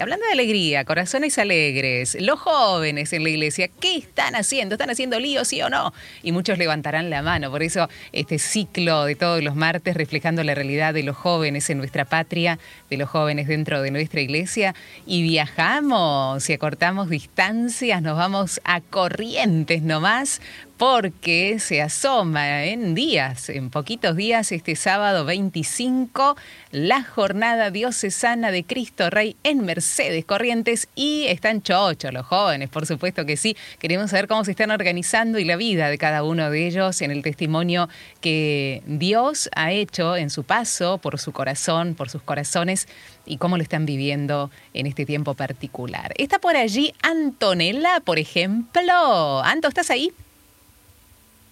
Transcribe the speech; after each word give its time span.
Hablando 0.00 0.26
de 0.26 0.32
alegría, 0.32 0.84
corazones 0.84 1.38
alegres, 1.38 2.16
los 2.20 2.38
jóvenes 2.38 3.12
en 3.12 3.24
la 3.24 3.30
iglesia, 3.30 3.66
¿qué 3.66 3.96
están 3.96 4.36
haciendo? 4.36 4.76
¿Están 4.76 4.90
haciendo 4.90 5.18
lío, 5.18 5.44
sí 5.44 5.60
o 5.60 5.70
no? 5.70 5.92
Y 6.22 6.30
muchos 6.30 6.56
levantarán 6.56 7.10
la 7.10 7.20
mano. 7.20 7.50
Por 7.50 7.64
eso 7.64 7.88
este 8.12 8.38
ciclo 8.38 9.06
de 9.06 9.16
todos 9.16 9.42
los 9.42 9.56
martes 9.56 9.96
reflejando 9.96 10.44
la 10.44 10.54
realidad 10.54 10.94
de 10.94 11.02
los 11.02 11.16
jóvenes 11.16 11.68
en 11.68 11.78
nuestra 11.78 12.04
patria, 12.04 12.60
de 12.88 12.96
los 12.96 13.08
jóvenes 13.08 13.48
dentro 13.48 13.82
de 13.82 13.90
nuestra 13.90 14.20
iglesia. 14.20 14.72
Y 15.04 15.22
viajamos 15.22 16.48
y 16.48 16.52
acortamos 16.52 17.10
distancias, 17.10 18.00
nos 18.00 18.16
vamos 18.16 18.60
a 18.62 18.80
corrientes 18.80 19.82
nomás 19.82 20.40
porque 20.78 21.58
se 21.58 21.82
asoma 21.82 22.64
en 22.64 22.94
días, 22.94 23.48
en 23.48 23.68
poquitos 23.68 24.14
días, 24.14 24.52
este 24.52 24.76
sábado 24.76 25.24
25, 25.24 26.36
la 26.70 27.02
jornada 27.02 27.72
diocesana 27.72 28.52
de 28.52 28.62
Cristo 28.62 29.10
Rey 29.10 29.34
en 29.42 29.64
Mercedes 29.64 30.24
Corrientes 30.24 30.88
y 30.94 31.24
están 31.26 31.62
chochos 31.62 32.12
los 32.12 32.24
jóvenes, 32.24 32.68
por 32.68 32.86
supuesto 32.86 33.26
que 33.26 33.36
sí. 33.36 33.56
Queremos 33.80 34.10
saber 34.10 34.28
cómo 34.28 34.44
se 34.44 34.52
están 34.52 34.70
organizando 34.70 35.40
y 35.40 35.44
la 35.44 35.56
vida 35.56 35.90
de 35.90 35.98
cada 35.98 36.22
uno 36.22 36.48
de 36.48 36.68
ellos 36.68 37.02
en 37.02 37.10
el 37.10 37.24
testimonio 37.24 37.88
que 38.20 38.84
Dios 38.86 39.50
ha 39.56 39.72
hecho 39.72 40.16
en 40.16 40.30
su 40.30 40.44
paso, 40.44 40.98
por 40.98 41.18
su 41.18 41.32
corazón, 41.32 41.96
por 41.96 42.08
sus 42.08 42.22
corazones 42.22 42.86
y 43.26 43.38
cómo 43.38 43.56
lo 43.56 43.64
están 43.64 43.84
viviendo 43.84 44.52
en 44.74 44.86
este 44.86 45.04
tiempo 45.04 45.34
particular. 45.34 46.14
Está 46.16 46.38
por 46.38 46.56
allí 46.56 46.94
Antonella, 47.02 47.98
por 48.04 48.20
ejemplo. 48.20 49.42
Anto, 49.42 49.66
¿estás 49.66 49.90
ahí? 49.90 50.12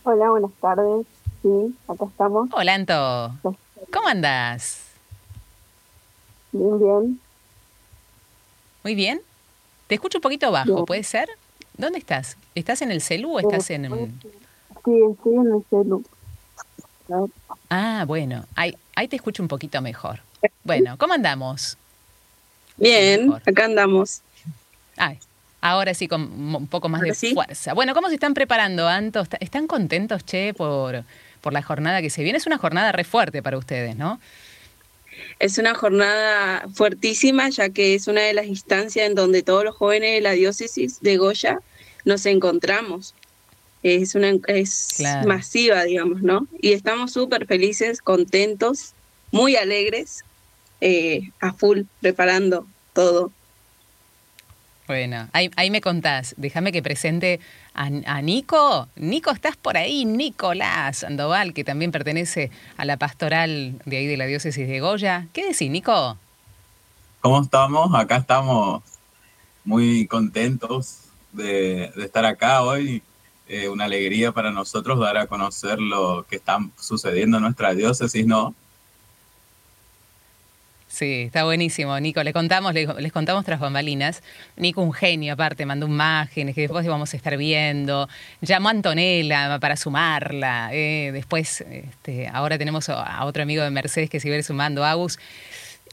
Hola, 0.09 0.31
buenas 0.31 0.53
tardes. 0.61 1.05
Sí, 1.43 1.77
acá 1.89 2.05
estamos. 2.05 2.49
Hola, 2.53 2.75
Anto. 2.75 3.57
¿Cómo 3.93 4.07
andas? 4.07 4.85
Bien, 6.53 6.79
bien. 6.79 7.21
Muy 8.85 8.95
bien. 8.95 9.21
Te 9.89 9.97
escucho 9.97 10.19
un 10.19 10.23
poquito 10.23 10.53
bajo, 10.53 10.85
¿puede 10.87 11.03
ser? 11.03 11.29
¿Dónde 11.77 11.99
estás? 11.99 12.37
¿Estás 12.55 12.83
en 12.83 12.93
el 12.93 13.01
celu 13.01 13.33
o 13.33 13.41
estás 13.41 13.69
en 13.71 13.93
un...? 13.93 14.21
Sí, 14.85 14.93
estoy 15.11 15.35
en 15.35 15.55
el 15.55 15.65
celu. 15.69 16.05
Ah, 17.69 18.05
bueno. 18.07 18.45
Ahí, 18.55 18.79
ahí 18.95 19.09
te 19.09 19.17
escucho 19.17 19.43
un 19.43 19.49
poquito 19.49 19.83
mejor. 19.83 20.21
Bueno, 20.63 20.97
¿cómo 20.99 21.15
andamos? 21.15 21.77
Bien, 22.77 23.33
acá 23.45 23.65
andamos. 23.65 24.23
Ay, 24.97 25.19
Ahora 25.67 25.95
sí, 25.95 26.07
con 26.07 26.23
un 26.55 26.69
poco 26.69 26.89
más 26.89 27.01
de 27.01 27.13
fuerza. 27.13 27.75
Bueno, 27.75 27.93
¿cómo 27.93 28.07
se 28.07 28.15
están 28.15 28.35
preparando, 28.35 28.87
Anto? 28.87 29.27
¿Están 29.41 29.67
contentos, 29.67 30.25
Che, 30.25 30.55
por, 30.55 31.03
por 31.41 31.53
la 31.53 31.61
jornada 31.61 32.01
que 32.01 32.09
se 32.09 32.23
viene? 32.23 32.39
Es 32.39 32.47
una 32.47 32.57
jornada 32.57 32.93
re 32.93 33.03
fuerte 33.03 33.43
para 33.43 33.59
ustedes, 33.59 33.97
¿no? 33.97 34.21
Es 35.41 35.59
una 35.59 35.75
jornada 35.75 36.67
fuertísima, 36.73 37.49
ya 37.49 37.71
que 37.71 37.97
es 37.97 38.07
una 38.07 38.21
de 38.21 38.33
las 38.33 38.47
instancias 38.47 39.09
en 39.09 39.17
donde 39.17 39.43
todos 39.43 39.65
los 39.65 39.75
jóvenes 39.75 40.13
de 40.15 40.21
la 40.21 40.33
diócesis 40.33 41.01
de 41.01 41.17
Goya 41.17 41.59
nos 42.05 42.27
encontramos. 42.27 43.15
Es 43.83 44.15
una 44.15 44.35
es 44.47 45.03
masiva, 45.27 45.83
digamos, 45.83 46.23
¿no? 46.23 46.47
Y 46.61 46.75
estamos 46.75 47.13
súper 47.13 47.45
felices, 47.47 48.01
contentos, 48.03 48.93
muy 49.33 49.57
alegres, 49.57 50.25
eh, 50.81 51.23
a 51.41 51.53
full, 51.53 51.83
preparando 52.01 52.69
todo. 52.93 53.33
Bueno, 54.87 55.29
ahí, 55.33 55.71
me 55.71 55.81
contás. 55.81 56.35
Déjame 56.37 56.71
que 56.71 56.83
presente 56.83 57.41
a, 57.75 58.23
Nico. 58.23 58.89
Nico, 58.95 59.33
estás 59.33 59.57
por 59.57 59.77
ahí, 59.77 60.05
Nicolás 60.05 60.99
Sandoval, 60.99 61.55
que 61.55 61.65
también 61.65 61.91
pertenece 61.91 62.51
a 62.77 62.85
la 62.85 62.97
pastoral 62.97 63.81
de 63.85 63.97
ahí 63.97 64.07
de 64.07 64.17
la 64.17 64.27
diócesis 64.27 64.69
de 64.69 64.81
Goya. 64.81 65.27
¿Qué 65.33 65.49
decís, 65.49 65.71
Nico? 65.71 66.17
¿Cómo 67.21 67.43
estamos? 67.43 67.93
Acá 67.95 68.19
estamos 68.19 68.83
muy 69.65 70.07
contentos 70.07 71.01
de, 71.33 71.93
estar 71.97 72.25
acá 72.25 72.63
hoy. 72.63 73.03
Eh, 73.49 73.69
una 73.69 73.85
alegría 73.85 74.33
para 74.33 74.51
nosotros 74.51 74.99
dar 74.99 75.17
a 75.17 75.27
conocer 75.27 75.81
lo 75.81 76.27
que 76.29 76.37
está 76.37 76.59
sucediendo 76.81 77.37
en 77.37 77.45
nuestra 77.45 77.75
diócesis, 77.75 78.27
¿no? 78.27 78.55
Sí, 80.89 81.23
está 81.23 81.45
buenísimo, 81.45 81.99
Nico. 81.99 82.23
Le 82.23 82.33
contamos, 82.33 82.73
les, 82.73 83.13
contamos 83.13 83.45
tras 83.45 83.59
bambalinas. 83.59 84.23
Nico, 84.57 84.83
un 84.83 84.93
genio, 84.93 85.35
aparte, 85.35 85.67
mandó 85.67 85.87
imágenes 85.87 86.55
que 86.55 86.63
después 86.63 86.87
vamos 86.87 87.13
a 87.13 87.17
estar 87.17 87.37
viendo. 87.37 88.09
Llamó 88.41 88.69
a 88.69 88.71
Antonella 88.71 89.59
para 89.61 89.77
sumarla. 89.77 90.71
Eh, 90.73 91.11
después, 91.13 91.63
este, 91.63 92.29
ahora 92.29 92.57
tenemos 92.57 92.89
a 92.89 93.25
otro 93.25 93.43
amigo 93.43 93.63
de 93.63 93.71
Mercedes 93.71 94.09
que 94.09 94.21
se 94.21 94.29
iba 94.29 94.41
sumando, 94.43 94.85
Agus. 94.85 95.19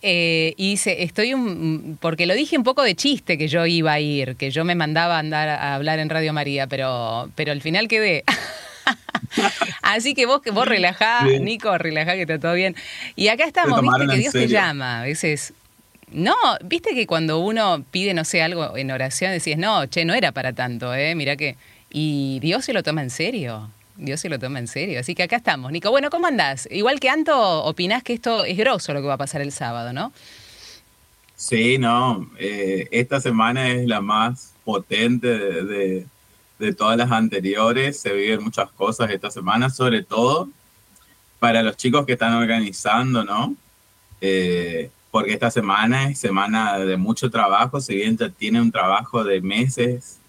Eh, 0.06 0.54
y 0.58 0.72
dice, 0.72 1.02
estoy 1.04 1.34
un, 1.34 1.98
porque 2.00 2.26
lo 2.26 2.34
dije 2.34 2.58
un 2.58 2.64
poco 2.64 2.84
de 2.84 2.94
chiste 2.94 3.38
que 3.38 3.48
yo 3.48 3.66
iba 3.66 3.94
a 3.94 4.00
ir, 4.02 4.36
que 4.36 4.52
yo 4.52 4.66
me 4.66 4.76
mandaba 4.76 5.16
a 5.16 5.20
andar 5.20 5.48
a 5.48 5.76
hablar 5.76 6.00
en 6.00 6.10
Radio 6.10 6.34
María, 6.34 6.68
pero, 6.68 7.30
pero 7.36 7.54
al 7.54 7.62
final 7.62 7.88
quedé. 7.88 8.26
Así 9.82 10.14
que 10.14 10.26
vos, 10.26 10.42
vos 10.54 10.68
relajá, 10.68 11.26
Nico, 11.26 11.78
relajá 11.78 12.14
que 12.14 12.22
está 12.22 12.40
todo 12.40 12.54
bien. 12.54 12.76
Y 13.16 13.28
acá 13.28 13.46
estamos, 13.46 13.82
viste 13.82 14.08
que 14.08 14.18
Dios 14.18 14.34
te 14.34 14.48
llama 14.48 15.02
a 15.02 15.04
veces. 15.04 15.54
No, 16.12 16.36
viste 16.64 16.94
que 16.94 17.08
cuando 17.08 17.40
uno 17.40 17.84
pide, 17.90 18.14
no 18.14 18.24
sé, 18.24 18.44
algo 18.44 18.78
en 18.78 18.92
oración, 18.92 19.32
decís, 19.32 19.58
no, 19.58 19.86
che, 19.88 20.06
no 20.06 20.14
era 20.14 20.32
para 20.32 20.54
tanto, 20.54 20.94
¿eh? 20.94 21.16
Mirá 21.16 21.36
que. 21.36 21.56
Y 21.90 22.40
Dios 22.40 22.66
se 22.66 22.74
lo 22.74 22.84
toma 22.84 23.02
en 23.02 23.10
serio. 23.10 23.70
Dios 23.96 24.20
se 24.20 24.30
lo 24.30 24.40
toma 24.40 24.60
en 24.60 24.68
serio. 24.68 25.00
Así 25.00 25.16
que 25.16 25.24
acá 25.24 25.36
estamos, 25.36 25.72
Nico. 25.72 25.90
Bueno, 25.92 26.10
¿cómo 26.10 26.28
andás? 26.28 26.68
Igual 26.72 27.00
que 27.00 27.10
Anto, 27.10 27.64
opinás 27.64 28.04
que 28.04 28.14
esto 28.14 28.46
es 28.46 28.58
grosso 28.58 28.94
lo 28.94 29.02
que 29.02 29.08
va 29.08 29.14
a 29.16 29.18
pasar 29.18 29.42
el 29.42 29.52
sábado, 29.52 29.94
¿no? 29.94 30.12
Sí, 31.36 31.78
no. 31.78 32.30
Eh, 32.40 32.88
esta 32.92 33.20
semana 33.20 33.70
es 33.70 33.88
la 33.88 34.02
más 34.02 34.54
potente 34.64 35.28
de, 35.28 35.64
de 35.64 36.06
todas 36.72 36.98
las 36.98 37.12
anteriores. 37.12 38.00
Se 38.00 38.14
viven 38.14 38.44
muchas 38.44 38.72
cosas 38.72 39.10
esta 39.10 39.30
semana, 39.30 39.70
sobre 39.70 40.04
todo 40.04 40.48
para 41.40 41.62
los 41.62 41.76
chicos 41.76 42.06
que 42.06 42.14
están 42.14 42.36
organizando, 42.36 43.26
¿no? 43.26 43.56
Eh, 44.22 44.90
porque 45.12 45.34
esta 45.34 45.52
semana 45.52 46.10
es 46.10 46.20
semana 46.20 46.80
de 46.80 46.96
mucho 46.96 47.30
trabajo, 47.30 47.82
si 47.82 47.96
bien 47.96 48.18
ya 48.18 48.30
tiene 48.30 48.62
un 48.62 48.72
trabajo 48.72 49.26
de 49.26 49.42
meses, 49.42 50.20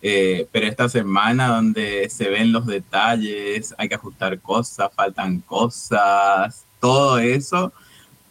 eh, 0.00 0.46
pero 0.52 0.66
esta 0.66 0.88
semana 0.88 1.48
donde 1.48 2.08
se 2.08 2.30
ven 2.30 2.52
los 2.52 2.64
detalles, 2.66 3.74
hay 3.76 3.88
que 3.88 3.94
ajustar 3.94 4.40
cosas, 4.40 4.90
faltan 4.94 5.40
cosas, 5.40 6.64
todo 6.80 7.18
eso 7.18 7.72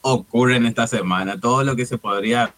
ocurre 0.02 0.58
en 0.58 0.66
esta 0.66 0.88
semana. 0.88 1.40
Todo 1.40 1.64
lo 1.64 1.76
que 1.76 1.86
se 1.86 1.98
podría 1.98 2.54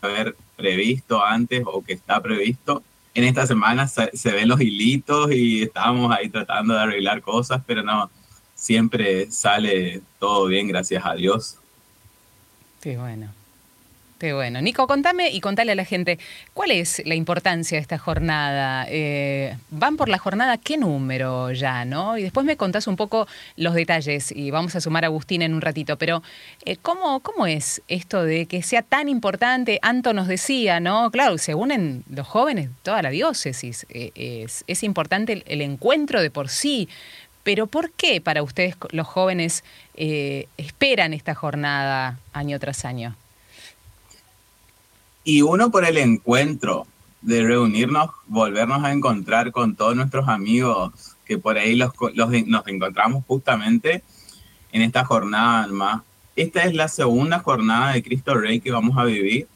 haber 0.00 0.36
previsto 0.56 1.24
antes 1.24 1.62
o 1.66 1.82
que 1.82 1.92
está 1.92 2.20
previsto 2.22 2.82
en 3.14 3.24
esta 3.24 3.46
semana 3.46 3.86
se, 3.86 4.10
ven 4.32 4.48
los 4.48 4.60
hilitos 4.60 5.32
y 5.32 5.62
estamos 5.62 6.14
ahí 6.14 6.28
tratando 6.28 6.74
de 6.74 6.80
arreglar 6.80 7.22
cosas, 7.22 7.62
pero 7.64 7.82
no, 7.82 8.10
siempre 8.54 9.30
sale 9.30 10.02
todo 10.18 10.46
bien, 10.46 10.66
gracias 10.66 11.04
a 11.06 11.14
Dios. 11.14 11.58
Qué 12.80 12.96
bueno. 12.96 13.28
Qué 14.18 14.32
bueno. 14.32 14.62
Nico, 14.62 14.86
contame 14.86 15.30
y 15.30 15.40
contale 15.40 15.72
a 15.72 15.74
la 15.74 15.84
gente, 15.84 16.20
¿cuál 16.52 16.70
es 16.70 17.02
la 17.04 17.16
importancia 17.16 17.76
de 17.76 17.82
esta 17.82 17.98
jornada? 17.98 18.86
Eh, 18.88 19.56
¿Van 19.70 19.96
por 19.96 20.08
la 20.08 20.18
jornada 20.18 20.56
qué 20.56 20.76
número 20.76 21.50
ya, 21.50 21.84
no? 21.84 22.16
Y 22.16 22.22
después 22.22 22.46
me 22.46 22.56
contás 22.56 22.86
un 22.86 22.94
poco 22.94 23.26
los 23.56 23.74
detalles 23.74 24.30
y 24.30 24.52
vamos 24.52 24.76
a 24.76 24.80
sumar 24.80 25.02
a 25.02 25.08
Agustín 25.08 25.42
en 25.42 25.52
un 25.52 25.60
ratito, 25.60 25.98
pero 25.98 26.22
eh, 26.64 26.76
¿cómo, 26.76 27.20
¿cómo 27.20 27.48
es 27.48 27.82
esto 27.88 28.22
de 28.22 28.46
que 28.46 28.62
sea 28.62 28.82
tan 28.82 29.08
importante? 29.08 29.80
Anto 29.82 30.12
nos 30.12 30.28
decía, 30.28 30.78
¿no? 30.78 31.10
Claro, 31.10 31.36
se 31.36 31.56
unen 31.56 32.04
los 32.08 32.28
jóvenes, 32.28 32.70
toda 32.84 33.02
la 33.02 33.10
diócesis, 33.10 33.84
eh, 33.88 34.46
es, 34.68 34.82
importante 34.84 35.42
el, 35.44 35.60
encuentro 35.60 36.22
de 36.22 36.30
por 36.30 36.50
sí, 36.50 36.88
pero 37.42 37.66
¿por 37.66 37.90
qué 37.90 38.20
para 38.20 38.44
ustedes 38.44 38.76
los 38.90 39.08
jóvenes 39.08 39.64
esperan 39.96 41.14
esta 41.14 41.34
jornada 41.34 42.18
año 42.32 42.60
tras 42.60 42.84
año? 42.84 43.16
Y 45.24 45.42
uno 45.42 45.70
por 45.70 45.84
el 45.84 45.96
encuentro 45.98 46.86
de 47.22 47.42
reunirnos, 47.42 48.10
volvernos 48.26 48.84
a 48.84 48.92
encontrar 48.92 49.50
con 49.50 49.74
todos 49.74 49.96
nuestros 49.96 50.28
amigos 50.28 50.92
que 51.24 51.38
por 51.38 51.56
ahí 51.56 51.74
los, 51.74 51.92
nos 52.46 52.68
encontramos 52.68 53.24
justamente 53.26 54.02
en 54.72 54.82
esta 54.82 55.04
jornada 55.04 55.66
más. 55.68 56.02
Esta 56.36 56.64
es 56.64 56.74
la 56.74 56.88
segunda 56.88 57.38
jornada 57.38 57.94
de 57.94 58.02
Cristo 58.02 58.34
Rey 58.34 58.60
que 58.60 58.72
vamos 58.72 58.98
a 58.98 59.04
vivir. 59.04 59.48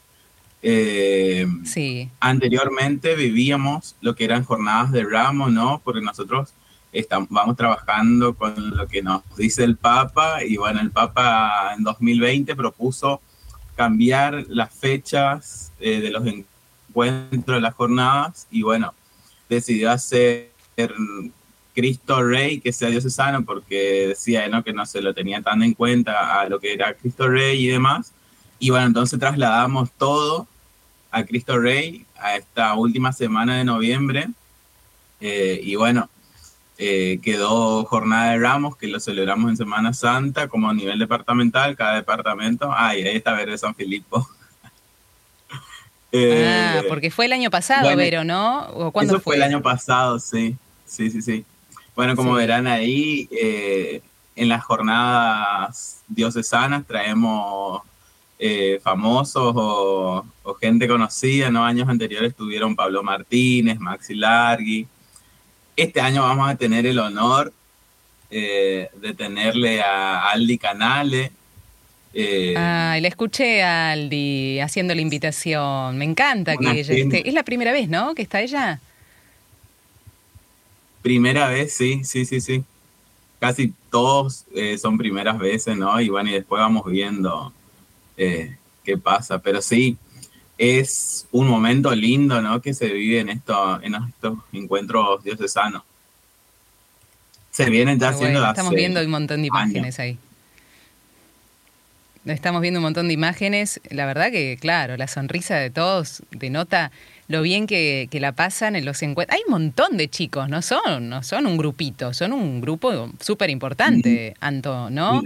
Eh, 0.61 1.45
sí. 1.63 2.09
Anteriormente 2.19 3.15
vivíamos 3.15 3.95
lo 4.01 4.15
que 4.15 4.25
eran 4.25 4.43
jornadas 4.43 4.91
de 4.91 5.03
ramo, 5.03 5.49
¿no? 5.49 5.79
Porque 5.83 6.01
nosotros 6.01 6.53
estamos, 6.91 7.29
vamos 7.29 7.55
trabajando 7.55 8.33
con 8.33 8.75
lo 8.75 8.87
que 8.87 9.01
nos 9.01 9.21
dice 9.37 9.63
el 9.63 9.77
Papa 9.77 10.43
y 10.43 10.57
bueno, 10.57 10.81
el 10.81 10.91
Papa 10.91 11.73
en 11.77 11.83
2020 11.83 12.55
propuso 12.55 13.21
cambiar 13.79 14.43
las 14.49 14.73
fechas 14.73 15.71
eh, 15.79 16.01
de 16.01 16.09
los 16.09 16.27
encuentros, 16.27 17.55
de 17.55 17.61
las 17.61 17.73
jornadas, 17.73 18.45
y 18.51 18.61
bueno, 18.61 18.93
decidió 19.47 19.89
hacer 19.89 20.51
Cristo 21.73 22.21
Rey, 22.21 22.59
que 22.59 22.73
sea 22.73 22.89
diocesano, 22.89 23.45
porque 23.45 24.09
decía 24.09 24.49
¿no? 24.49 24.65
que 24.65 24.73
no 24.73 24.85
se 24.85 25.01
lo 25.01 25.13
tenía 25.13 25.41
tan 25.41 25.63
en 25.63 25.73
cuenta 25.75 26.41
a 26.41 26.49
lo 26.49 26.59
que 26.59 26.73
era 26.73 26.93
Cristo 26.93 27.29
Rey 27.29 27.63
y 27.63 27.67
demás. 27.69 28.11
Y 28.59 28.69
bueno, 28.69 28.87
entonces 28.87 29.17
trasladamos 29.17 29.91
todo 29.97 30.45
a 31.09 31.23
Cristo 31.23 31.57
Rey 31.57 32.05
a 32.17 32.35
esta 32.35 32.73
última 32.73 33.13
semana 33.13 33.59
de 33.59 33.63
noviembre. 33.63 34.27
Eh, 35.21 35.61
y 35.63 35.75
bueno, 35.75 36.09
eh, 36.81 37.19
quedó 37.21 37.83
Jornada 37.83 38.31
de 38.31 38.39
Ramos, 38.39 38.77
que 38.77 38.87
lo 38.87 39.01
celebramos 39.01 39.49
en 39.49 39.57
Semana 39.57 39.93
Santa 39.93 40.47
como 40.47 40.69
a 40.69 40.73
nivel 40.73 40.97
departamental, 40.97 41.75
cada 41.75 41.95
departamento. 41.95 42.71
Ay, 42.73 43.03
ahí 43.03 43.17
está 43.17 43.33
Verde 43.33 43.57
San 43.57 43.75
Filipo. 43.75 44.25
ah, 46.13 46.81
porque 46.87 47.11
fue 47.11 47.25
el 47.25 47.33
año 47.33 47.51
pasado, 47.51 47.93
Vero, 47.97 48.23
¿no? 48.23 48.61
¿O 48.69 48.91
cuándo 48.93 49.15
eso 49.15 49.21
fue? 49.21 49.35
el 49.35 49.43
año 49.43 49.61
pasado, 49.61 50.19
sí. 50.19 50.55
Sí, 50.85 51.11
sí, 51.11 51.21
sí. 51.21 51.43
Bueno, 51.97 52.15
como 52.15 52.31
verán 52.33 52.65
ahí, 52.65 53.27
eh, 53.29 54.01
en 54.37 54.47
las 54.47 54.63
jornadas 54.63 56.01
diocesanas 56.07 56.87
traemos 56.87 57.81
eh, 58.39 58.79
famosos 58.81 59.53
o, 59.53 60.25
gente 60.61 60.87
conocida, 60.87 61.51
¿no? 61.51 61.65
Años 61.65 61.89
anteriores 61.89 62.33
tuvieron 62.33 62.73
Pablo 62.73 63.03
Martínez, 63.03 63.79
Maxi 63.79 64.15
Largui. 64.15 64.87
Este 65.81 66.01
año 66.01 66.23
vamos 66.23 66.49
a 66.49 66.55
tener 66.55 66.85
el 66.85 66.99
honor 66.99 67.53
eh, 68.29 68.89
de 69.01 69.13
tenerle 69.13 69.81
a 69.81 70.29
Aldi 70.29 70.57
Canale. 70.57 71.31
Eh, 72.13 72.53
Ay, 72.57 73.01
le 73.01 73.07
escuché 73.07 73.63
a 73.63 73.91
Aldi 73.91 74.59
haciendo 74.59 74.93
la 74.93 75.01
invitación. 75.01 75.97
Me 75.97 76.05
encanta 76.05 76.57
que 76.57 76.69
ella 76.79 76.93
esté. 76.93 77.27
Es 77.27 77.33
la 77.33 77.43
primera 77.43 77.71
vez, 77.71 77.87
¿no? 77.87 78.13
Que 78.13 78.21
está 78.21 78.41
ella. 78.41 78.79
Primera 81.01 81.47
vez, 81.47 81.73
sí, 81.73 82.03
sí, 82.03 82.25
sí, 82.25 82.41
sí. 82.41 82.63
Casi 83.39 83.73
todos 83.89 84.45
eh, 84.53 84.77
son 84.77 84.97
primeras 84.97 85.39
veces, 85.39 85.77
¿no? 85.77 85.99
Y 86.01 86.09
bueno, 86.09 86.29
y 86.29 86.33
después 86.33 86.59
vamos 86.59 86.85
viendo 86.85 87.53
eh, 88.17 88.57
qué 88.83 88.97
pasa. 88.97 89.39
Pero 89.39 89.61
sí, 89.61 89.97
es 90.59 91.25
un 91.31 91.47
momento 91.47 91.95
lindo, 91.95 92.41
¿no? 92.41 92.61
Que 92.61 92.73
se 92.73 92.89
vive 92.89 93.21
en, 93.21 93.29
esto, 93.29 93.81
en 93.81 93.95
estos 93.95 94.37
encuentros 94.51 95.23
diocesanos. 95.23 95.83
Se 97.49 97.69
vienen 97.69 97.97
ya 97.97 98.09
haciendo 98.09 98.45
Estamos 98.45 98.73
viendo 98.73 98.99
un 98.99 99.09
montón 99.09 99.41
de 99.41 99.47
imágenes 99.47 99.97
ahí. 99.99 100.17
Estamos 102.25 102.61
viendo 102.61 102.81
un 102.81 102.83
montón 102.83 103.07
de 103.07 103.13
imágenes. 103.13 103.79
La 103.89 104.05
verdad 104.05 104.31
que, 104.31 104.57
claro, 104.59 104.97
la 104.97 105.07
sonrisa 105.07 105.55
de 105.55 105.69
todos 105.69 106.23
denota 106.31 106.91
lo 107.29 107.41
bien 107.41 107.65
que, 107.65 108.09
la 108.11 108.33
pasan 108.33 108.75
en 108.75 108.83
los 108.83 109.01
encuentros. 109.01 109.37
Hay 109.37 109.43
un 109.47 109.51
montón 109.51 109.95
de 109.95 110.09
chicos, 110.09 110.49
no 110.49 110.61
son, 110.61 111.07
no 111.07 111.23
son 111.23 111.47
un 111.47 111.55
grupito, 111.57 112.13
son 112.13 112.33
un 112.33 112.59
grupo 112.59 113.09
súper 113.21 113.49
importante, 113.49 114.35
Anto, 114.41 114.89
¿no? 114.89 115.23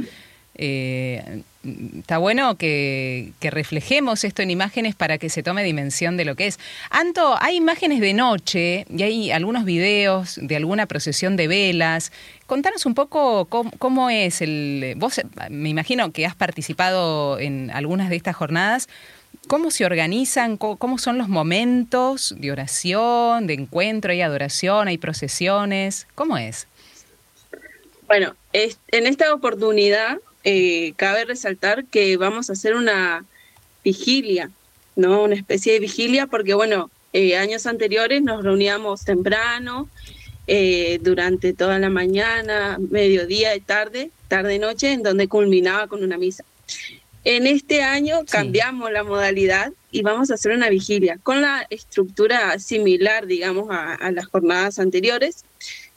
Eh, 0.53 1.41
está 1.63 2.18
bueno 2.18 2.57
que, 2.57 3.33
reflejemos 3.42 4.24
esto 4.24 4.42
en 4.42 4.51
imágenes 4.51 4.95
para 4.95 5.18
que 5.18 5.30
se 5.30 5.44
tome 5.44 5.63
dimensión 5.63 6.18
de 6.18 6.25
lo 6.25 6.36
que 6.36 6.48
es. 6.48 6.60
Anto, 6.89 7.36
hay 7.39 7.56
imágenes 7.56 8.00
de 8.01 8.13
noche 8.13 8.86
y 8.89 9.04
hay 9.04 9.31
algunos 9.31 9.65
videos 9.65 10.39
de 10.42 10.56
alguna 10.56 10.86
procesión 10.88 11.36
de 11.36 11.48
velas. 11.48 12.12
Contanos 12.45 12.86
un 12.86 12.95
poco 12.95 13.45
cómo, 13.45 14.10
es 14.10 14.42
el... 14.42 14.95
Vos 14.98 15.21
me 15.50 15.69
imagino 15.69 16.12
que 16.12 16.25
has 16.25 16.36
participado 16.36 17.39
en 17.39 17.71
algunas 17.71 18.09
de 18.09 18.18
estas 18.18 18.36
jornadas. 18.36 18.89
¿Cómo 19.48 19.71
se 19.71 19.86
organizan? 19.86 20.57
¿Cómo, 20.57 20.98
son 20.98 21.18
los 21.18 21.27
momentos 21.27 22.36
de 22.38 22.51
oración, 22.51 23.48
de 23.48 23.54
encuentro? 23.56 24.12
¿Hay 24.12 24.21
adoración? 24.21 24.88
¿Hay 24.88 24.98
procesiones? 24.98 26.07
¿Cómo 26.16 26.38
es? 26.38 26.68
Bueno, 28.07 28.36
en 28.51 29.07
esta 29.07 29.33
oportunidad 29.33 30.19
eh, 30.44 30.94
cabe 30.95 31.25
resaltar 31.25 31.86
que 31.86 32.18
vamos 32.18 32.50
a 32.50 32.54
hacer 32.54 32.75
una 32.75 33.25
vigilia, 33.84 34.50
¿no? 34.95 35.24
Una 35.24 35.36
especie 35.36 35.74
de 35.74 35.80
vigilia, 35.80 36.28
porque 36.28 36.54
bueno, 36.54 36.90
eh, 37.13 37.38
años 37.38 37.66
anteriores 37.66 38.22
nos 38.22 38.44
reuníamos 38.44 39.06
temprano, 39.06 39.90
eh, 40.45 41.00
durante 41.01 41.54
toda 41.54 41.80
la 41.80 41.90
mañana, 41.90 42.78
mediodía 42.90 43.56
y 43.56 43.62
tarde, 43.62 44.12
tarde-noche, 44.28 44.92
en 44.92 45.04
donde 45.04 45.30
culminaba 45.30 45.88
con 45.88 46.04
una 46.04 46.18
misa. 46.18 46.44
En 47.24 47.48
este 47.48 47.81
año 47.81 48.25
cambiamos 48.30 48.92
la 48.92 49.06
modalidad 49.06 49.72
y 49.92 50.01
vamos 50.01 50.30
a 50.30 50.34
hacer 50.34 50.51
una 50.51 50.68
vigilia 50.68 51.18
con 51.24 51.42
la 51.42 51.66
estructura 51.69 52.60
similar, 52.60 53.28
digamos, 53.28 53.68
a 53.69 54.12
las 54.12 54.25
jornadas 54.25 54.80
anteriores, 54.80 55.45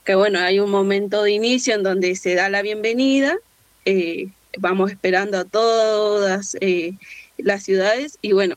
que 0.04 0.14
bueno, 0.14 0.38
hay 0.38 0.60
un 0.60 0.70
momento 0.70 1.24
de 1.24 1.32
inicio 1.32 1.74
en 1.74 1.82
donde 1.82 2.14
se 2.14 2.36
da 2.36 2.48
la 2.48 2.62
bienvenida, 2.62 3.36
eh, 3.84 4.28
vamos 4.58 4.90
esperando 4.90 5.38
a 5.38 5.44
todas 5.44 6.56
eh, 6.60 6.94
las 7.38 7.62
ciudades 7.62 8.18
y 8.22 8.32
bueno, 8.32 8.56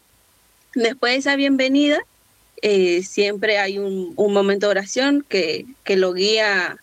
después 0.76 1.14
de 1.14 1.20
esa 1.20 1.36
bienvenida 1.36 2.00
eh, 2.62 3.04
siempre 3.04 3.58
hay 3.58 3.78
un, 3.80 4.14
momento 4.16 4.68
de 4.68 4.72
oración 4.72 5.26
que, 5.28 5.66
que 5.84 5.96
lo 5.96 6.14
guía 6.14 6.78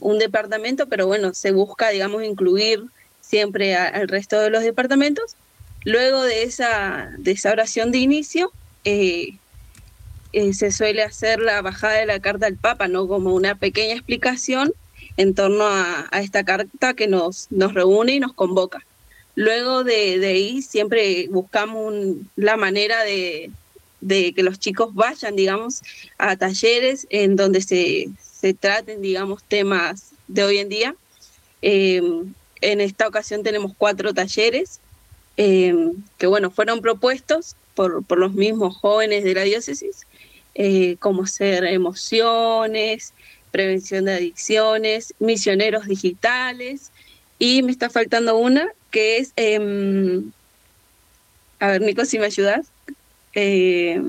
un 0.00 0.18
departamento, 0.18 0.88
pero 0.88 1.06
bueno, 1.06 1.34
se 1.34 1.50
busca, 1.50 1.90
digamos, 1.90 2.24
incluir 2.24 2.82
siempre 3.20 3.76
al 3.76 4.08
resto 4.08 4.40
de 4.40 4.48
los 4.48 4.62
departamentos. 4.62 5.36
Luego 5.84 6.22
de 6.22 6.44
esa, 6.44 7.10
de 7.18 7.32
esa 7.32 7.52
oración 7.52 7.92
de 7.92 7.98
inicio, 7.98 8.50
se 8.84 10.72
suele 10.72 11.02
hacer 11.02 11.40
la 11.40 11.60
bajada 11.60 11.92
de 11.92 12.06
la 12.06 12.20
carta 12.20 12.46
al 12.46 12.56
Papa, 12.56 12.88
¿no? 12.88 13.06
Como 13.06 13.34
una 13.34 13.54
pequeña 13.54 13.92
explicación 13.92 14.72
en 15.16 15.34
torno 15.34 15.64
a, 15.66 16.08
esta 16.20 16.44
carta 16.44 16.94
que 16.94 17.06
nos, 17.06 17.48
nos 17.50 17.74
reúne 17.74 18.14
y 18.14 18.20
nos 18.20 18.32
convoca. 18.32 18.84
Luego 19.36 19.82
de, 19.84 20.24
ahí 20.24 20.62
siempre 20.62 21.26
buscamos 21.28 21.94
la 22.36 22.56
manera 22.56 23.02
de, 23.04 23.50
que 24.08 24.42
los 24.42 24.58
chicos 24.58 24.94
vayan, 24.94 25.34
digamos, 25.34 25.82
a 26.18 26.36
talleres 26.36 27.06
en 27.10 27.36
donde 27.36 27.60
se, 27.60 28.10
traten, 28.54 29.00
digamos, 29.00 29.42
temas 29.44 30.12
de 30.28 30.44
hoy 30.44 30.58
en 30.58 30.68
día. 30.68 30.94
Em, 31.62 32.34
en 32.60 32.80
esta 32.80 33.08
ocasión 33.08 33.42
tenemos 33.42 33.72
cuatro 33.76 34.12
talleres 34.12 34.80
em, 35.36 35.94
que, 36.18 36.26
bueno, 36.26 36.50
fueron 36.50 36.80
propuestos 36.80 37.56
por, 37.74 38.04
por, 38.04 38.18
los 38.18 38.34
mismos 38.34 38.76
jóvenes 38.76 39.24
de 39.24 39.34
la 39.34 39.42
diócesis, 39.42 40.06
eh, 40.54 40.96
como 41.00 41.26
ser 41.26 41.64
emociones, 41.64 43.14
prevención 43.54 44.06
de 44.06 44.14
adicciones, 44.14 45.14
misioneros 45.20 45.86
digitales 45.86 46.90
y 47.38 47.62
me 47.62 47.70
está 47.70 47.88
faltando 47.88 48.36
una 48.36 48.66
que 48.90 49.18
es, 49.18 49.32
em, 49.36 50.32
a 51.60 51.68
ver 51.68 51.82
Nico, 51.82 52.04
si 52.04 52.18
me 52.18 52.26
ayudas. 52.26 52.66
Eh, 53.32 54.02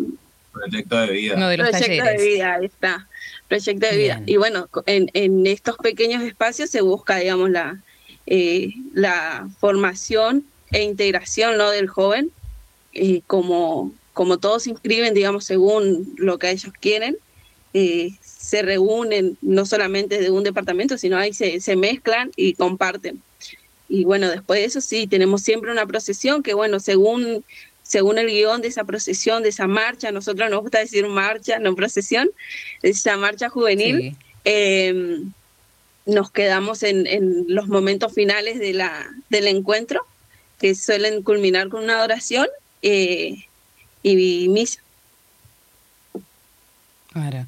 proyecto 0.51 0.99
de 0.99 1.11
vida. 1.11 1.35
No, 1.35 1.49
de 1.49 1.57
los 1.57 1.69
proyecto 1.69 2.05
de 2.05 2.17
vida, 2.25 2.55
ahí 2.55 2.65
está. 2.65 3.07
Proyecto 3.47 3.85
de 3.85 3.97
vida. 3.97 4.23
Y 4.25 4.37
bueno, 4.37 4.67
en, 4.87 5.45
estos 5.45 5.77
pequeños 5.77 6.23
espacios 6.23 6.71
se 6.71 6.81
busca, 6.81 7.17
digamos, 7.17 7.51
la, 7.51 7.77
eh, 8.25 8.73
la 8.95 9.47
formación 9.59 10.43
e 10.71 10.81
integración 10.81 11.55
¿no? 11.59 11.69
del 11.69 11.87
joven, 11.87 12.31
eh, 12.93 13.21
como, 13.27 13.93
como 14.13 14.39
todos 14.39 14.63
se 14.63 14.71
inscriben, 14.71 15.13
digamos, 15.13 15.45
según 15.45 16.15
lo 16.17 16.39
que 16.39 16.49
ellos 16.49 16.73
quieren, 16.79 17.15
eh, 17.75 18.09
se 18.45 18.61
reúnen 18.61 19.39
no 19.41 19.65
solamente 19.65 20.19
de 20.19 20.29
un 20.29 20.43
departamento, 20.43 20.99
sino 20.99 21.17
ahí 21.17 21.33
se, 21.33 21.59
se 21.61 21.75
mezclan 21.75 22.31
y 22.35 22.53
comparten. 22.53 23.19
Y 23.89 24.03
bueno, 24.03 24.29
después 24.29 24.59
de 24.59 24.65
eso 24.65 24.81
sí, 24.81 25.07
tenemos 25.07 25.41
siempre 25.41 25.71
una 25.71 25.87
procesión 25.87 26.43
que 26.43 26.53
bueno, 26.53 26.79
según, 26.79 27.43
según 27.81 28.19
el 28.19 28.27
guion 28.27 28.61
de 28.61 28.67
esa 28.67 28.83
procesión, 28.83 29.41
de 29.41 29.49
esa 29.49 29.65
marcha, 29.65 30.11
nosotros 30.11 30.47
nos 30.51 30.61
gusta 30.61 30.77
decir 30.77 31.07
marcha, 31.07 31.57
no 31.57 31.73
procesión, 31.73 32.29
esa 32.83 33.17
marcha 33.17 33.49
juvenil, 33.49 34.15
em, 34.43 35.31
nos 36.05 36.29
quedamos 36.29 36.83
en, 36.83 37.07
en, 37.07 37.45
los 37.47 37.67
momentos 37.67 38.13
finales 38.13 38.59
de 38.59 38.73
la, 38.73 39.09
del 39.31 39.47
encuentro, 39.47 40.05
que 40.59 40.75
suelen 40.75 41.23
culminar 41.23 41.69
con 41.69 41.83
una 41.83 42.03
oración 42.03 42.47
eh, 42.83 43.47
y 44.03 44.49
misa. 44.49 44.83
Claro. 47.11 47.47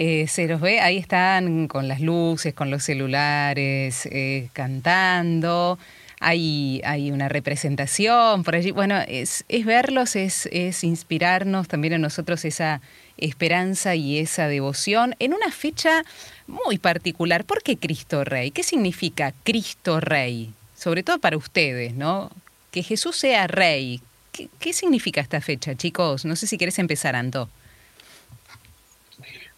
Eh, 0.00 0.28
se 0.28 0.46
los 0.46 0.60
ve, 0.60 0.78
ahí 0.78 0.96
están 0.96 1.66
con 1.66 1.88
las 1.88 2.00
luces, 2.00 2.54
con 2.54 2.70
los 2.70 2.84
celulares, 2.84 4.06
eh, 4.06 4.48
cantando. 4.52 5.76
Hay, 6.20 6.80
hay 6.84 7.10
una 7.10 7.28
representación 7.28 8.44
por 8.44 8.54
allí. 8.54 8.70
Bueno, 8.70 8.96
es, 9.08 9.44
verlos, 9.64 10.14
es, 10.14 10.48
inspirarnos 10.84 11.66
también 11.66 11.94
en 11.94 12.00
nosotros 12.00 12.44
esa 12.44 12.80
esperanza 13.16 13.96
y 13.96 14.18
esa 14.18 14.46
devoción 14.46 15.16
en 15.18 15.34
una 15.34 15.50
fecha 15.50 16.04
muy 16.46 16.78
particular. 16.78 17.44
¿Por 17.44 17.64
qué 17.64 17.76
Cristo 17.76 18.22
Rey? 18.22 18.52
¿Qué 18.52 18.62
significa 18.62 19.34
Cristo 19.42 19.98
Rey? 19.98 20.52
Sobre 20.76 21.02
todo 21.02 21.18
para 21.18 21.36
ustedes, 21.36 21.94
¿no? 21.94 22.30
Que 22.70 22.84
Jesús 22.84 23.16
sea 23.16 23.48
Rey. 23.48 24.00
¿Qué, 24.30 24.48
qué 24.60 24.72
significa 24.72 25.20
esta 25.20 25.40
fecha, 25.40 25.74
chicos? 25.74 26.24
No 26.24 26.36
sé 26.36 26.46
si 26.46 26.56
quieres 26.56 26.78
empezar, 26.78 27.16
Anto. 27.16 27.48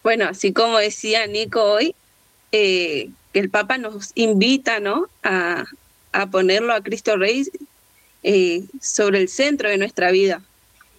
Bueno, 0.03 0.27
así 0.27 0.53
como 0.53 0.79
decía 0.79 1.27
Nico 1.27 1.63
hoy, 1.63 1.95
eh, 2.53 3.11
el 3.35 3.51
Papa 3.51 3.79
nos 3.79 4.13
invita 4.15 4.81
¿no? 4.81 5.09
a, 5.23 5.67
ponerlo 6.31 6.73
a 6.73 6.83
Cristo 6.83 7.17
Rey 7.17 7.47
eh, 8.23 8.65
sobre 8.81 9.21
el 9.21 9.29
centro 9.29 9.69
de 9.69 9.79
nuestra 9.79 10.11
vida. 10.11 10.43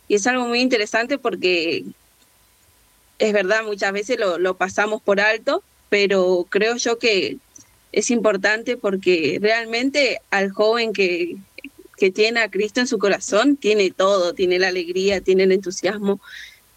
Y 0.07 0.15
es 0.15 0.27
algo 0.27 0.45
muy 0.45 0.61
interesante 0.61 1.17
porque 1.17 1.83
es 3.19 3.33
verdad, 3.33 3.63
muchas 3.63 3.91
veces 3.93 4.19
lo, 4.19 4.37
lo 4.39 4.55
pasamos 4.55 5.01
por 5.01 5.19
alto, 5.19 5.63
pero 5.89 6.45
creo 6.49 6.75
yo 6.77 6.97
que 6.97 7.37
es 7.91 8.09
importante 8.09 8.77
porque 8.77 9.39
realmente 9.41 10.21
al 10.31 10.51
joven 10.51 10.93
que, 10.93 11.37
que 11.97 12.11
tiene 12.11 12.39
a 12.39 12.49
Cristo 12.49 12.79
en 12.79 12.87
su 12.87 12.97
corazón, 12.97 13.57
tiene 13.57 13.91
todo, 13.91 14.33
tiene 14.33 14.57
la 14.59 14.69
alegría, 14.69 15.21
tiene 15.21 15.43
el 15.43 15.51
entusiasmo, 15.51 16.19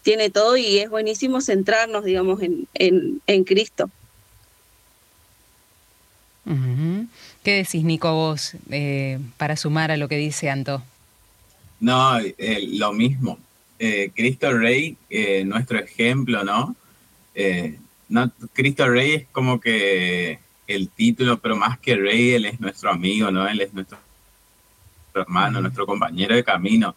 tiene 0.05 0.29
todo 0.29 0.55
y 0.55 0.77
es 0.77 0.89
buenísimo 0.91 1.41
centrarnos, 1.41 2.05
digamos, 2.05 2.39
en, 2.43 2.67
en, 3.25 3.43
Cristo. 3.43 3.89
¿Qué 7.43 7.51
decís, 7.55 7.83
Nico, 7.83 8.13
vos, 8.13 8.55
eh, 8.69 9.17
para 9.37 9.57
sumar 9.57 9.89
a 9.89 9.97
lo 9.97 10.07
que 10.07 10.17
dice 10.17 10.51
Anto? 10.51 10.83
No, 11.79 12.19
eh, 12.19 12.67
lo 12.73 12.93
mismo. 12.93 13.39
Eh, 13.79 14.11
Cristo 14.15 14.55
Rey, 14.55 14.95
nuestro 15.43 15.79
ejemplo, 15.79 16.43
¿no? 16.43 16.75
¿no? 18.07 18.31
Cristo 18.53 18.87
Rey 18.87 19.13
es 19.13 19.25
como 19.31 19.59
que 19.59 20.37
el 20.67 20.89
título, 20.89 21.39
pero 21.39 21.55
más 21.55 21.79
que 21.79 21.95
Rey, 21.95 22.33
Él 22.33 22.45
es 22.45 22.59
nuestro 22.59 22.91
amigo, 22.91 23.31
¿no? 23.31 23.47
Él 23.47 23.59
es 23.59 23.73
nuestro 23.73 23.97
hermano, 25.15 25.61
nuestro 25.61 25.87
compañero 25.87 26.35
de 26.35 26.43
camino. 26.43 26.95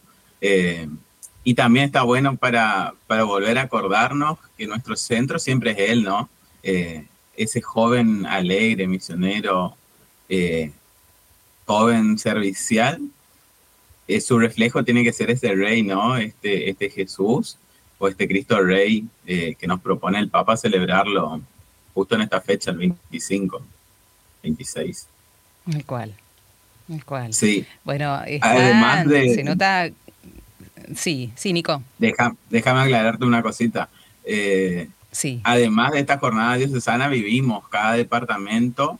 Eh, 1.48 1.50
y 1.50 1.54
también 1.54 1.86
está 1.86 2.02
bueno 2.02 2.36
para, 2.36 2.94
para, 3.06 3.24
volver 3.24 3.58
a 3.58 3.62
acordarnos 3.62 4.38
que 4.56 4.66
nuestro 4.66 4.96
centro 4.96 5.38
siempre 5.38 5.70
es 5.72 5.90
Él, 5.90 6.02
¿no? 6.04 6.28
Eh, 6.62 7.06
ese 7.36 7.60
joven 7.62 8.26
alegre, 8.26 8.86
misionero, 8.86 9.76
eh, 10.28 10.72
joven 11.64 12.18
servicial, 12.18 13.00
su 14.20 14.38
reflejo 14.38 14.84
tiene 14.84 15.04
que 15.04 15.12
ser 15.12 15.30
ese 15.30 15.54
rey, 15.54 15.82
¿no? 15.82 16.16
Este, 16.16 16.70
este 16.70 16.90
Jesús 16.90 17.58
o 17.98 18.08
este 18.08 18.26
Cristo 18.26 18.60
Rey 18.60 19.06
que 19.26 19.66
nos 19.66 19.80
propone 19.80 20.18
el 20.18 20.30
Papa 20.30 20.56
celebrarlo 20.56 21.42
justo 21.92 22.14
en 22.14 22.22
esta 22.22 22.40
fecha, 22.40 22.70
el 22.70 22.78
25, 22.78 23.60
26. 24.42 25.06
El 25.74 25.84
cual. 25.84 26.14
¿Cuál? 27.04 27.34
Sí. 27.34 27.66
Bueno, 27.84 28.14
Además 28.40 29.06
de, 29.06 29.34
se 29.34 29.44
nota... 29.44 29.90
Sí, 30.94 31.32
sí, 31.34 31.52
Nico. 31.52 31.82
Deja, 31.98 32.34
déjame 32.50 32.80
aclararte 32.80 33.24
una 33.24 33.42
cosita. 33.42 33.88
Eh, 34.24 34.88
sí. 35.10 35.40
Además 35.44 35.92
de 35.92 36.00
esta 36.00 36.18
jornada 36.18 36.56
diocesana, 36.56 37.08
vivimos 37.08 37.68
cada 37.68 37.94
departamento. 37.94 38.98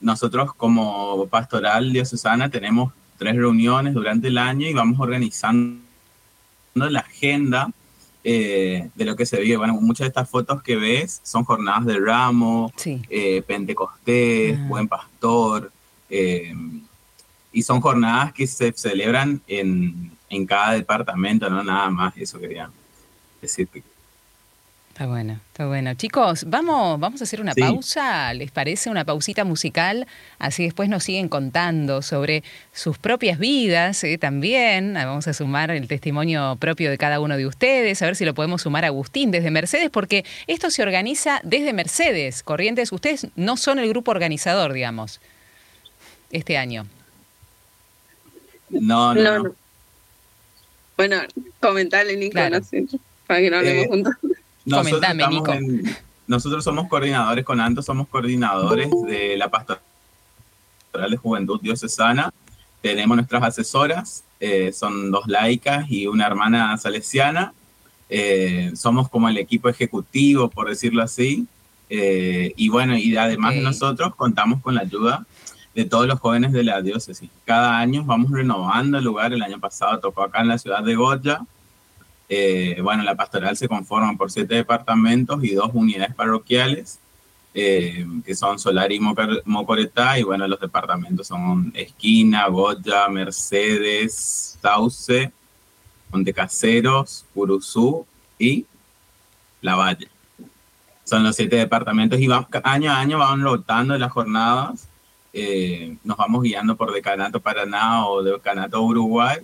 Nosotros 0.00 0.54
como 0.54 1.26
pastoral 1.28 1.92
diocesana 1.92 2.50
tenemos 2.50 2.92
tres 3.18 3.36
reuniones 3.36 3.94
durante 3.94 4.28
el 4.28 4.38
año 4.38 4.66
y 4.66 4.72
vamos 4.72 4.98
organizando 4.98 5.80
la 6.74 7.00
agenda 7.00 7.70
eh, 8.24 8.88
de 8.94 9.04
lo 9.04 9.16
que 9.16 9.26
se 9.26 9.40
vive. 9.40 9.56
Bueno, 9.56 9.74
muchas 9.80 10.04
de 10.04 10.08
estas 10.08 10.30
fotos 10.30 10.62
que 10.62 10.76
ves 10.76 11.20
son 11.24 11.44
jornadas 11.44 11.86
de 11.86 11.98
ramo, 11.98 12.72
eh, 12.84 13.42
Pentecostés, 13.42 14.56
ah. 14.56 14.66
Buen 14.68 14.86
Pastor, 14.86 15.72
eh, 16.08 16.54
y 17.52 17.62
son 17.62 17.80
jornadas 17.80 18.32
que 18.32 18.46
se 18.46 18.72
celebran 18.72 19.42
en, 19.48 20.11
en 20.32 20.46
cada 20.46 20.72
departamento, 20.72 21.48
no 21.50 21.62
nada 21.62 21.90
más, 21.90 22.16
eso 22.16 22.40
quería 22.40 22.70
decir. 23.40 23.68
Está 24.88 25.06
bueno, 25.06 25.40
está 25.48 25.66
bueno. 25.66 25.94
Chicos, 25.94 26.44
vamos, 26.46 26.98
vamos 27.00 27.20
a 27.20 27.24
hacer 27.24 27.40
una 27.40 27.54
pausa, 27.54 28.32
¿les 28.34 28.50
parece? 28.50 28.90
Una 28.90 29.04
pausita 29.04 29.44
musical, 29.44 30.06
así 30.38 30.64
después 30.64 30.88
nos 30.88 31.04
siguen 31.04 31.28
contando 31.28 32.02
sobre 32.02 32.42
sus 32.72 32.98
propias 32.98 33.38
vidas 33.38 34.04
eh, 34.04 34.16
también. 34.18 34.96
Ah, 34.96 35.06
vamos 35.06 35.28
a 35.28 35.34
sumar 35.34 35.70
el 35.70 35.86
testimonio 35.86 36.56
propio 36.56 36.90
de 36.90 36.98
cada 36.98 37.20
uno 37.20 37.36
de 37.36 37.46
ustedes, 37.46 38.00
a 38.02 38.06
ver 38.06 38.16
si 38.16 38.24
lo 38.24 38.34
podemos 38.34 38.62
sumar 38.62 38.84
a 38.84 38.88
Agustín 38.88 39.30
desde 39.30 39.50
Mercedes, 39.50 39.90
porque 39.90 40.24
esto 40.46 40.70
se 40.70 40.82
organiza 40.82 41.40
desde 41.42 41.72
Mercedes. 41.72 42.42
Corrientes, 42.42 42.92
ustedes 42.92 43.28
no 43.34 43.56
son 43.58 43.78
el 43.78 43.88
grupo 43.88 44.10
organizador, 44.10 44.72
digamos, 44.72 45.20
este 46.30 46.56
año. 46.56 46.86
No, 48.70 49.14
no. 49.14 49.61
Bueno, 50.96 51.16
comentale, 51.60 52.16
Nico, 52.16 52.38
para 53.26 53.40
que 53.40 53.50
no 53.50 53.56
hablemos 53.56 53.84
eh, 53.84 53.88
juntos. 53.88 54.14
Nosotros, 54.64 55.16
Nico. 55.30 55.54
nosotros 56.26 56.64
somos 56.64 56.88
coordinadores 56.88 57.44
con 57.44 57.60
Anto, 57.60 57.82
somos 57.82 58.08
coordinadores 58.08 58.90
de 59.06 59.36
la 59.36 59.50
Pastoral 59.50 59.80
de 61.10 61.16
Juventud 61.16 61.60
Diocesana. 61.60 62.32
Tenemos 62.80 63.16
nuestras 63.16 63.42
asesoras, 63.42 64.24
eh, 64.40 64.72
son 64.72 65.10
dos 65.10 65.26
laicas 65.26 65.90
y 65.90 66.06
una 66.06 66.26
hermana 66.26 66.76
salesiana. 66.78 67.52
Eh, 68.08 68.72
somos 68.74 69.08
como 69.08 69.28
el 69.28 69.38
equipo 69.38 69.68
ejecutivo, 69.68 70.50
por 70.50 70.68
decirlo 70.68 71.02
así. 71.02 71.46
y 71.88 72.68
bueno, 72.70 72.96
y 72.96 73.14
además 73.16 73.54
de 73.54 73.60
nosotros 73.60 74.14
contamos 74.14 74.62
con 74.62 74.74
la 74.74 74.80
ayuda 74.82 75.26
de 75.74 75.84
todos 75.84 76.06
los 76.06 76.20
jóvenes 76.20 76.52
de 76.52 76.64
la 76.64 76.82
diócesis. 76.82 77.30
Cada 77.44 77.78
año 77.78 78.04
vamos 78.04 78.30
renovando 78.30 78.98
el 78.98 79.04
lugar. 79.04 79.32
El 79.32 79.42
año 79.42 79.58
pasado 79.58 79.98
tocó 80.00 80.22
acá 80.22 80.40
en 80.40 80.48
la 80.48 80.58
ciudad 80.58 80.82
de 80.82 80.94
Goya. 80.94 81.40
Eh, 82.28 82.78
bueno, 82.82 83.02
la 83.02 83.14
pastoral 83.14 83.56
se 83.56 83.68
conforma 83.68 84.16
por 84.16 84.30
siete 84.30 84.54
departamentos 84.54 85.42
y 85.44 85.54
dos 85.54 85.70
unidades 85.72 86.14
parroquiales, 86.14 86.98
eh, 87.54 88.06
que 88.24 88.34
son 88.34 88.58
Solar 88.58 88.92
y 88.92 89.00
Mocoretá. 89.44 90.18
Y 90.18 90.22
bueno, 90.22 90.46
los 90.46 90.60
departamentos 90.60 91.26
son 91.26 91.72
Esquina, 91.74 92.46
Goya, 92.48 93.08
Mercedes, 93.08 94.58
Sauce, 94.60 95.32
Montecaseros, 96.10 97.24
Curuzú 97.34 98.06
y 98.38 98.66
La 99.62 99.74
Valle. 99.74 100.08
Son 101.04 101.22
los 101.22 101.36
siete 101.36 101.56
departamentos 101.56 102.20
y 102.20 102.28
año 102.30 102.90
a 102.92 103.00
año 103.00 103.18
van 103.18 103.42
rotando 103.42 103.98
las 103.98 104.12
jornadas 104.12 104.88
eh, 105.32 105.96
nos 106.04 106.16
vamos 106.16 106.42
guiando 106.42 106.76
por 106.76 106.92
Decanato 106.92 107.40
Paraná 107.40 108.06
o 108.06 108.22
Decanato 108.22 108.82
Uruguay. 108.82 109.38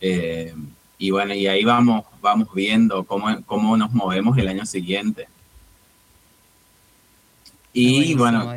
Eh, 0.00 0.54
y 0.96 1.10
bueno, 1.10 1.34
y 1.34 1.46
ahí 1.46 1.64
vamos, 1.64 2.04
vamos 2.20 2.48
viendo 2.54 3.04
cómo, 3.04 3.42
cómo 3.44 3.76
nos 3.76 3.92
movemos 3.92 4.36
el 4.38 4.48
año 4.48 4.64
siguiente. 4.64 5.28
Y 7.72 8.14
bueno, 8.14 8.52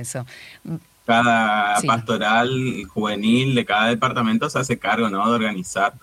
cada 1.06 1.82
pastoral 1.82 2.50
juvenil 2.88 3.56
de 3.56 3.66
cada 3.66 3.90
departamento 3.90 4.50
se 4.50 4.60
hace 4.60 4.80
cargo 4.80 5.10
¿no? 5.10 5.28
de 5.30 5.36
organizar 5.36 5.94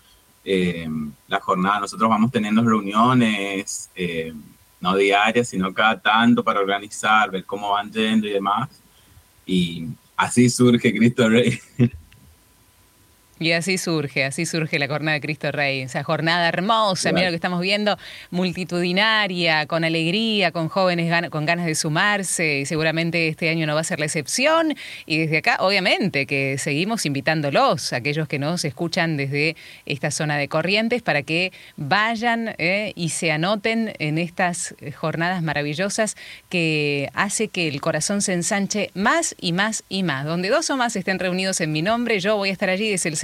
eh, 0.45 0.89
la 1.27 1.41
jornada. 1.41 1.81
Nosotros 1.81 2.09
vamos 2.09 2.31
teniendo 2.31 2.63
reuniones, 2.63 3.91
no 4.81 4.97
diarias, 4.97 5.49
sino 5.49 5.73
cada 5.73 5.99
tanto 6.01 6.45
para 6.45 6.61
organizar, 6.61 7.31
ver 7.31 7.45
cómo 7.45 7.71
van 7.71 7.91
yendo 7.91 8.27
y 8.27 8.33
demás. 8.33 8.69
Y, 9.47 9.89
Así 10.19 10.51
surge 10.51 10.93
Cristo 10.93 11.29
Rey. 11.29 11.59
Y 13.41 13.53
así 13.53 13.79
surge, 13.79 14.25
así 14.25 14.47
surge 14.47 14.79
la 14.79 14.89
jornada 14.89 15.15
de 15.15 15.21
Cristo 15.21 15.53
Rey, 15.53 15.83
esa 15.83 16.03
jornada 16.03 16.49
hermosa, 16.49 17.13
mira 17.13 17.27
lo 17.27 17.31
que 17.31 17.37
estamos 17.37 17.61
viendo, 17.61 17.97
multitudinaria, 18.31 19.67
con 19.67 19.85
alegría, 19.85 20.51
con 20.51 20.69
jóvenes 20.69 21.09
con 21.31 21.47
ganas 21.47 21.67
de 21.67 21.75
sumarse, 21.75 22.61
y 22.61 22.67
seguramente 22.67 23.29
este 23.29 23.49
año 23.49 23.67
no 23.67 23.75
va 23.75 23.81
a 23.81 23.85
ser 23.85 24.01
la 24.01 24.07
excepción. 24.07 24.75
Y 25.07 25.19
desde 25.19 25.39
acá, 25.39 25.59
obviamente, 25.61 26.27
que 26.27 26.59
seguimos 26.59 27.07
invitándolos, 27.07 27.93
aquellos 27.93 28.27
que 28.27 28.39
nos 28.39 28.65
escuchan 28.65 29.17
desde 29.17 29.57
esta 29.87 30.11
zona 30.11 30.37
de 30.37 30.49
Corrientes, 30.49 31.03
para 31.03 31.23
que 31.23 31.53
vayan 31.77 32.55
eh, 32.59 32.93
y 32.97 33.11
se 33.11 33.31
anoten 33.31 33.93
en 33.99 34.19
estas 34.19 34.75
jornadas 34.97 35.43
maravillosas 35.43 36.17
que 36.49 37.09
hace 37.15 37.49
que 37.49 37.69
el 37.69 37.81
corazón 37.81 38.23
se 38.23 38.33
ensanche 38.33 38.91
más 38.95 39.35
y 39.41 39.53
más 39.53 39.85
y 39.89 40.03
más. 40.03 40.25
Donde 40.25 40.49
dos 40.49 40.69
o 40.71 40.77
más 40.77 40.97
estén 40.97 41.19
reunidos 41.19 41.61
en 41.61 41.73
mi 41.73 41.83
nombre, 41.83 42.21
yo 42.21 42.37
voy 42.37 42.51
a 42.51 42.53
estar 42.53 42.71
allí 42.71 42.91
desde 42.91 43.09
el 43.09 43.17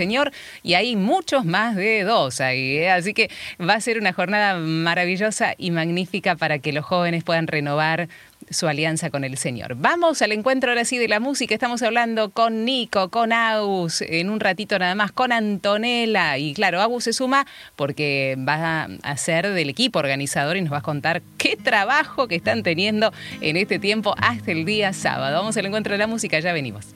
Y 0.63 0.75
hay 0.75 0.97
muchos 0.97 1.45
más 1.45 1.77
de 1.77 2.05
dos 2.05 2.41
ahí. 2.41 2.79
¿eh? 2.79 2.91
Así 2.91 3.15
que 3.15 3.31
va 3.61 3.75
a 3.75 3.81
ser 3.81 3.99
una 3.99 4.13
jornada 4.13 4.59
maravillosa 4.59 5.55
y 5.59 5.71
magnífica 5.71 6.37
para 6.37 6.59
que 6.59 6.73
los 6.73 6.85
jóvenes 6.85 7.25
puedan 7.25 7.47
renovar 7.47 8.09
su 8.51 8.69
alianza 8.69 9.09
con 9.09 9.25
el 9.25 9.39
Señor. 9.39 9.75
Vamos 9.77 10.21
al 10.21 10.33
encuentro 10.33 10.71
ahora 10.71 10.85
sí 10.85 10.99
de 10.99 11.09
la 11.09 11.19
música. 11.19 11.55
Estamos 11.55 11.83
hablando 11.83 12.31
con 12.31 12.65
Nico, 12.65 13.09
con 13.09 13.33
Agus, 13.33 14.03
en 14.03 14.29
un 14.29 14.39
ratito 14.39 14.79
nada 14.79 14.95
más, 14.95 15.13
con 15.13 15.33
Antonella. 15.33 16.37
Y 16.37 16.53
claro, 16.53 16.83
Agus 16.83 17.05
se 17.05 17.13
suma 17.15 17.47
porque 17.75 18.37
va 18.39 18.89
a 19.03 19.17
ser 19.17 19.49
del 19.51 19.71
equipo 19.71 19.99
organizador 19.99 20.57
y 20.57 20.63
nos 20.63 20.73
va 20.73 20.79
a 20.79 20.83
contar 20.83 21.23
qué 21.39 21.57
trabajo 21.57 22.29
que 22.29 22.37
están 22.37 22.63
teniendo 22.63 23.13
en 23.41 23.57
este 23.57 23.79
tiempo 23.79 24.15
hasta 24.19 24.53
el 24.53 24.67
día 24.67 24.93
sábado. 24.93 25.39
Vamos 25.39 25.57
al 25.57 25.67
encuentro 25.67 25.93
de 25.93 25.99
la 25.99 26.07
música, 26.07 26.39
ya 26.39 26.53
venimos 26.53 26.95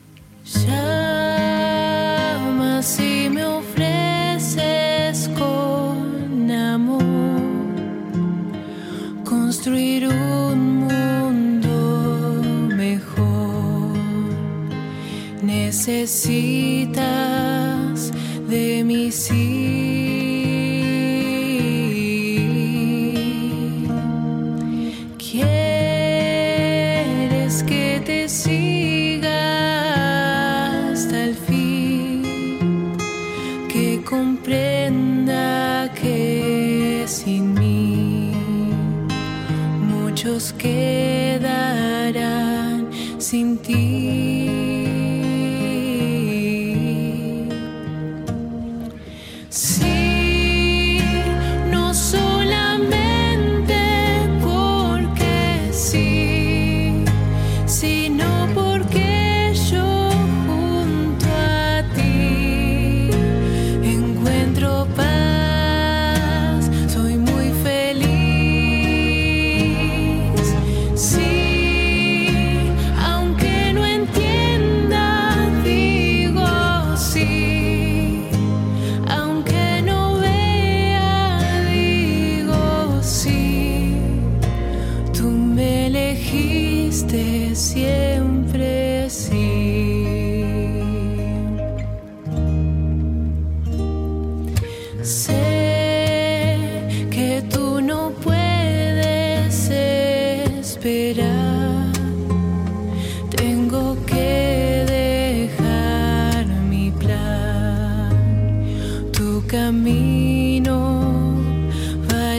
Necesitas 15.88 17.37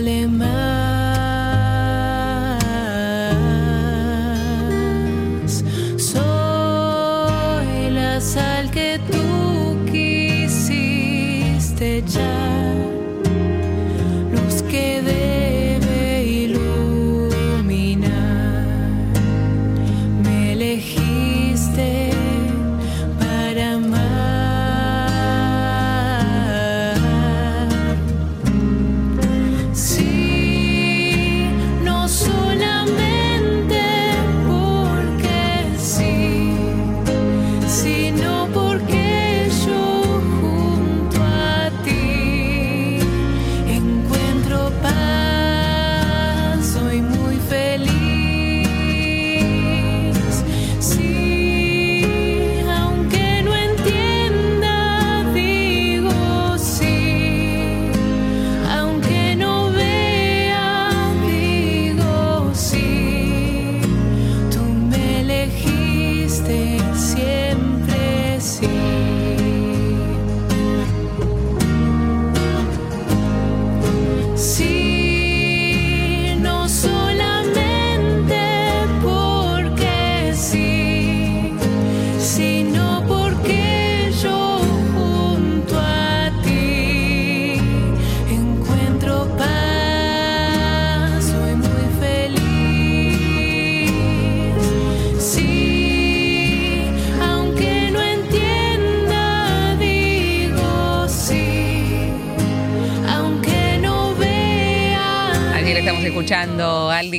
Name 0.09 0.68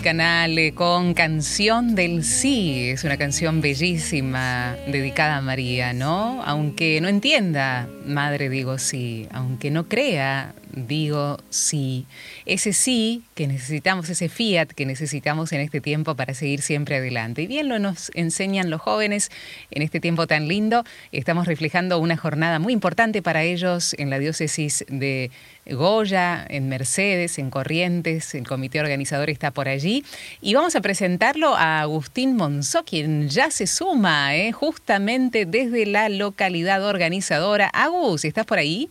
Aldi 0.01 0.03
Canale 0.03 0.73
con 0.73 1.13
Canción 1.13 1.95
del 1.95 2.25
Sí. 2.25 2.89
Es 2.89 3.05
una 3.05 3.19
canción 3.19 3.61
bellísima 3.61 4.75
dedicada 4.87 5.37
a 5.37 5.41
María, 5.43 5.93
¿no? 5.93 6.43
Aunque 6.45 7.01
no 7.03 7.09
entienda, 7.09 7.87
madre 8.07 8.49
digo 8.49 8.79
sí. 8.79 9.29
Aunque 9.31 9.71
no 9.71 9.89
crea, 9.89 10.55
digo 10.72 11.38
sí. 11.50 12.06
Ese 12.46 12.72
sí 12.72 13.22
que 13.35 13.46
necesitamos, 13.46 14.09
ese 14.09 14.28
fiat 14.28 14.68
que 14.68 14.87
necesitamos 14.87 15.52
en 15.52 15.61
este 15.61 15.80
tiempo 15.80 16.14
para 16.14 16.35
seguir 16.35 16.62
siempre 16.62 16.96
adelante. 16.96 17.42
Y 17.42 17.46
bien 17.46 17.68
lo 17.68 17.78
nos 17.78 18.11
enseñan 18.14 18.70
los 18.70 18.80
jóvenes 18.80 19.30
en 19.70 19.83
este 19.83 20.00
tiempo 20.00 20.26
tan 20.26 20.48
lindo. 20.48 20.85
Estamos 21.12 21.46
reflejando 21.46 21.98
una 21.98 22.16
jornada 22.16 22.59
muy 22.59 22.72
importante 22.72 23.22
para 23.22 23.42
ellos 23.42 23.94
en 23.98 24.11
la 24.11 24.18
diócesis 24.18 24.85
de 24.88 25.30
Goya, 25.66 26.44
en 26.48 26.68
Mercedes, 26.68 27.38
en 27.38 27.50
Corrientes. 27.50 28.35
El 28.35 28.46
comité 28.46 28.80
organizador 28.80 29.30
está 29.30 29.50
por 29.50 29.68
allí. 29.68 30.04
Y 30.40 30.54
vamos 30.54 30.76
a 30.76 30.80
presentarlo 30.80 31.54
a 31.56 31.80
Agustín 31.80 32.37
Monzó, 32.37 32.85
quien 32.85 33.28
ya 33.28 33.50
se 33.50 33.66
suma 33.66 34.37
¿eh? 34.37 34.52
justamente 34.52 35.46
desde 35.46 35.87
la 35.87 36.09
localidad 36.09 36.85
organizadora. 36.85 37.70
Agus, 37.72 38.24
¿estás 38.24 38.46
por 38.46 38.59
ahí? 38.59 38.88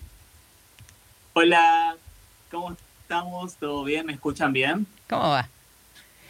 Hola, 1.34 1.96
¿cómo 2.50 2.76
estamos? 3.02 3.56
¿Todo 3.56 3.84
bien? 3.84 4.06
¿Me 4.06 4.14
escuchan 4.14 4.52
bien? 4.52 4.88
¿Cómo 5.08 5.30
va? 5.30 5.48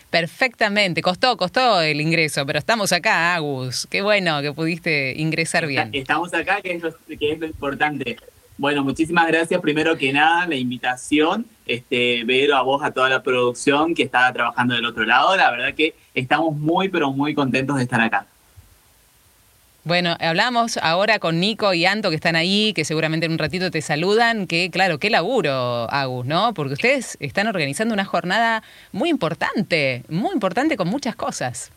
Perfectamente, 0.09 1.01
costó, 1.01 1.38
costó 1.38 1.81
el 1.81 2.01
ingreso, 2.01 2.45
pero 2.45 2.59
estamos 2.59 2.91
acá, 2.91 3.35
Agus. 3.35 3.88
Qué 3.89 4.01
bueno 4.01 4.41
que 4.41 4.51
pudiste 4.51 5.13
ingresar 5.15 5.67
bien. 5.67 5.91
Estamos 5.93 6.33
acá, 6.33 6.62
que 6.62 6.73
es 6.73 6.81
lo, 6.81 6.91
que 7.07 7.31
es 7.31 7.39
lo 7.39 7.45
importante. 7.45 8.17
Bueno, 8.57 8.83
muchísimas 8.83 9.27
gracias 9.27 9.62
primero 9.62 9.97
que 9.97 10.12
nada 10.12 10.45
la 10.45 10.55
invitación, 10.55 11.45
este, 11.65 12.23
Vero, 12.25 12.57
a 12.57 12.62
vos, 12.62 12.83
a 12.83 12.91
toda 12.91 13.07
la 13.07 13.23
producción 13.23 13.95
que 13.95 14.03
estaba 14.03 14.33
trabajando 14.33 14.75
del 14.75 14.85
otro 14.85 15.05
lado. 15.05 15.35
La 15.38 15.49
verdad 15.49 15.73
que 15.75 15.95
estamos 16.13 16.57
muy, 16.57 16.89
pero 16.89 17.12
muy 17.12 17.33
contentos 17.33 17.77
de 17.77 17.83
estar 17.83 18.01
acá. 18.01 18.25
Bueno, 19.86 20.18
hablamos 20.20 20.78
ahora 20.78 21.20
con 21.20 21.39
Nico 21.39 21.74
y 21.74 21.86
Anto 21.86 22.10
que 22.10 22.18
están 22.18 22.36
ahí, 22.36 22.74
que 22.74 22.84
seguramente 22.84 23.26
en 23.26 23.32
un 23.32 23.38
ratito 23.38 23.72
te 23.72 23.82
saludan, 23.82 24.46
que 24.46 24.70
claro, 24.70 25.00
qué 25.00 25.10
laburo, 25.10 25.89
Agus, 25.89 26.26
¿no? 26.26 26.54
Porque 26.54 26.74
ustedes 26.74 27.18
están 27.22 27.48
organizando 27.48 27.94
una 27.94 28.04
jornada 28.04 28.62
muy 28.92 29.10
importante, 29.10 30.04
muy 30.10 30.34
importante 30.34 30.76
con 30.76 30.89
muchas 30.89 31.15
cosas. 31.15 31.72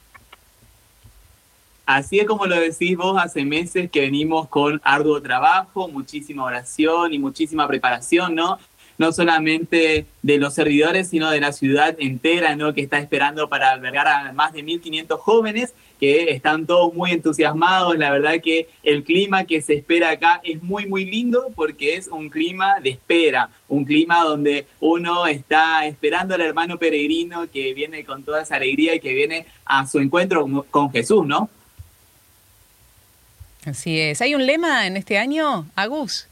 Así 1.86 2.18
es 2.20 2.26
como 2.26 2.46
lo 2.46 2.56
decís 2.56 2.96
vos, 2.96 3.20
hace 3.22 3.44
meses 3.44 3.90
que 3.90 4.00
venimos 4.00 4.48
con 4.48 4.80
arduo 4.84 5.20
trabajo, 5.22 5.88
muchísima 5.88 6.44
oración 6.44 7.12
y 7.12 7.18
muchísima 7.18 7.66
preparación, 7.68 8.34
¿no? 8.34 8.58
No 8.98 9.12
solamente 9.12 10.06
de 10.22 10.38
los 10.38 10.54
servidores, 10.54 11.08
sino 11.08 11.30
de 11.30 11.40
la 11.40 11.52
ciudad 11.52 11.96
entera, 11.98 12.56
¿no? 12.56 12.74
Que 12.74 12.82
está 12.82 12.98
esperando 12.98 13.48
para 13.48 13.70
albergar 13.70 14.06
a 14.08 14.32
más 14.32 14.52
de 14.52 14.64
1.500 14.64 15.18
jóvenes 15.18 15.74
que 15.98 16.30
están 16.30 16.66
todos 16.66 16.92
muy 16.94 17.12
entusiasmados. 17.12 17.96
La 17.96 18.10
verdad 18.10 18.40
que 18.42 18.68
el 18.82 19.04
clima 19.04 19.44
que 19.44 19.62
se 19.62 19.74
espera 19.74 20.10
acá 20.10 20.40
es 20.42 20.62
muy, 20.62 20.86
muy 20.86 21.04
lindo 21.04 21.52
porque 21.54 21.94
es 21.94 22.08
un 22.08 22.28
clima 22.28 22.80
de 22.80 22.90
espera, 22.90 23.50
un 23.68 23.84
clima 23.84 24.24
donde 24.24 24.66
uno 24.80 25.26
está 25.26 25.86
esperando 25.86 26.34
al 26.34 26.40
hermano 26.40 26.78
peregrino 26.78 27.48
que 27.50 27.72
viene 27.72 28.04
con 28.04 28.24
toda 28.24 28.42
esa 28.42 28.56
alegría 28.56 28.94
y 28.94 29.00
que 29.00 29.14
viene 29.14 29.46
a 29.64 29.86
su 29.86 30.00
encuentro 30.00 30.66
con 30.70 30.90
Jesús, 30.90 31.24
¿no? 31.26 31.48
Así 33.64 34.00
es. 34.00 34.20
¿Hay 34.20 34.34
un 34.34 34.44
lema 34.44 34.86
en 34.86 34.96
este 34.96 35.18
año, 35.18 35.66
Agus? 35.76 36.26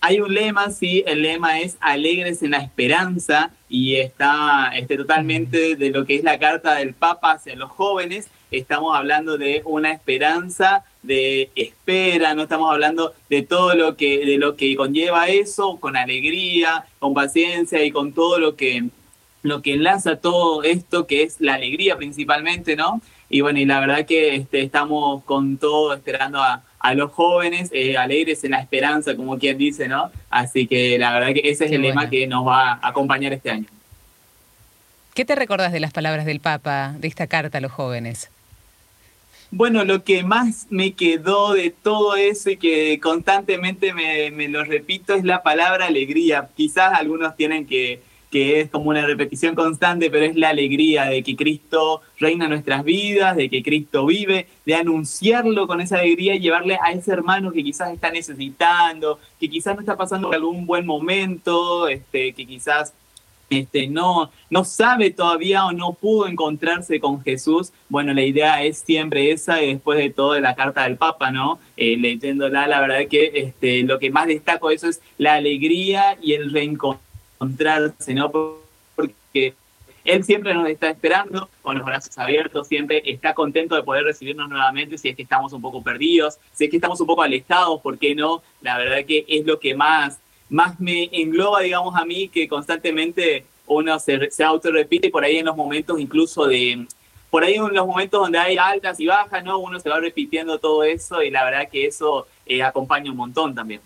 Hay 0.00 0.20
un 0.20 0.32
lema, 0.32 0.70
sí, 0.70 1.02
el 1.06 1.22
lema 1.22 1.60
es 1.60 1.76
alegres 1.80 2.42
en 2.42 2.52
la 2.52 2.58
esperanza 2.58 3.50
y 3.68 3.96
está 3.96 4.70
este, 4.76 4.96
totalmente 4.96 5.74
de 5.74 5.90
lo 5.90 6.06
que 6.06 6.14
es 6.14 6.22
la 6.22 6.38
carta 6.38 6.76
del 6.76 6.94
Papa 6.94 7.32
hacia 7.32 7.56
los 7.56 7.70
jóvenes. 7.70 8.28
Estamos 8.52 8.96
hablando 8.96 9.36
de 9.36 9.62
una 9.64 9.90
esperanza 9.90 10.84
de 11.02 11.50
espera, 11.56 12.34
no 12.34 12.42
estamos 12.42 12.70
hablando 12.70 13.12
de 13.28 13.42
todo 13.42 13.74
lo 13.74 13.96
que, 13.96 14.24
de 14.24 14.38
lo 14.38 14.54
que 14.54 14.76
conlleva 14.76 15.28
eso, 15.28 15.78
con 15.80 15.96
alegría, 15.96 16.86
con 17.00 17.12
paciencia 17.12 17.82
y 17.82 17.90
con 17.90 18.12
todo 18.12 18.38
lo 18.38 18.54
que, 18.54 18.84
lo 19.42 19.62
que 19.62 19.74
enlaza 19.74 20.16
todo 20.16 20.62
esto, 20.62 21.08
que 21.08 21.24
es 21.24 21.40
la 21.40 21.54
alegría 21.54 21.96
principalmente, 21.96 22.76
¿no? 22.76 23.02
Y 23.30 23.40
bueno, 23.42 23.58
y 23.58 23.66
la 23.66 23.80
verdad 23.80 24.06
que 24.06 24.34
este, 24.36 24.62
estamos 24.62 25.22
con 25.24 25.58
todo 25.58 25.92
esperando 25.92 26.42
a, 26.42 26.62
a 26.78 26.94
los 26.94 27.12
jóvenes, 27.12 27.70
eh, 27.72 27.96
alegres 27.96 28.44
en 28.44 28.52
la 28.52 28.60
esperanza, 28.60 29.16
como 29.16 29.38
quien 29.38 29.58
dice, 29.58 29.88
¿no? 29.88 30.10
Así 30.30 30.66
que 30.66 30.98
la 30.98 31.12
verdad 31.12 31.34
que 31.34 31.50
ese 31.50 31.66
es 31.66 31.72
el 31.72 31.82
lema 31.82 32.08
que 32.08 32.26
nos 32.26 32.46
va 32.46 32.72
a 32.72 32.88
acompañar 32.88 33.32
este 33.32 33.50
año. 33.50 33.66
¿Qué 35.14 35.24
te 35.24 35.34
recordás 35.34 35.72
de 35.72 35.80
las 35.80 35.92
palabras 35.92 36.24
del 36.26 36.40
Papa, 36.40 36.94
de 36.98 37.08
esta 37.08 37.26
carta 37.26 37.58
a 37.58 37.60
los 37.60 37.72
jóvenes? 37.72 38.30
Bueno, 39.50 39.84
lo 39.84 40.04
que 40.04 40.22
más 40.22 40.66
me 40.70 40.92
quedó 40.92 41.54
de 41.54 41.70
todo 41.70 42.16
eso 42.16 42.50
y 42.50 42.56
que 42.58 43.00
constantemente 43.00 43.94
me, 43.94 44.30
me 44.30 44.48
lo 44.48 44.62
repito 44.62 45.14
es 45.14 45.24
la 45.24 45.42
palabra 45.42 45.86
alegría. 45.86 46.50
Quizás 46.54 46.92
algunos 46.92 47.34
tienen 47.34 47.66
que 47.66 48.00
que 48.30 48.60
es 48.60 48.70
como 48.70 48.90
una 48.90 49.06
repetición 49.06 49.54
constante, 49.54 50.10
pero 50.10 50.26
es 50.26 50.36
la 50.36 50.50
alegría 50.50 51.06
de 51.06 51.22
que 51.22 51.36
Cristo 51.36 52.02
reina 52.18 52.48
nuestras 52.48 52.84
vidas, 52.84 53.36
de 53.36 53.48
que 53.48 53.62
Cristo 53.62 54.06
vive, 54.06 54.46
de 54.66 54.74
anunciarlo 54.74 55.66
con 55.66 55.80
esa 55.80 55.98
alegría 55.98 56.34
y 56.34 56.40
llevarle 56.40 56.78
a 56.82 56.92
ese 56.92 57.12
hermano 57.12 57.52
que 57.52 57.64
quizás 57.64 57.92
está 57.92 58.10
necesitando, 58.10 59.18
que 59.40 59.48
quizás 59.48 59.74
no 59.74 59.80
está 59.80 59.96
pasando 59.96 60.28
por 60.28 60.36
algún 60.36 60.66
buen 60.66 60.84
momento, 60.84 61.88
este, 61.88 62.32
que 62.32 62.46
quizás 62.46 62.92
este, 63.50 63.86
no, 63.86 64.30
no 64.50 64.64
sabe 64.64 65.10
todavía 65.10 65.64
o 65.64 65.72
no 65.72 65.94
pudo 65.94 66.26
encontrarse 66.26 67.00
con 67.00 67.22
Jesús, 67.22 67.72
bueno, 67.88 68.12
la 68.12 68.22
idea 68.22 68.62
es 68.62 68.78
siempre 68.78 69.30
esa 69.32 69.62
y 69.62 69.72
después 69.72 69.98
de 69.98 70.10
todo 70.10 70.34
de 70.34 70.42
la 70.42 70.54
carta 70.54 70.82
del 70.84 70.98
Papa, 70.98 71.30
¿no? 71.30 71.58
Eh, 71.76 71.96
leyéndola, 71.96 72.66
la 72.66 72.80
verdad 72.80 73.08
que 73.08 73.30
este, 73.34 73.84
lo 73.84 73.98
que 73.98 74.10
más 74.10 74.26
destaco 74.26 74.68
de 74.68 74.74
eso 74.74 74.88
es 74.88 75.00
la 75.16 75.34
alegría 75.34 76.18
y 76.20 76.34
el 76.34 76.52
reencuentro 76.52 77.07
encontrarse, 77.38 78.14
¿no? 78.14 78.30
Porque 78.30 79.54
él 80.04 80.24
siempre 80.24 80.54
nos 80.54 80.68
está 80.68 80.90
esperando 80.90 81.48
con 81.62 81.76
los 81.76 81.86
brazos 81.86 82.16
abiertos, 82.18 82.66
siempre 82.66 83.02
está 83.04 83.34
contento 83.34 83.74
de 83.74 83.82
poder 83.82 84.04
recibirnos 84.04 84.48
nuevamente 84.48 84.96
si 84.96 85.10
es 85.10 85.16
que 85.16 85.22
estamos 85.22 85.52
un 85.52 85.60
poco 85.60 85.82
perdidos, 85.82 86.38
si 86.52 86.64
es 86.64 86.70
que 86.70 86.76
estamos 86.76 87.00
un 87.00 87.06
poco 87.06 87.22
alejados, 87.22 87.80
¿por 87.82 87.98
qué 87.98 88.14
no? 88.14 88.42
La 88.62 88.78
verdad 88.78 89.04
que 89.06 89.24
es 89.28 89.44
lo 89.46 89.60
que 89.60 89.74
más, 89.74 90.18
más 90.48 90.80
me 90.80 91.10
engloba, 91.12 91.60
digamos, 91.60 91.94
a 91.94 92.04
mí, 92.04 92.28
que 92.28 92.48
constantemente 92.48 93.44
uno 93.66 93.98
se, 93.98 94.30
se 94.30 94.42
autorrepite 94.42 95.10
por 95.10 95.24
ahí 95.24 95.38
en 95.38 95.46
los 95.46 95.56
momentos 95.56 96.00
incluso 96.00 96.46
de... 96.46 96.86
Por 97.30 97.44
ahí 97.44 97.56
en 97.56 97.74
los 97.74 97.86
momentos 97.86 98.22
donde 98.22 98.38
hay 98.38 98.56
altas 98.56 98.98
y 99.00 99.06
bajas, 99.06 99.44
¿no? 99.44 99.58
Uno 99.58 99.78
se 99.78 99.90
va 99.90 100.00
repitiendo 100.00 100.58
todo 100.58 100.82
eso 100.82 101.22
y 101.22 101.30
la 101.30 101.44
verdad 101.44 101.68
que 101.70 101.84
eso 101.84 102.26
eh, 102.46 102.62
acompaña 102.62 103.10
un 103.10 103.18
montón 103.18 103.54
también. 103.54 103.82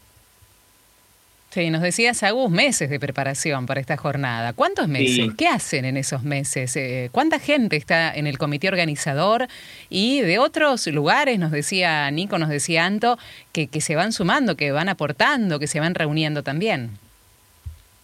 Sí, 1.52 1.68
nos 1.68 1.82
decías, 1.82 2.22
Agus, 2.22 2.50
meses 2.50 2.88
de 2.88 2.98
preparación 2.98 3.66
para 3.66 3.78
esta 3.78 3.98
jornada. 3.98 4.54
¿Cuántos 4.54 4.88
meses? 4.88 5.34
¿Qué 5.36 5.48
hacen 5.48 5.84
en 5.84 5.98
esos 5.98 6.22
meses? 6.22 6.74
Eh, 6.76 7.10
¿Cuánta 7.12 7.38
gente 7.38 7.76
está 7.76 8.10
en 8.14 8.26
el 8.26 8.38
comité 8.38 8.68
organizador? 8.68 9.48
Y 9.90 10.22
de 10.22 10.38
otros 10.38 10.86
lugares, 10.86 11.38
nos 11.38 11.50
decía 11.50 12.10
Nico, 12.10 12.38
nos 12.38 12.48
decía 12.48 12.86
Anto, 12.86 13.18
que, 13.52 13.66
que 13.66 13.82
se 13.82 13.96
van 13.96 14.14
sumando, 14.14 14.56
que 14.56 14.72
van 14.72 14.88
aportando, 14.88 15.58
que 15.58 15.66
se 15.66 15.78
van 15.78 15.94
reuniendo 15.94 16.42
también. 16.42 16.92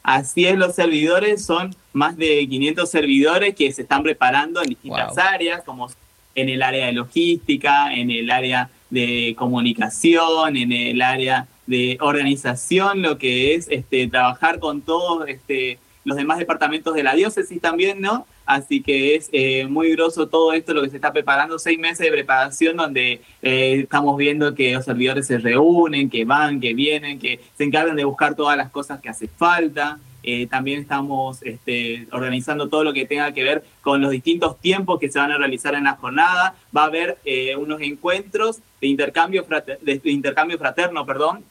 Así 0.02 0.44
es, 0.44 0.58
los 0.58 0.74
servidores 0.74 1.42
son 1.42 1.74
más 1.94 2.18
de 2.18 2.46
500 2.46 2.90
servidores 2.90 3.54
que 3.54 3.72
se 3.72 3.80
están 3.80 4.02
preparando 4.02 4.60
en 4.62 4.68
distintas 4.68 5.16
áreas, 5.16 5.62
como 5.64 5.90
en 6.34 6.50
el 6.50 6.62
área 6.62 6.84
de 6.84 6.92
logística, 6.92 7.94
en 7.94 8.10
el 8.10 8.30
área 8.30 8.68
de 8.90 9.34
comunicación, 9.38 10.54
en 10.54 10.70
el 10.70 11.00
área 11.00 11.48
de 11.68 11.98
organización, 12.00 13.02
lo 13.02 13.18
que 13.18 13.54
es 13.54 13.68
este, 13.68 14.08
trabajar 14.08 14.58
con 14.58 14.80
todos 14.80 15.28
este, 15.28 15.78
los 16.02 16.16
demás 16.16 16.38
departamentos 16.38 16.94
de 16.94 17.02
la 17.02 17.14
diócesis 17.14 17.60
también, 17.60 18.00
¿no? 18.00 18.26
Así 18.46 18.82
que 18.82 19.14
es 19.14 19.28
eh, 19.32 19.66
muy 19.66 19.90
groso 19.90 20.28
todo 20.28 20.54
esto, 20.54 20.72
lo 20.72 20.80
que 20.80 20.88
se 20.88 20.96
está 20.96 21.12
preparando, 21.12 21.58
seis 21.58 21.78
meses 21.78 21.98
de 21.98 22.10
preparación 22.10 22.78
donde 22.78 23.20
eh, 23.42 23.80
estamos 23.82 24.16
viendo 24.16 24.54
que 24.54 24.72
los 24.72 24.86
servidores 24.86 25.26
se 25.26 25.36
reúnen, 25.36 26.08
que 26.08 26.24
van, 26.24 26.58
que 26.58 26.72
vienen, 26.72 27.18
que 27.18 27.40
se 27.58 27.64
encargan 27.64 27.96
de 27.96 28.04
buscar 28.04 28.34
todas 28.34 28.56
las 28.56 28.70
cosas 28.70 29.00
que 29.02 29.10
hace 29.10 29.28
falta. 29.28 29.98
Eh, 30.22 30.46
también 30.46 30.80
estamos 30.80 31.42
este, 31.42 32.08
organizando 32.10 32.70
todo 32.70 32.82
lo 32.82 32.94
que 32.94 33.04
tenga 33.04 33.32
que 33.32 33.44
ver 33.44 33.64
con 33.82 34.00
los 34.00 34.10
distintos 34.10 34.58
tiempos 34.58 34.98
que 34.98 35.10
se 35.10 35.18
van 35.18 35.32
a 35.32 35.36
realizar 35.36 35.74
en 35.74 35.84
la 35.84 35.96
jornada. 35.96 36.54
Va 36.74 36.84
a 36.84 36.86
haber 36.86 37.18
unos 37.58 37.82
encuentros 37.82 38.60
de 38.80 38.86
intercambio, 38.86 39.46
de 39.82 40.00
intercambio 40.04 40.56
fraterno, 40.56 41.04
perdón, 41.04 41.44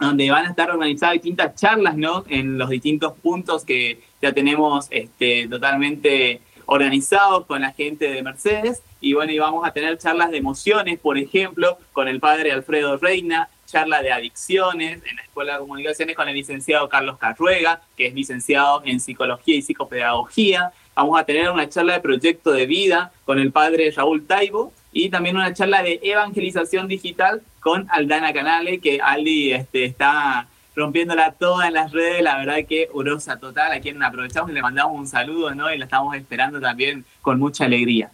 donde 0.00 0.30
van 0.30 0.46
a 0.46 0.50
estar 0.50 0.70
organizadas 0.70 1.14
distintas 1.14 1.54
charlas, 1.54 1.96
¿no? 1.96 2.24
En 2.28 2.56
los 2.56 2.70
distintos 2.70 3.12
puntos 3.18 3.64
que 3.64 4.00
ya 4.22 4.32
tenemos 4.32 4.86
este, 4.90 5.46
totalmente 5.48 6.40
organizados 6.66 7.44
con 7.46 7.60
la 7.60 7.72
gente 7.72 8.10
de 8.10 8.22
Mercedes. 8.22 8.82
Y 9.00 9.12
bueno, 9.12 9.32
y 9.32 9.38
vamos 9.38 9.66
a 9.66 9.72
tener 9.72 9.98
charlas 9.98 10.30
de 10.30 10.38
emociones, 10.38 10.98
por 10.98 11.18
ejemplo, 11.18 11.78
con 11.92 12.08
el 12.08 12.18
padre 12.18 12.52
Alfredo 12.52 12.96
Reina, 12.96 13.48
charla 13.66 14.02
de 14.02 14.10
adicciones 14.10 15.02
en 15.04 15.16
la 15.16 15.22
Escuela 15.22 15.54
de 15.54 15.58
Comunicaciones 15.60 16.16
con 16.16 16.28
el 16.28 16.34
licenciado 16.34 16.88
Carlos 16.88 17.18
Carruega, 17.18 17.82
que 17.96 18.06
es 18.06 18.14
licenciado 18.14 18.82
en 18.84 19.00
Psicología 19.00 19.56
y 19.56 19.62
Psicopedagogía. 19.62 20.72
Vamos 20.94 21.20
a 21.20 21.24
tener 21.24 21.50
una 21.50 21.68
charla 21.68 21.94
de 21.94 22.00
proyecto 22.00 22.52
de 22.52 22.66
vida 22.66 23.12
con 23.24 23.38
el 23.38 23.52
padre 23.52 23.90
Raúl 23.90 24.26
Taibo 24.26 24.72
y 24.92 25.10
también 25.10 25.36
una 25.36 25.54
charla 25.54 25.82
de 25.82 26.00
evangelización 26.02 26.88
digital 26.88 27.42
con 27.60 27.86
Aldana 27.90 28.32
Canale, 28.32 28.80
que 28.80 29.00
Aldi 29.00 29.52
este, 29.52 29.84
está 29.84 30.48
rompiéndola 30.74 31.32
toda 31.32 31.68
en 31.68 31.74
las 31.74 31.92
redes, 31.92 32.22
la 32.22 32.38
verdad 32.38 32.56
que 32.68 32.88
urosa 32.92 33.38
total, 33.38 33.72
a 33.72 33.80
quien 33.80 34.02
aprovechamos 34.02 34.50
y 34.50 34.54
le 34.54 34.62
mandamos 34.62 34.98
un 34.98 35.06
saludo, 35.06 35.54
¿no? 35.54 35.72
Y 35.72 35.78
la 35.78 35.84
estamos 35.84 36.16
esperando 36.16 36.60
también 36.60 37.04
con 37.22 37.38
mucha 37.38 37.64
alegría. 37.64 38.10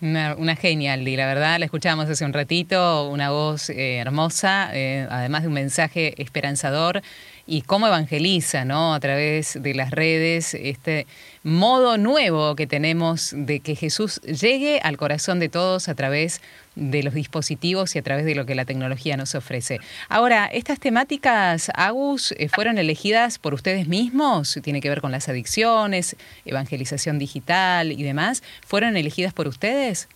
Una, 0.00 0.34
una 0.34 0.56
genial, 0.56 1.04
la 1.04 1.26
verdad, 1.26 1.58
la 1.58 1.66
escuchábamos 1.66 2.08
hace 2.08 2.24
un 2.24 2.32
ratito, 2.32 3.08
una 3.10 3.30
voz 3.30 3.68
eh, 3.68 3.96
hermosa, 3.98 4.70
eh, 4.72 5.06
además 5.10 5.42
de 5.42 5.48
un 5.48 5.54
mensaje 5.54 6.20
esperanzador 6.20 7.02
y 7.50 7.62
cómo 7.62 7.88
evangeliza, 7.88 8.64
¿no? 8.64 8.94
A 8.94 9.00
través 9.00 9.60
de 9.60 9.74
las 9.74 9.90
redes, 9.90 10.54
este 10.54 11.08
modo 11.42 11.98
nuevo 11.98 12.54
que 12.54 12.68
tenemos 12.68 13.32
de 13.36 13.58
que 13.58 13.74
Jesús 13.74 14.20
llegue 14.20 14.78
al 14.84 14.96
corazón 14.96 15.40
de 15.40 15.48
todos 15.48 15.88
a 15.88 15.96
través 15.96 16.40
de 16.76 17.02
los 17.02 17.12
dispositivos 17.12 17.96
y 17.96 17.98
a 17.98 18.02
través 18.02 18.24
de 18.24 18.36
lo 18.36 18.46
que 18.46 18.54
la 18.54 18.66
tecnología 18.66 19.16
nos 19.16 19.34
ofrece. 19.34 19.80
Ahora, 20.08 20.46
estas 20.46 20.78
temáticas, 20.78 21.72
Agus, 21.74 22.32
eh, 22.38 22.48
fueron 22.48 22.78
elegidas 22.78 23.40
por 23.40 23.52
ustedes 23.52 23.88
mismos, 23.88 24.56
tiene 24.62 24.80
que 24.80 24.88
ver 24.88 25.00
con 25.00 25.10
las 25.10 25.28
adicciones, 25.28 26.14
evangelización 26.44 27.18
digital 27.18 27.90
y 27.90 28.04
demás, 28.04 28.44
¿fueron 28.64 28.96
elegidas 28.96 29.32
por 29.32 29.48
ustedes? 29.48 30.06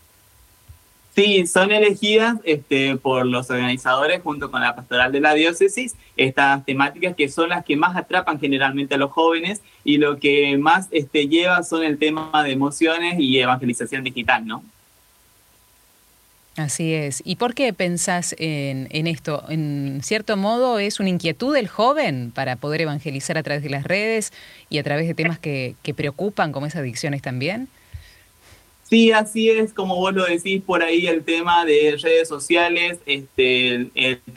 Sí, 1.15 1.47
son 1.47 1.71
elegidas 1.71 2.39
este, 2.43 2.97
por 2.97 3.25
los 3.25 3.49
organizadores 3.49 4.21
junto 4.21 4.51
con 4.51 4.61
la 4.61 4.75
pastoral 4.75 5.13
de 5.13 5.21
la 5.21 5.33
diócesis 5.35 5.95
estas 6.17 6.65
temáticas 6.65 7.15
que 7.15 7.29
son 7.29 7.51
las 7.51 7.65
que 7.65 7.77
más 7.77 7.97
atrapan 7.97 8.41
generalmente 8.41 8.97
a 8.97 8.99
los 8.99 9.13
jóvenes 9.13 9.63
y 9.85 9.99
lo 9.99 10.19
que 10.19 10.57
más 10.59 10.89
este, 10.91 11.29
lleva 11.29 11.63
son 11.63 11.85
el 11.85 11.99
tema 11.99 12.33
de 12.43 12.51
emociones 12.51 13.15
y 13.21 13.39
evangelización 13.39 14.03
digital, 14.03 14.45
¿no? 14.45 14.65
Así 16.57 16.95
es. 16.95 17.21
¿Y 17.25 17.37
por 17.37 17.55
qué 17.55 17.73
pensás 17.73 18.35
en, 18.39 18.87
en, 18.91 19.07
esto? 19.09 19.45
En 19.49 20.01
cierto 20.05 20.37
modo 20.37 20.79
es 20.79 21.01
una 21.01 21.09
inquietud 21.09 21.55
del 21.55 21.67
joven 21.67 22.33
para 22.33 22.57
poder 22.57 22.83
evangelizar 22.83 23.39
a 23.39 23.43
través 23.43 23.63
de 23.63 23.71
las 23.71 23.85
redes 23.85 24.33
y 24.71 24.79
a 24.79 24.85
través 24.85 25.09
de 25.09 25.15
temas 25.15 25.39
que, 25.39 25.75
que 25.83 25.95
preocupan 25.95 26.53
como 26.53 26.67
esas 26.67 26.81
adicciones 26.81 27.23
también. 27.23 27.69
Sí, 28.85 29.13
así 29.13 29.49
es, 29.49 29.73
como 29.73 29.97
vos 29.97 30.13
lo 30.13 30.27
decís 30.27 30.63
por 30.63 30.83
ahí, 30.83 31.07
el 31.07 31.25
tema 31.25 31.65
de 31.65 31.97
redes 32.01 32.29
sociales. 32.29 32.99
Este, 33.07 33.91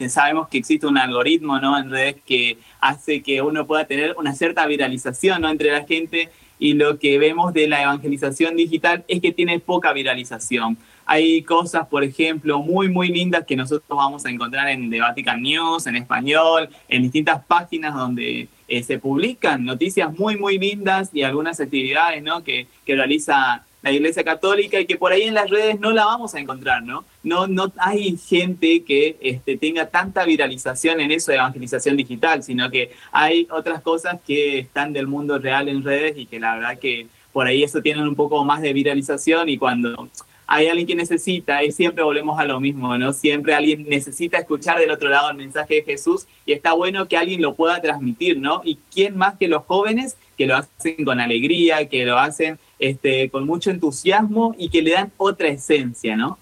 sabemos 0.07 0.47
que 0.47 0.57
existe 0.57 0.87
un 0.87 0.97
algoritmo 0.97 1.59
¿no? 1.59 1.77
en 1.77 1.91
redes 1.91 2.15
que 2.25 2.57
hace 2.79 3.21
que 3.21 3.41
uno 3.41 3.67
pueda 3.67 3.85
tener 3.85 4.15
una 4.17 4.33
cierta 4.33 4.65
viralización 4.65 5.41
¿no? 5.41 5.49
entre 5.49 5.71
la 5.71 5.83
gente 5.83 6.29
y 6.59 6.73
lo 6.73 6.97
que 6.97 7.19
vemos 7.19 7.53
de 7.53 7.67
la 7.67 7.83
evangelización 7.83 8.55
digital 8.55 9.03
es 9.09 9.21
que 9.21 9.33
tiene 9.33 9.59
poca 9.59 9.91
viralización. 9.91 10.77
Hay 11.05 11.43
cosas, 11.43 11.85
por 11.87 12.05
ejemplo, 12.05 12.59
muy, 12.59 12.89
muy 12.89 13.09
lindas 13.09 13.45
que 13.45 13.55
nosotros 13.57 13.85
vamos 13.89 14.25
a 14.25 14.29
encontrar 14.29 14.69
en 14.69 14.89
The 14.89 15.01
Vatican 15.01 15.41
News, 15.41 15.87
en 15.87 15.97
español, 15.97 16.69
en 16.87 17.03
distintas 17.03 17.43
páginas 17.45 17.93
donde 17.93 18.47
eh, 18.69 18.83
se 18.83 18.97
publican 18.97 19.65
noticias 19.65 20.17
muy, 20.17 20.37
muy 20.37 20.57
lindas 20.57 21.09
y 21.13 21.23
algunas 21.23 21.59
actividades 21.59 22.23
¿no? 22.23 22.43
que 22.43 22.67
realiza 22.87 23.66
la 23.81 23.91
Iglesia 23.91 24.23
Católica 24.23 24.79
y 24.79 24.85
que 24.85 24.97
por 24.97 25.11
ahí 25.11 25.23
en 25.23 25.33
las 25.33 25.49
redes 25.49 25.79
no 25.79 25.91
la 25.91 26.05
vamos 26.05 26.33
a 26.35 26.39
encontrar, 26.39 26.83
¿no? 26.83 27.05
No, 27.23 27.47
no 27.47 27.71
hay 27.77 28.17
gente 28.17 28.83
que 28.83 29.17
este, 29.21 29.57
tenga 29.57 29.87
tanta 29.87 30.25
viralización 30.25 30.99
en 30.99 31.11
eso 31.11 31.31
de 31.31 31.37
evangelización 31.37 31.95
digital, 31.95 32.43
sino 32.43 32.69
que 32.71 32.91
hay 33.11 33.47
otras 33.51 33.81
cosas 33.81 34.19
que 34.25 34.59
están 34.59 34.93
del 34.93 35.07
mundo 35.07 35.37
real 35.37 35.69
en 35.69 35.83
redes 35.83 36.17
y 36.17 36.25
que 36.25 36.39
la 36.39 36.55
verdad 36.55 36.79
que 36.79 37.07
por 37.31 37.45
ahí 37.45 37.63
eso 37.63 37.81
tienen 37.81 38.07
un 38.07 38.15
poco 38.15 38.43
más 38.43 38.61
de 38.61 38.73
viralización 38.73 39.47
y 39.49 39.57
cuando 39.57 40.09
hay 40.47 40.67
alguien 40.67 40.87
que 40.87 40.95
necesita, 40.95 41.61
y 41.63 41.73
siempre 41.73 42.03
volvemos 42.03 42.39
a 42.39 42.45
lo 42.45 42.61
mismo, 42.61 42.97
¿no? 42.97 43.11
Siempre 43.11 43.53
alguien 43.53 43.85
necesita 43.87 44.37
escuchar 44.37 44.79
del 44.79 44.91
otro 44.91 45.09
lado 45.09 45.29
el 45.29 45.35
mensaje 45.35 45.75
de 45.75 45.83
Jesús 45.83 46.25
y 46.45 46.53
está 46.53 46.71
bueno 46.71 47.07
que 47.09 47.17
alguien 47.17 47.41
lo 47.41 47.53
pueda 47.53 47.81
transmitir, 47.81 48.39
¿no? 48.39 48.61
Y 48.63 48.79
quién 48.93 49.17
más 49.17 49.37
que 49.37 49.49
los 49.49 49.65
jóvenes 49.65 50.15
que 50.37 50.47
lo 50.47 50.55
hacen 50.55 51.03
con 51.03 51.19
alegría, 51.19 51.89
que 51.89 52.05
lo 52.05 52.17
hacen 52.17 52.57
este, 52.79 53.29
con 53.29 53.45
mucho 53.45 53.71
entusiasmo 53.71 54.55
y 54.57 54.69
que 54.69 54.81
le 54.81 54.91
dan 54.91 55.11
otra 55.17 55.47
esencia, 55.47 56.15
¿no? 56.15 56.37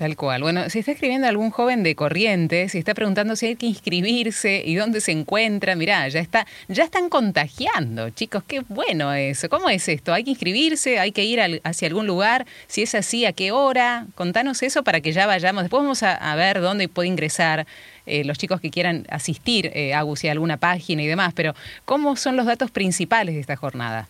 Tal 0.00 0.16
cual. 0.16 0.40
Bueno, 0.40 0.70
si 0.70 0.78
está 0.78 0.92
escribiendo 0.92 1.28
algún 1.28 1.50
joven 1.50 1.82
de 1.82 1.94
Corrientes, 1.94 2.72
si 2.72 2.78
está 2.78 2.94
preguntando 2.94 3.36
si 3.36 3.48
hay 3.48 3.56
que 3.56 3.66
inscribirse 3.66 4.62
y 4.64 4.74
dónde 4.74 5.02
se 5.02 5.12
encuentra, 5.12 5.76
mirá, 5.76 6.08
ya 6.08 6.20
está, 6.20 6.46
ya 6.68 6.84
están 6.84 7.10
contagiando, 7.10 8.08
chicos, 8.08 8.42
qué 8.48 8.60
bueno 8.66 9.12
eso. 9.12 9.50
¿Cómo 9.50 9.68
es 9.68 9.86
esto? 9.90 10.14
¿Hay 10.14 10.24
que 10.24 10.30
inscribirse? 10.30 10.98
¿Hay 10.98 11.12
que 11.12 11.24
ir 11.24 11.60
hacia 11.64 11.86
algún 11.86 12.06
lugar? 12.06 12.46
Si 12.66 12.80
es 12.80 12.94
así, 12.94 13.26
¿a 13.26 13.34
qué 13.34 13.52
hora? 13.52 14.06
Contanos 14.14 14.62
eso 14.62 14.82
para 14.84 15.02
que 15.02 15.12
ya 15.12 15.26
vayamos. 15.26 15.64
Después 15.64 15.82
vamos 15.82 16.02
a, 16.02 16.34
ver 16.34 16.62
dónde 16.62 16.88
puede 16.88 17.08
ingresar 17.08 17.66
eh, 18.06 18.24
los 18.24 18.38
chicos 18.38 18.62
que 18.62 18.70
quieran 18.70 19.06
asistir, 19.10 19.70
eh, 19.74 19.92
a 19.92 20.00
alguna 20.00 20.56
página 20.56 21.02
y 21.02 21.08
demás, 21.08 21.34
pero 21.34 21.54
¿cómo 21.84 22.16
son 22.16 22.36
los 22.36 22.46
datos 22.46 22.70
principales 22.70 23.34
de 23.34 23.42
esta 23.42 23.56
jornada? 23.56 24.08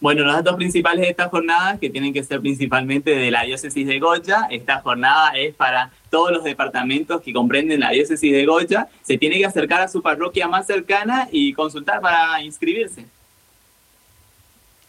Bueno, 0.00 0.22
los 0.22 0.32
datos 0.32 0.54
principales 0.54 1.00
de 1.00 1.10
esta 1.10 1.28
jornada, 1.28 1.76
que 1.76 1.90
tienen 1.90 2.12
que 2.12 2.22
ser 2.22 2.40
principalmente 2.40 3.16
de 3.16 3.32
la 3.32 3.42
diócesis 3.42 3.84
de 3.84 3.98
Goya, 3.98 4.46
esta 4.48 4.80
jornada 4.80 5.32
es 5.36 5.56
para 5.56 5.90
todos 6.08 6.30
los 6.30 6.44
departamentos 6.44 7.20
que 7.20 7.32
comprenden 7.32 7.80
la 7.80 7.90
diócesis 7.90 8.32
de 8.32 8.46
Goya. 8.46 8.86
Se 9.02 9.18
tiene 9.18 9.38
que 9.38 9.46
acercar 9.46 9.80
a 9.80 9.88
su 9.88 10.00
parroquia 10.00 10.46
más 10.46 10.66
cercana 10.66 11.28
y 11.32 11.52
consultar 11.52 12.00
para 12.00 12.40
inscribirse. 12.42 13.06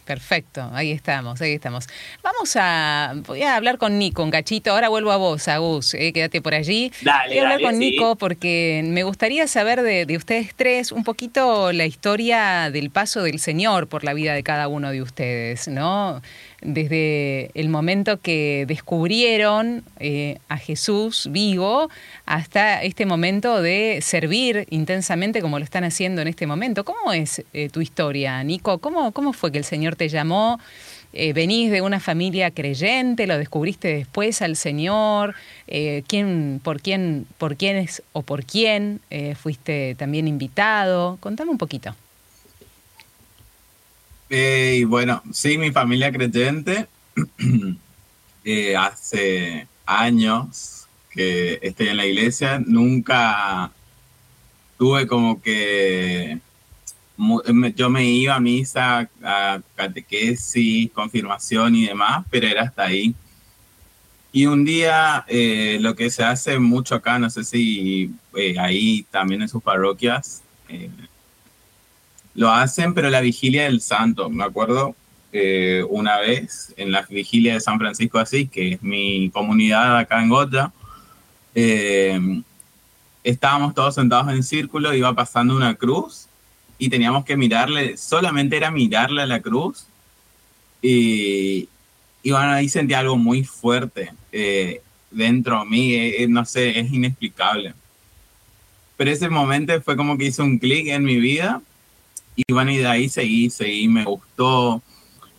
Perfecto, 0.09 0.67
ahí 0.73 0.91
estamos, 0.91 1.39
ahí 1.39 1.53
estamos. 1.53 1.85
Vamos 2.23 2.55
a, 2.55 3.13
voy 3.27 3.43
a 3.43 3.55
hablar 3.55 3.77
con 3.77 3.99
Nico, 3.99 4.23
un 4.23 4.31
cachito. 4.31 4.71
Ahora 4.71 4.89
vuelvo 4.89 5.11
a 5.11 5.17
vos, 5.17 5.47
Agus, 5.47 5.93
eh, 5.93 6.11
quédate 6.13 6.41
por 6.41 6.55
allí. 6.55 6.91
Dale, 7.03 7.35
voy 7.35 7.37
a 7.37 7.41
hablar 7.43 7.61
con 7.61 7.77
Nico 7.77 8.15
porque 8.15 8.81
me 8.83 9.03
gustaría 9.03 9.47
saber 9.47 9.83
de, 9.83 10.07
de, 10.07 10.17
ustedes 10.17 10.55
tres 10.55 10.91
un 10.91 11.03
poquito 11.03 11.71
la 11.73 11.85
historia 11.85 12.71
del 12.71 12.89
paso 12.89 13.21
del 13.21 13.37
Señor 13.37 13.87
por 13.87 14.03
la 14.03 14.15
vida 14.15 14.33
de 14.33 14.41
cada 14.41 14.67
uno 14.67 14.89
de 14.89 15.03
ustedes, 15.03 15.67
¿no? 15.67 16.23
Desde 16.61 17.51
el 17.53 17.69
momento 17.69 18.19
que 18.19 18.65
descubrieron 18.67 19.83
eh, 19.99 20.39
a 20.49 20.57
Jesús 20.57 21.29
vivo 21.31 21.89
hasta 22.25 22.83
este 22.83 23.05
momento 23.05 23.61
de 23.61 23.99
servir 24.01 24.65
intensamente 24.69 25.41
como 25.41 25.57
lo 25.57 25.65
están 25.65 25.83
haciendo 25.83 26.21
en 26.21 26.27
este 26.27 26.47
momento. 26.47 26.83
¿Cómo 26.83 27.13
es 27.13 27.43
eh, 27.53 27.69
tu 27.69 27.81
historia, 27.81 28.43
Nico? 28.43 28.79
¿Cómo, 28.79 29.11
¿Cómo 29.11 29.33
fue 29.33 29.51
que 29.51 29.57
el 29.57 29.63
Señor 29.63 29.95
te 29.95 30.09
llamó? 30.09 30.59
Eh, 31.11 31.33
¿Venís 31.33 31.71
de 31.71 31.81
una 31.81 31.99
familia 31.99 32.51
creyente? 32.51 33.25
¿Lo 33.25 33.37
descubriste 33.37 33.87
después 33.87 34.41
al 34.41 34.55
Señor? 34.55 35.35
¿quién, 36.07 36.59
por, 36.63 36.81
quién, 36.81 37.25
¿Por 37.37 37.55
quiénes 37.55 38.01
o 38.11 38.23
por 38.23 38.43
quién 38.43 39.01
fuiste 39.35 39.95
también 39.95 40.27
invitado? 40.27 41.17
Contame 41.19 41.51
un 41.51 41.57
poquito. 41.59 41.95
Eh, 44.29 44.85
bueno, 44.87 45.23
sí, 45.31 45.57
mi 45.57 45.71
familia 45.71 46.11
creyente. 46.11 46.87
Eh, 48.45 48.75
hace 48.75 49.67
años 49.85 50.87
que 51.11 51.59
estoy 51.61 51.89
en 51.89 51.97
la 51.97 52.05
iglesia. 52.05 52.57
Nunca 52.65 53.69
tuve 54.77 55.05
como 55.05 55.41
que 55.41 56.39
yo 57.75 57.89
me 57.89 58.05
iba 58.05 58.35
a 58.35 58.39
misa, 58.39 59.09
a 59.21 59.61
catequesis, 59.75 60.89
confirmación 60.91 61.75
y 61.75 61.87
demás, 61.87 62.25
pero 62.31 62.47
era 62.47 62.63
hasta 62.63 62.85
ahí. 62.85 63.13
Y 64.31 64.45
un 64.45 64.63
día 64.63 65.25
eh, 65.27 65.77
lo 65.81 65.95
que 65.95 66.09
se 66.09 66.23
hace 66.23 66.57
mucho 66.57 66.95
acá, 66.95 67.19
no 67.19 67.29
sé 67.29 67.43
si 67.43 68.11
ahí 68.57 69.05
también 69.11 69.41
en 69.41 69.49
sus 69.49 69.61
parroquias, 69.61 70.41
lo 72.39 72.49
hacen, 72.49 72.93
pero 72.93 73.09
la 73.09 73.19
vigilia 73.19 73.63
del 73.63 73.81
santo, 73.81 74.29
me 74.29 74.45
acuerdo 74.45 74.95
eh, 75.33 75.83
una 75.89 76.19
vez 76.19 76.73
en 76.77 76.89
la 76.89 77.01
vigilia 77.01 77.55
de 77.55 77.59
San 77.59 77.77
Francisco 77.77 78.17
Asís, 78.17 78.49
que 78.49 78.75
es 78.75 78.81
mi 78.81 79.29
comunidad 79.29 79.97
acá 79.97 80.23
en 80.23 80.29
Goya, 80.29 80.71
eh, 81.53 82.41
estábamos 83.25 83.75
todos 83.75 83.95
sentados 83.95 84.31
en 84.31 84.41
círculo, 84.43 84.93
iba 84.93 85.13
pasando 85.13 85.53
una 85.53 85.75
cruz 85.75 86.29
y 86.77 86.87
teníamos 86.87 87.25
que 87.25 87.35
mirarle, 87.35 87.97
solamente 87.97 88.55
era 88.55 88.71
mirarle 88.71 89.23
a 89.23 89.25
la 89.25 89.41
cruz 89.41 89.85
y, 90.81 91.67
y 92.23 92.31
bueno, 92.31 92.51
ahí 92.51 92.69
sentí 92.69 92.93
algo 92.93 93.17
muy 93.17 93.43
fuerte 93.43 94.13
eh, 94.31 94.81
dentro 95.11 95.59
de 95.59 95.65
mí, 95.65 96.27
no 96.29 96.45
sé, 96.45 96.79
es 96.79 96.89
inexplicable. 96.89 97.73
Pero 98.95 99.11
ese 99.11 99.27
momento 99.27 99.81
fue 99.81 99.97
como 99.97 100.17
que 100.17 100.27
hizo 100.27 100.41
un 100.41 100.57
clic 100.57 100.87
en 100.87 101.03
mi 101.03 101.17
vida 101.17 101.61
y 102.47 102.53
bueno, 102.53 102.71
y 102.71 102.77
de 102.77 102.87
ahí 102.87 103.09
seguí, 103.09 103.49
seguí, 103.49 103.87
me 103.87 104.05
gustó. 104.05 104.81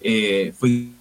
Eh, 0.00 0.52
fui 0.58 0.92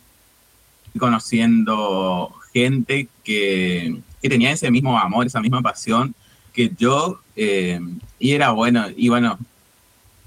conociendo 0.97 2.33
gente 2.53 3.07
que, 3.23 3.99
que, 4.21 4.29
tenía 4.29 4.51
ese 4.51 4.71
mismo 4.71 4.97
amor, 4.97 5.25
esa 5.25 5.41
misma 5.41 5.61
pasión 5.61 6.15
que 6.53 6.71
yo. 6.77 7.19
Eh, 7.35 7.79
y 8.17 8.31
era 8.31 8.51
bueno, 8.51 8.85
y 8.95 9.09
bueno, 9.09 9.37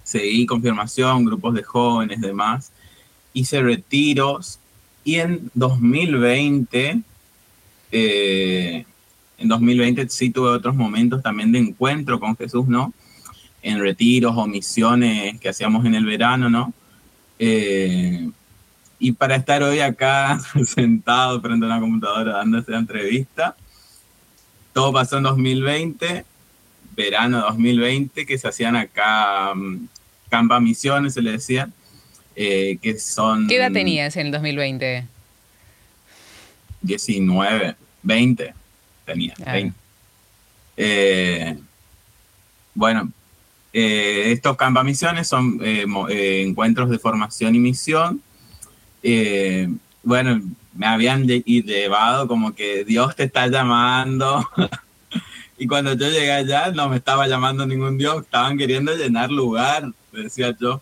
seguí 0.02 0.46
confirmación, 0.46 1.24
grupos 1.24 1.54
de 1.54 1.62
jóvenes, 1.62 2.20
demás. 2.20 2.72
Hice 3.32 3.62
retiros 3.62 4.58
y 5.04 5.16
en 5.16 5.50
2020, 5.54 7.00
eh, 7.92 8.84
en 9.38 9.48
2020 9.48 10.08
sí 10.08 10.30
tuve 10.30 10.50
otros 10.50 10.74
momentos 10.74 11.22
también 11.22 11.50
de 11.50 11.58
encuentro 11.58 12.20
con 12.20 12.36
Jesús, 12.36 12.68
¿no? 12.68 12.92
En 13.62 13.80
retiros 13.80 14.36
o 14.36 14.46
misiones 14.46 15.38
que 15.40 15.48
hacíamos 15.48 15.84
en 15.86 15.94
el 15.94 16.04
verano, 16.04 16.50
¿no? 16.50 16.72
Eh, 17.38 18.28
y 18.98 19.12
para 19.12 19.36
estar 19.36 19.62
hoy 19.62 19.80
acá 19.80 20.40
sentado 20.64 21.40
frente 21.40 21.64
a 21.64 21.68
una 21.68 21.80
computadora 21.80 22.32
dando 22.34 22.58
esta 22.58 22.76
entrevista, 22.76 23.56
todo 24.72 24.92
pasó 24.92 25.18
en 25.18 25.24
2020, 25.24 26.24
verano 26.96 27.40
2020, 27.40 28.26
que 28.26 28.38
se 28.38 28.48
hacían 28.48 28.76
acá 28.76 29.52
um, 29.52 29.86
campa 30.28 30.60
misiones, 30.60 31.14
se 31.14 31.22
le 31.22 31.32
decía, 31.32 31.68
eh, 32.36 32.78
que 32.80 32.98
son... 32.98 33.48
¿Qué 33.48 33.56
edad 33.56 33.72
tenías 33.72 34.16
en 34.16 34.26
el 34.26 34.32
2020? 34.32 35.06
19, 36.80 37.76
20 38.02 38.54
tenía, 39.04 39.34
20. 39.44 39.76
Eh, 40.76 41.58
bueno, 42.74 43.12
eh, 43.72 44.32
estos 44.32 44.56
campamisiones 44.56 45.28
son 45.28 45.58
eh, 45.62 45.86
eh, 46.10 46.42
encuentros 46.46 46.90
de 46.90 46.98
formación 46.98 47.54
y 47.54 47.58
misión. 47.58 48.22
bueno, 50.02 50.42
me 50.74 50.86
habían 50.86 51.26
llevado 51.26 52.28
como 52.28 52.54
que 52.54 52.84
Dios 52.84 53.16
te 53.16 53.24
está 53.24 53.46
llamando. 53.46 54.46
y 55.58 55.66
cuando 55.66 55.94
yo 55.94 56.08
llegué 56.10 56.32
allá 56.32 56.70
no 56.70 56.88
me 56.88 56.96
estaba 56.96 57.26
llamando 57.28 57.66
ningún 57.66 57.96
Dios, 57.98 58.22
estaban 58.22 58.58
queriendo 58.58 58.94
llenar 58.94 59.30
lugar, 59.30 59.90
decía 60.12 60.54
yo. 60.60 60.80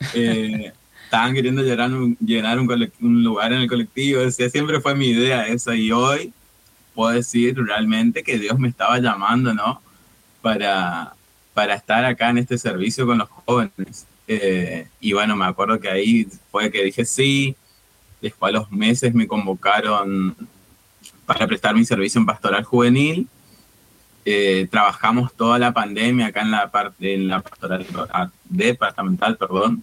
estaban 1.04 1.34
queriendo 1.34 1.62
llenar, 1.62 1.92
un, 1.92 2.16
llenar 2.18 2.58
un, 2.58 3.22
lugar 3.22 3.52
en 3.52 3.60
el 3.62 3.68
colectivo. 3.68 4.22
Decía, 4.22 4.50
siempre 4.50 4.80
fue 4.80 4.94
mi 4.94 5.08
idea 5.08 5.46
esa 5.46 5.74
y 5.74 5.92
hoy 5.92 6.32
puedo 6.94 7.14
decir 7.14 7.56
realmente 7.56 8.22
que 8.22 8.38
Dios 8.38 8.58
me 8.58 8.68
estaba 8.68 8.98
llamando, 8.98 9.54
¿no? 9.54 9.80
Para, 10.40 11.14
para 11.54 11.74
estar 11.74 12.04
acá 12.04 12.30
en 12.30 12.38
este 12.38 12.58
servicio 12.58 13.06
con 13.06 13.18
los 13.18 13.28
jóvenes. 13.28 14.06
Eh, 14.26 14.88
y 15.00 15.12
bueno, 15.12 15.36
me 15.36 15.44
acuerdo 15.44 15.80
que 15.80 15.90
ahí 15.90 16.26
fue 16.50 16.70
que 16.70 16.84
dije 16.84 17.04
sí. 17.04 17.56
Después 18.20 18.50
a 18.50 18.58
los 18.58 18.70
meses 18.70 19.14
me 19.14 19.26
convocaron 19.26 20.36
para 21.26 21.46
prestar 21.46 21.74
mi 21.74 21.84
servicio 21.84 22.20
en 22.20 22.26
pastoral 22.26 22.64
juvenil. 22.64 23.28
Eh, 24.24 24.68
trabajamos 24.70 25.34
toda 25.34 25.58
la 25.58 25.72
pandemia 25.72 26.26
acá 26.26 26.42
en 26.42 26.52
la 26.52 26.70
parte 26.70 27.14
en 27.14 27.26
la 27.26 27.40
pastoral 27.40 27.84
ah, 28.12 28.30
departamental, 28.44 29.36
perdón. 29.36 29.82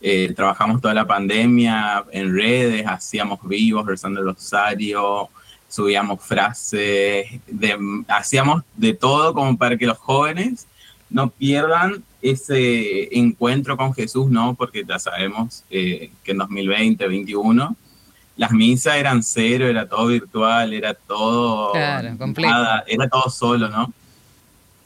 Eh, 0.00 0.32
trabajamos 0.36 0.80
toda 0.80 0.94
la 0.94 1.06
pandemia 1.06 2.04
en 2.12 2.34
redes, 2.34 2.86
hacíamos 2.86 3.40
vivos, 3.42 3.86
rezando 3.86 4.20
el 4.20 4.26
rosario, 4.26 5.28
subíamos 5.68 6.22
frases, 6.22 7.26
hacíamos 8.06 8.62
de 8.76 8.94
todo 8.94 9.34
como 9.34 9.56
para 9.56 9.76
que 9.76 9.86
los 9.86 9.98
jóvenes 9.98 10.66
no 11.10 11.30
pierdan 11.30 12.02
ese 12.20 13.16
encuentro 13.16 13.76
con 13.76 13.94
Jesús, 13.94 14.30
¿no? 14.30 14.54
Porque 14.54 14.84
ya 14.86 14.98
sabemos 14.98 15.64
eh, 15.70 16.10
que 16.24 16.32
en 16.32 16.38
2020, 16.38 17.04
2021, 17.04 17.76
las 18.36 18.52
misas 18.52 18.96
eran 18.96 19.22
cero, 19.22 19.66
era 19.66 19.88
todo 19.88 20.08
virtual, 20.08 20.72
era 20.72 20.94
todo... 20.94 21.72
Claro, 21.72 22.16
nada, 22.38 22.84
era 22.86 23.08
todo 23.08 23.30
solo, 23.30 23.68
¿no? 23.68 23.92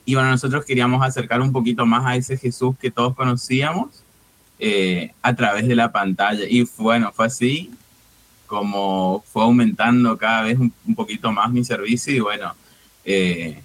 Y 0.04 0.14
bueno, 0.14 0.30
nosotros 0.30 0.64
queríamos 0.64 1.02
acercar 1.02 1.40
un 1.40 1.52
poquito 1.52 1.86
más 1.86 2.04
a 2.04 2.16
ese 2.16 2.36
Jesús 2.36 2.76
que 2.80 2.90
todos 2.90 3.14
conocíamos 3.14 4.02
eh, 4.58 5.12
a 5.22 5.34
través 5.34 5.66
de 5.66 5.74
la 5.74 5.90
pantalla. 5.90 6.44
Y 6.48 6.68
bueno, 6.76 7.12
fue 7.12 7.26
así 7.26 7.70
como 8.50 9.22
fue 9.32 9.44
aumentando 9.44 10.18
cada 10.18 10.42
vez 10.42 10.58
un, 10.58 10.72
poquito 10.96 11.30
más 11.30 11.52
mi 11.52 11.64
servicio 11.64 12.12
y 12.12 12.18
bueno, 12.18 12.52
eh, 13.04 13.62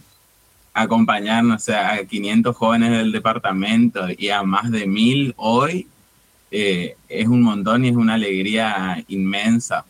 acompañarnos 0.75 1.69
a 1.69 2.03
500 2.05 2.55
jóvenes 2.55 2.91
del 2.91 3.11
departamento 3.11 4.07
y 4.15 4.29
a 4.29 4.43
más 4.43 4.69
de 4.69 4.85
mil 4.85 5.33
hoy 5.37 5.87
eh, 6.51 6.95
es 7.07 7.27
un 7.27 7.41
montón 7.41 7.85
y 7.85 7.89
es 7.89 7.95
una 7.95 8.15
alegría 8.15 9.03
inmensa. 9.07 9.85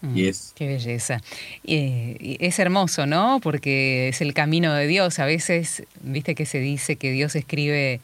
Mm. 0.00 0.14
Qué 0.54 0.66
belleza. 0.66 1.20
y 1.62 2.38
es 2.40 2.58
hermoso, 2.58 3.04
¿no? 3.04 3.38
Porque 3.42 4.08
es 4.08 4.22
el 4.22 4.32
camino 4.32 4.72
de 4.72 4.86
Dios. 4.86 5.18
A 5.18 5.26
veces, 5.26 5.82
viste 6.00 6.34
que 6.34 6.46
se 6.46 6.58
dice 6.58 6.96
que 6.96 7.12
Dios 7.12 7.36
escribe 7.36 8.00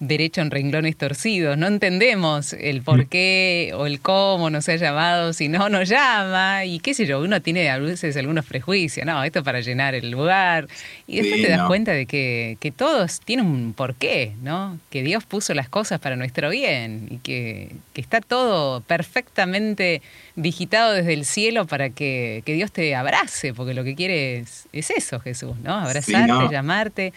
derecho 0.00 0.40
en 0.40 0.50
renglones 0.50 0.96
torcidos. 0.96 1.58
No 1.58 1.66
entendemos 1.66 2.54
el 2.54 2.80
por 2.82 3.06
qué 3.06 3.72
o 3.76 3.86
el 3.86 4.00
cómo 4.00 4.48
nos 4.48 4.68
ha 4.70 4.76
llamado, 4.76 5.34
si 5.34 5.48
no 5.48 5.68
nos 5.68 5.88
llama, 5.88 6.64
y 6.64 6.80
qué 6.80 6.94
sé 6.94 7.04
yo, 7.04 7.20
uno 7.20 7.40
tiene 7.42 7.68
a 7.70 7.78
veces 7.78 8.16
algunos 8.16 8.46
prejuicios, 8.46 9.06
no, 9.06 9.22
esto 9.22 9.44
para 9.44 9.60
llenar 9.60 9.94
el 9.94 10.10
lugar, 10.10 10.68
y 11.06 11.20
después 11.20 11.42
te 11.42 11.50
das 11.50 11.66
cuenta 11.66 11.92
de 11.92 12.06
que, 12.06 12.56
que 12.60 12.70
todos 12.70 13.20
tienen 13.20 13.44
un 13.46 13.74
porqué, 13.74 14.32
¿no? 14.42 14.78
Que 14.88 15.02
Dios 15.02 15.24
puso 15.24 15.52
las 15.52 15.68
cosas 15.68 16.00
para 16.00 16.16
nuestro 16.16 16.48
bien 16.48 17.08
y 17.10 17.16
que, 17.18 17.70
que 17.92 18.00
está 18.00 18.22
todo 18.22 18.80
perfectamente 18.80 20.00
digitado 20.34 20.94
desde 20.94 21.12
el 21.12 21.26
cielo 21.26 21.66
para 21.66 21.90
que, 21.90 22.42
que, 22.46 22.54
Dios 22.54 22.72
te 22.72 22.94
abrace, 22.94 23.52
porque 23.52 23.74
lo 23.74 23.84
que 23.84 23.94
quiere 23.94 24.38
es, 24.38 24.66
eso, 24.72 25.20
Jesús, 25.20 25.56
¿no? 25.62 25.74
Abrazarte, 25.74 26.48
llamarte 26.50 27.12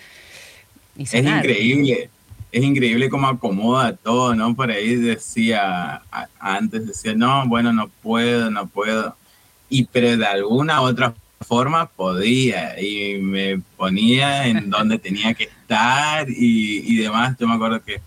y. 0.98 1.04
Es 1.04 1.14
increíble 1.14 2.10
es 2.54 2.64
increíble 2.64 3.10
cómo 3.10 3.28
acomoda 3.28 3.96
todo, 3.96 4.36
¿no? 4.36 4.56
Por 4.56 4.70
ahí 4.70 4.96
decía, 4.96 6.04
antes 6.40 6.86
decía, 6.86 7.16
no, 7.16 7.48
bueno, 7.48 7.74
no 7.74 7.90
puedo, 8.04 8.52
no 8.52 8.68
puedo. 8.68 9.18
Y 9.70 9.86
pero 9.86 10.16
de 10.16 10.26
alguna 10.28 10.82
otra 10.82 11.16
forma 11.42 11.88
podía 11.88 12.80
y 12.80 13.18
me 13.18 13.60
ponía 13.76 14.48
en 14.48 14.70
donde 14.70 15.00
tenía 15.00 15.34
que 15.34 15.46
estar 15.46 16.28
y, 16.30 16.96
demás. 16.98 17.36
Yo 17.40 17.48
me 17.48 17.56
acuerdo 17.56 17.84
que 17.84 18.02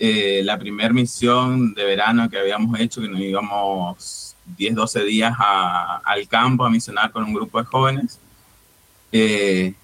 eh, 0.00 0.42
la 0.42 0.58
primera 0.58 0.92
misión 0.92 1.72
de 1.72 1.84
verano 1.84 2.28
que 2.28 2.38
habíamos 2.38 2.80
hecho, 2.80 3.00
que 3.00 3.08
nos 3.08 3.20
íbamos 3.20 4.34
10, 4.56 4.74
12 4.74 5.04
días 5.04 5.34
al 5.38 6.26
campo 6.26 6.64
a 6.64 6.70
misionar 6.70 7.12
con 7.12 7.22
un 7.22 7.32
grupo 7.32 7.60
de 7.60 7.64
jóvenes, 7.64 8.18
eh, 9.12 9.74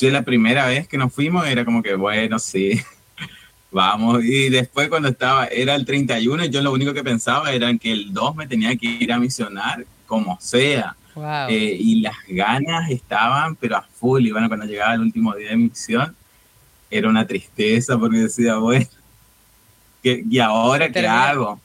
yo 0.00 0.10
la 0.10 0.22
primera 0.22 0.66
vez 0.66 0.88
que 0.88 0.96
nos 0.96 1.12
fuimos 1.12 1.46
era 1.46 1.64
como 1.64 1.82
que, 1.82 1.94
bueno, 1.94 2.38
sí, 2.38 2.80
vamos. 3.70 4.24
Y 4.24 4.48
después 4.48 4.88
cuando 4.88 5.08
estaba, 5.08 5.46
era 5.46 5.74
el 5.74 5.84
31, 5.84 6.46
yo 6.46 6.62
lo 6.62 6.72
único 6.72 6.94
que 6.94 7.04
pensaba 7.04 7.52
era 7.52 7.72
que 7.76 7.92
el 7.92 8.12
2 8.12 8.36
me 8.36 8.46
tenía 8.46 8.74
que 8.76 8.86
ir 8.86 9.12
a 9.12 9.18
misionar, 9.18 9.84
como 10.06 10.40
sea. 10.40 10.96
Eh, 11.48 11.76
y 11.78 12.00
las 12.00 12.16
ganas 12.28 12.90
estaban, 12.90 13.56
pero 13.56 13.76
a 13.76 13.82
full. 13.82 14.24
Y 14.24 14.32
bueno, 14.32 14.48
cuando 14.48 14.64
llegaba 14.64 14.94
el 14.94 15.00
último 15.00 15.34
día 15.34 15.50
de 15.50 15.56
misión, 15.56 16.16
era 16.90 17.08
una 17.08 17.26
tristeza 17.26 17.98
porque 17.98 18.18
decía, 18.18 18.56
bueno, 18.56 18.86
¿y 20.02 20.38
ahora 20.38 20.90
qué 20.90 21.06
hago? 21.06 21.60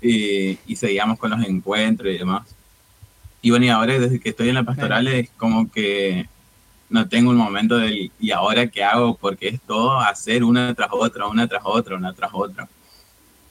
Y, 0.00 0.58
y 0.66 0.76
seguíamos 0.76 1.18
con 1.18 1.30
los 1.30 1.44
encuentros 1.44 2.12
y 2.12 2.18
demás. 2.18 2.54
Y 3.40 3.50
bueno, 3.50 3.66
y 3.66 3.68
ahora 3.70 3.98
desde 3.98 4.20
que 4.20 4.28
estoy 4.28 4.48
en 4.48 4.54
la 4.54 4.62
pastoral 4.62 5.08
es 5.08 5.28
como 5.30 5.68
que 5.70 6.28
no 6.92 7.08
tengo 7.08 7.30
un 7.30 7.36
momento 7.36 7.78
de 7.78 8.10
¿y 8.20 8.30
ahora 8.30 8.66
qué 8.68 8.84
hago? 8.84 9.16
Porque 9.16 9.48
es 9.48 9.60
todo 9.62 9.98
hacer 9.98 10.44
una 10.44 10.74
tras 10.74 10.90
otra, 10.92 11.26
una 11.26 11.48
tras 11.48 11.62
otra, 11.64 11.96
una 11.96 12.12
tras 12.12 12.30
otra. 12.32 12.68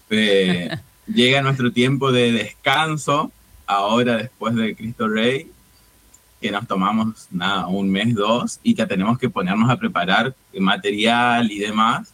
llega 1.08 1.42
nuestro 1.42 1.72
tiempo 1.72 2.12
de 2.12 2.32
descanso, 2.32 3.32
ahora 3.66 4.18
después 4.18 4.56
de 4.56 4.76
Cristo 4.76 5.08
Rey, 5.08 5.50
que 6.40 6.52
nos 6.52 6.68
tomamos 6.68 7.28
nada, 7.32 7.68
un 7.68 7.90
mes, 7.90 8.14
dos, 8.14 8.60
y 8.62 8.76
que 8.76 8.86
tenemos 8.86 9.18
que 9.18 9.30
ponernos 9.30 9.70
a 9.70 9.78
preparar 9.78 10.36
material 10.60 11.52
y 11.52 11.60
demás 11.60 12.14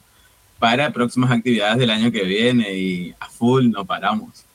para 0.60 0.92
próximas 0.92 1.32
actividades 1.32 1.78
del 1.78 1.90
año 1.90 2.12
que 2.12 2.24
viene 2.24 2.74
y 2.74 3.14
a 3.20 3.28
full 3.28 3.70
no 3.70 3.86
paramos 3.86 4.47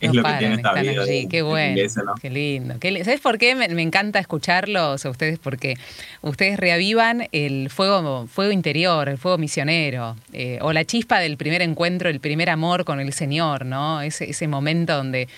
es 0.00 0.14
lo 0.14 0.22
que 0.22 0.32
tiene 0.34 0.54
esta 0.54 0.72
vida. 0.74 1.04
qué 1.28 1.42
bueno, 1.42 2.14
qué 2.20 2.30
lindo. 2.30 2.74
¿Sabes 3.04 3.20
por 3.20 3.38
qué 3.38 3.54
me, 3.54 3.66
encanta 3.82 4.18
escucharlos 4.18 5.04
a 5.04 5.10
ustedes? 5.10 5.38
Porque 5.38 5.76
ustedes 6.22 6.58
reavivan 6.58 7.28
el 7.32 7.70
fuego, 7.70 8.26
fuego 8.26 8.52
interior, 8.52 9.08
el 9.08 9.18
fuego 9.18 9.38
misionero, 9.38 10.16
eh, 10.32 10.58
o 10.62 10.72
la 10.72 10.84
chispa 10.84 11.20
del 11.20 11.36
primer 11.36 11.62
encuentro, 11.62 12.08
el 12.08 12.20
primer 12.20 12.50
amor 12.50 12.84
con 12.84 13.00
el 13.00 13.12
Señor, 13.12 13.66
¿no? 13.66 14.00
Ese, 14.02 14.30
ese 14.30 14.48
momento 14.48 14.96
donde 14.96 15.28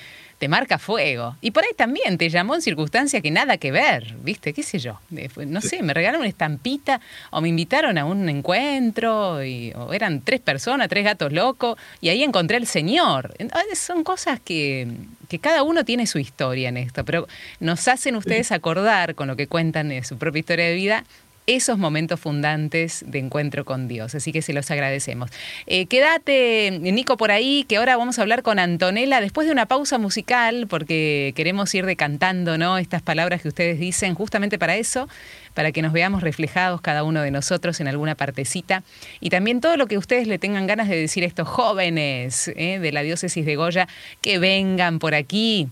te 0.43 0.49
marca 0.49 0.77
fuego. 0.77 1.37
Y 1.41 1.53
por 1.53 1.63
ahí 1.63 1.71
también 1.77 2.19
te 2.19 2.29
llamó 2.29 2.57
en 2.57 2.63
circunstancias 2.63 3.23
que 3.23 3.31
nada 3.31 3.59
que 3.59 3.71
ver, 3.71 4.17
¿viste? 4.25 4.53
¿Qué 4.53 4.65
sé 4.65 4.81
yo? 4.81 4.99
No 5.37 5.61
sé, 5.61 5.85
me 5.85 5.95
regalaron 5.95 6.23
una 6.23 6.29
estampita 6.29 7.01
o 7.31 7.41
me 7.41 7.49
invitaron 7.49 7.97
a 7.97 8.05
un 8.05 8.29
encuentro 8.29 9.45
y, 9.45 9.73
o 9.77 9.93
eran 9.93 10.21
tres 10.21 10.41
personas, 10.41 10.89
tres 10.89 11.05
gatos 11.05 11.33
locos 11.33 11.79
y 12.01 12.09
ahí 12.09 12.25
encontré 12.25 12.57
al 12.57 12.67
Señor. 12.67 13.37
Son 13.77 14.03
cosas 14.03 14.41
que, 14.41 14.89
que 15.29 15.39
cada 15.39 15.63
uno 15.63 15.85
tiene 15.85 16.09
su 16.09 16.19
historia 16.19 16.71
en 16.71 16.77
esto, 16.77 17.05
pero 17.05 17.29
nos 17.61 17.87
hacen 17.87 18.17
ustedes 18.17 18.51
acordar 18.51 19.15
con 19.15 19.29
lo 19.29 19.37
que 19.37 19.47
cuentan 19.47 19.91
de 19.91 20.03
su 20.03 20.19
propia 20.19 20.41
historia 20.41 20.67
de 20.67 20.75
vida 20.75 21.05
esos 21.47 21.79
momentos 21.79 22.21
fundantes 22.21 23.05
de 23.07 23.19
encuentro 23.19 23.65
con 23.65 23.89
Dios. 23.89 24.15
Así 24.15 24.33
que 24.33 24.43
se 24.43 24.53
los 24.53 24.71
agradecemos. 24.71 25.31
Eh, 25.67 25.87
quédate, 25.87 26.79
Nico, 26.81 27.17
por 27.17 27.31
ahí, 27.31 27.65
que 27.69 27.77
ahora 27.77 27.97
vamos 27.97 28.19
a 28.19 28.23
hablar 28.23 28.43
con 28.43 28.59
Antonella 28.59 29.21
después 29.21 29.47
de 29.47 29.53
una 29.53 29.67
pausa 29.67 29.99
musical, 29.99 30.67
porque 30.69 31.33
queremos 31.35 31.75
ir 31.75 31.85
decantando 31.87 32.59
¿no? 32.59 32.79
estas 32.79 33.03
palabras 33.03 33.43
que 33.43 33.49
ustedes 33.49 33.79
dicen 33.79 34.15
justamente 34.15 34.59
para 34.59 34.77
eso, 34.77 35.09
para 35.55 35.73
que 35.73 35.83
nos 35.83 35.93
veamos 35.93 36.23
reflejados 36.23 36.81
cada 36.81 37.03
uno 37.03 37.23
de 37.23 37.31
nosotros 37.31 37.81
en 37.81 37.89
alguna 37.89 38.15
partecita. 38.15 38.85
Y 39.21 39.31
también 39.31 39.61
todo 39.61 39.77
lo 39.77 39.87
que 39.87 39.99
ustedes 39.99 40.29
le 40.29 40.39
tengan 40.39 40.67
ganas 40.67 40.89
de 40.89 40.97
decir 40.97 41.25
a 41.25 41.27
estos 41.27 41.49
jóvenes 41.49 42.49
¿eh? 42.55 42.79
de 42.79 42.93
la 42.93 43.03
diócesis 43.03 43.45
de 43.45 43.57
Goya, 43.57 43.89
que 44.21 44.39
vengan 44.39 44.99
por 44.99 45.15
aquí 45.15 45.69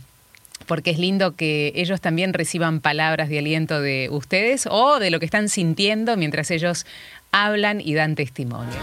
porque 0.66 0.90
es 0.90 0.98
lindo 0.98 1.34
que 1.36 1.72
ellos 1.74 2.00
también 2.00 2.32
reciban 2.32 2.80
palabras 2.80 3.28
de 3.28 3.38
aliento 3.38 3.80
de 3.80 4.08
ustedes 4.10 4.66
o 4.70 4.98
de 4.98 5.10
lo 5.10 5.18
que 5.18 5.26
están 5.26 5.48
sintiendo 5.48 6.16
mientras 6.16 6.50
ellos 6.50 6.86
hablan 7.32 7.80
y 7.80 7.94
dan 7.94 8.14
testimonio. 8.14 8.78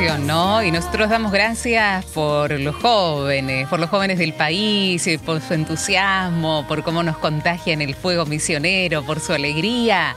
¿No? 0.00 0.60
Y 0.60 0.72
nosotros 0.72 1.08
damos 1.08 1.30
gracias 1.30 2.04
por 2.06 2.50
los 2.58 2.74
jóvenes, 2.74 3.68
por 3.68 3.78
los 3.78 3.88
jóvenes 3.88 4.18
del 4.18 4.32
país, 4.32 5.06
eh, 5.06 5.20
por 5.24 5.40
su 5.40 5.54
entusiasmo, 5.54 6.66
por 6.66 6.82
cómo 6.82 7.04
nos 7.04 7.16
contagian 7.18 7.80
el 7.80 7.94
fuego 7.94 8.26
misionero, 8.26 9.04
por 9.04 9.20
su 9.20 9.32
alegría 9.32 10.16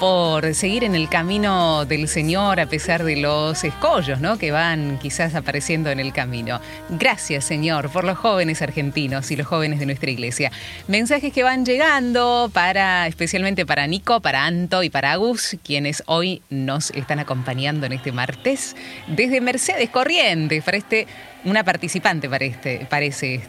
por 0.00 0.54
seguir 0.54 0.82
en 0.82 0.94
el 0.94 1.10
camino 1.10 1.84
del 1.84 2.08
Señor 2.08 2.58
a 2.58 2.64
pesar 2.64 3.04
de 3.04 3.16
los 3.16 3.62
escollos 3.64 4.18
¿no? 4.18 4.38
que 4.38 4.50
van 4.50 4.98
quizás 4.98 5.34
apareciendo 5.34 5.90
en 5.90 6.00
el 6.00 6.14
camino. 6.14 6.58
Gracias, 6.88 7.44
Señor, 7.44 7.90
por 7.90 8.04
los 8.04 8.16
jóvenes 8.16 8.62
argentinos 8.62 9.30
y 9.30 9.36
los 9.36 9.46
jóvenes 9.46 9.78
de 9.78 9.84
nuestra 9.84 10.10
iglesia. 10.10 10.50
Mensajes 10.88 11.34
que 11.34 11.42
van 11.42 11.66
llegando 11.66 12.50
para, 12.54 13.06
especialmente 13.08 13.66
para 13.66 13.86
Nico, 13.86 14.20
para 14.20 14.46
Anto 14.46 14.82
y 14.82 14.88
para 14.88 15.12
Agus, 15.12 15.58
quienes 15.62 16.02
hoy 16.06 16.40
nos 16.48 16.90
están 16.92 17.18
acompañando 17.18 17.84
en 17.84 17.92
este 17.92 18.10
martes 18.10 18.74
desde 19.06 19.42
Mercedes 19.42 19.90
Corrientes 19.90 20.64
para 20.64 20.78
este 20.78 21.06
una 21.44 21.64
participante 21.64 22.28
este, 22.40 22.86
parece 22.90 23.40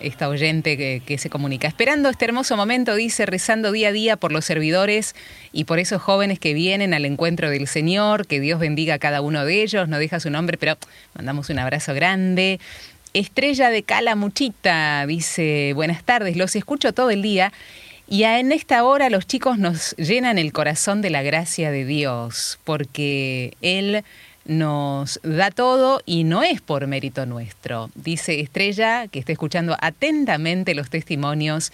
esta, 0.00 0.28
oyente 0.28 0.76
que, 0.76 1.02
que, 1.04 1.18
se 1.18 1.30
comunica. 1.30 1.66
Esperando 1.68 2.08
este 2.08 2.26
hermoso 2.26 2.56
momento, 2.56 2.94
dice, 2.94 3.26
rezando 3.26 3.72
día 3.72 3.88
a 3.88 3.92
día 3.92 4.16
por 4.16 4.32
los 4.32 4.44
servidores 4.44 5.14
y 5.52 5.64
por 5.64 5.78
esos 5.78 6.02
jóvenes 6.02 6.38
que 6.38 6.54
vienen 6.54 6.94
al 6.94 7.04
encuentro 7.04 7.50
del 7.50 7.66
Señor, 7.66 8.26
que 8.26 8.40
Dios 8.40 8.60
bendiga 8.60 8.94
a 8.94 8.98
cada 8.98 9.20
uno 9.20 9.44
de 9.44 9.62
ellos, 9.62 9.88
no 9.88 9.98
deja 9.98 10.20
su 10.20 10.30
nombre, 10.30 10.58
pero 10.58 10.76
mandamos 11.14 11.48
un 11.48 11.58
abrazo 11.58 11.94
grande. 11.94 12.60
Estrella 13.14 13.70
de 13.70 13.82
Cala 13.82 14.14
Muchita 14.14 15.06
dice, 15.06 15.72
buenas 15.74 16.04
tardes, 16.04 16.36
los 16.36 16.54
escucho 16.54 16.92
todo 16.92 17.10
el 17.10 17.22
día. 17.22 17.52
Y 18.08 18.22
en 18.22 18.52
esta 18.52 18.84
hora 18.84 19.10
los 19.10 19.26
chicos 19.26 19.58
nos 19.58 19.96
llenan 19.96 20.38
el 20.38 20.52
corazón 20.52 21.02
de 21.02 21.10
la 21.10 21.22
gracia 21.22 21.70
de 21.72 21.84
Dios, 21.84 22.60
porque 22.62 23.56
Él 23.62 24.04
nos 24.46 25.20
da 25.22 25.50
todo 25.50 26.00
y 26.06 26.24
no 26.24 26.42
es 26.42 26.60
por 26.60 26.86
mérito 26.86 27.26
nuestro. 27.26 27.90
Dice 27.94 28.40
Estrella, 28.40 29.08
que 29.08 29.18
está 29.18 29.32
escuchando 29.32 29.76
atentamente 29.80 30.74
los 30.74 30.90
testimonios 30.90 31.72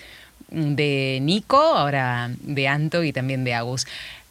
de 0.50 1.18
Nico, 1.22 1.58
ahora 1.58 2.30
de 2.40 2.68
Anto 2.68 3.04
y 3.04 3.12
también 3.12 3.44
de 3.44 3.54
Agus. 3.54 3.86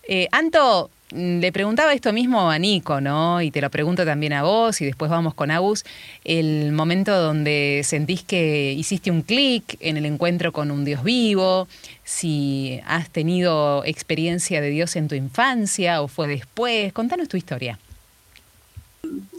Eh, 0.07 0.27
Anto, 0.31 0.89
le 1.11 1.51
preguntaba 1.51 1.93
esto 1.93 2.13
mismo 2.13 2.49
a 2.49 2.57
Nico, 2.57 3.01
¿no? 3.01 3.41
Y 3.41 3.51
te 3.51 3.61
lo 3.61 3.69
pregunto 3.69 4.05
también 4.05 4.33
a 4.33 4.43
vos 4.43 4.81
y 4.81 4.85
después 4.85 5.11
vamos 5.11 5.33
con 5.33 5.51
Agus. 5.51 5.83
El 6.23 6.71
momento 6.71 7.15
donde 7.21 7.81
sentís 7.83 8.23
que 8.23 8.73
hiciste 8.73 9.11
un 9.11 9.21
clic 9.21 9.77
en 9.81 9.97
el 9.97 10.05
encuentro 10.05 10.51
con 10.51 10.71
un 10.71 10.85
Dios 10.85 11.03
vivo, 11.03 11.67
si 12.03 12.79
has 12.85 13.09
tenido 13.09 13.83
experiencia 13.85 14.61
de 14.61 14.69
Dios 14.69 14.95
en 14.95 15.07
tu 15.07 15.15
infancia 15.15 16.01
o 16.01 16.07
fue 16.07 16.27
después. 16.27 16.93
Contanos 16.93 17.27
tu 17.27 17.37
historia 17.37 17.77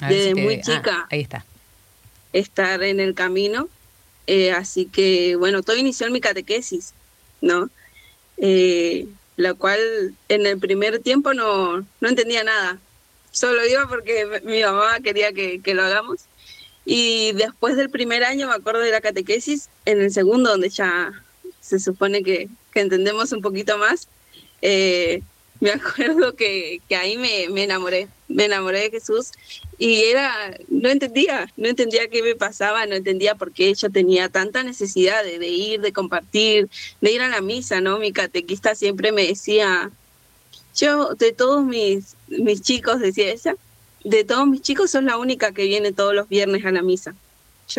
desde 0.09 0.35
muy 0.35 0.55
ah, 0.55 0.61
chica. 0.61 1.07
ahí 1.11 1.21
está. 1.21 1.45
Estar 2.33 2.83
en 2.83 3.01
el 3.01 3.15
camino. 3.15 3.69
Eh, 4.27 4.53
así 4.53 4.87
que, 4.87 5.37
bueno, 5.37 5.63
todo 5.63 5.77
inició 5.77 6.07
en 6.07 6.13
mi 6.13 6.21
catequesis, 6.21 6.95
¿no? 7.41 7.69
Eh, 8.37 9.07
la 9.37 9.55
cual 9.55 9.81
en 10.29 10.47
el 10.47 10.59
primer 10.59 11.01
tiempo 11.01 11.35
no, 11.35 11.79
no 11.79 12.09
entendía 12.09 12.45
nada. 12.45 12.79
Solo 13.31 13.67
iba 13.67 13.89
porque 13.89 14.43
mi 14.45 14.63
mamá 14.63 15.01
quería 15.01 15.33
que, 15.33 15.61
lo 15.75 15.83
hagamos. 15.83 16.21
Y 16.85 17.33
después 17.33 17.77
del 17.77 17.91
primer 17.91 18.25
año 18.25 18.49
me 18.49 18.55
acuerdo 18.55 18.81
de 18.81 18.91
la 18.91 19.01
catequesis, 19.01 19.69
en 19.85 20.01
el 20.01 20.13
segundo, 20.13 20.51
donde 20.51 20.69
ya 20.69 21.13
se 21.61 21.79
supone 21.79 22.23
que, 22.23 22.49
que 22.73 22.81
entendemos 22.81 23.33
un 23.33 23.41
poquito 23.41 23.79
más, 23.79 24.09
eh, 24.61 25.23
me 25.61 25.71
acuerdo 25.73 26.35
que, 26.35 26.81
que 26.89 26.97
ahí 26.97 27.17
me, 27.17 27.49
me, 27.49 27.65
enamoré, 27.65 28.09
me 28.33 28.47
enamoré 28.47 28.81
de 28.81 28.91
Jesús 28.91 29.33
y 29.79 30.03
era, 30.05 30.57
no 30.69 30.89
entendía, 30.89 31.53
no 31.57 31.69
entendía 31.69 32.09
qué 32.09 32.23
me 32.23 32.35
pasaba, 32.35 32.87
no 32.87 32.95
entendía 32.95 33.35
por 33.35 33.53
qué 33.53 33.73
yo 33.75 33.91
tenía 33.91 34.29
tanta 34.29 34.63
necesidad 34.63 35.25
de, 35.25 35.39
de 35.39 35.49
ir, 35.49 35.81
de 35.81 35.93
compartir, 35.93 36.69
de 37.01 37.13
ir 37.13 37.23
a 37.23 37.29
la 37.29 37.41
misa, 37.41 37.81
¿no? 37.81 37.99
Mi 37.99 38.13
catequista 38.13 38.75
siempre 38.75 39.13
me 39.13 39.27
decía, 39.27 39.91
yo 40.75 41.15
de 41.15 41.33
todos 41.33 41.65
mis, 41.65 42.17
mis 42.29 42.63
chicos, 42.63 43.01
decía 43.01 43.31
ella, 43.31 43.57
de 44.05 44.25
todos 44.25 44.47
mis 44.47 44.63
chicos 44.63 44.91
sos 44.91 45.05
la 45.05 45.19
única 45.19 45.53
que 45.53 45.65
viene 45.65 45.93
todos 45.93 46.15
los 46.15 46.29
viernes 46.29 46.65
a 46.65 46.71
la 46.71 46.83
misa. 46.83 47.15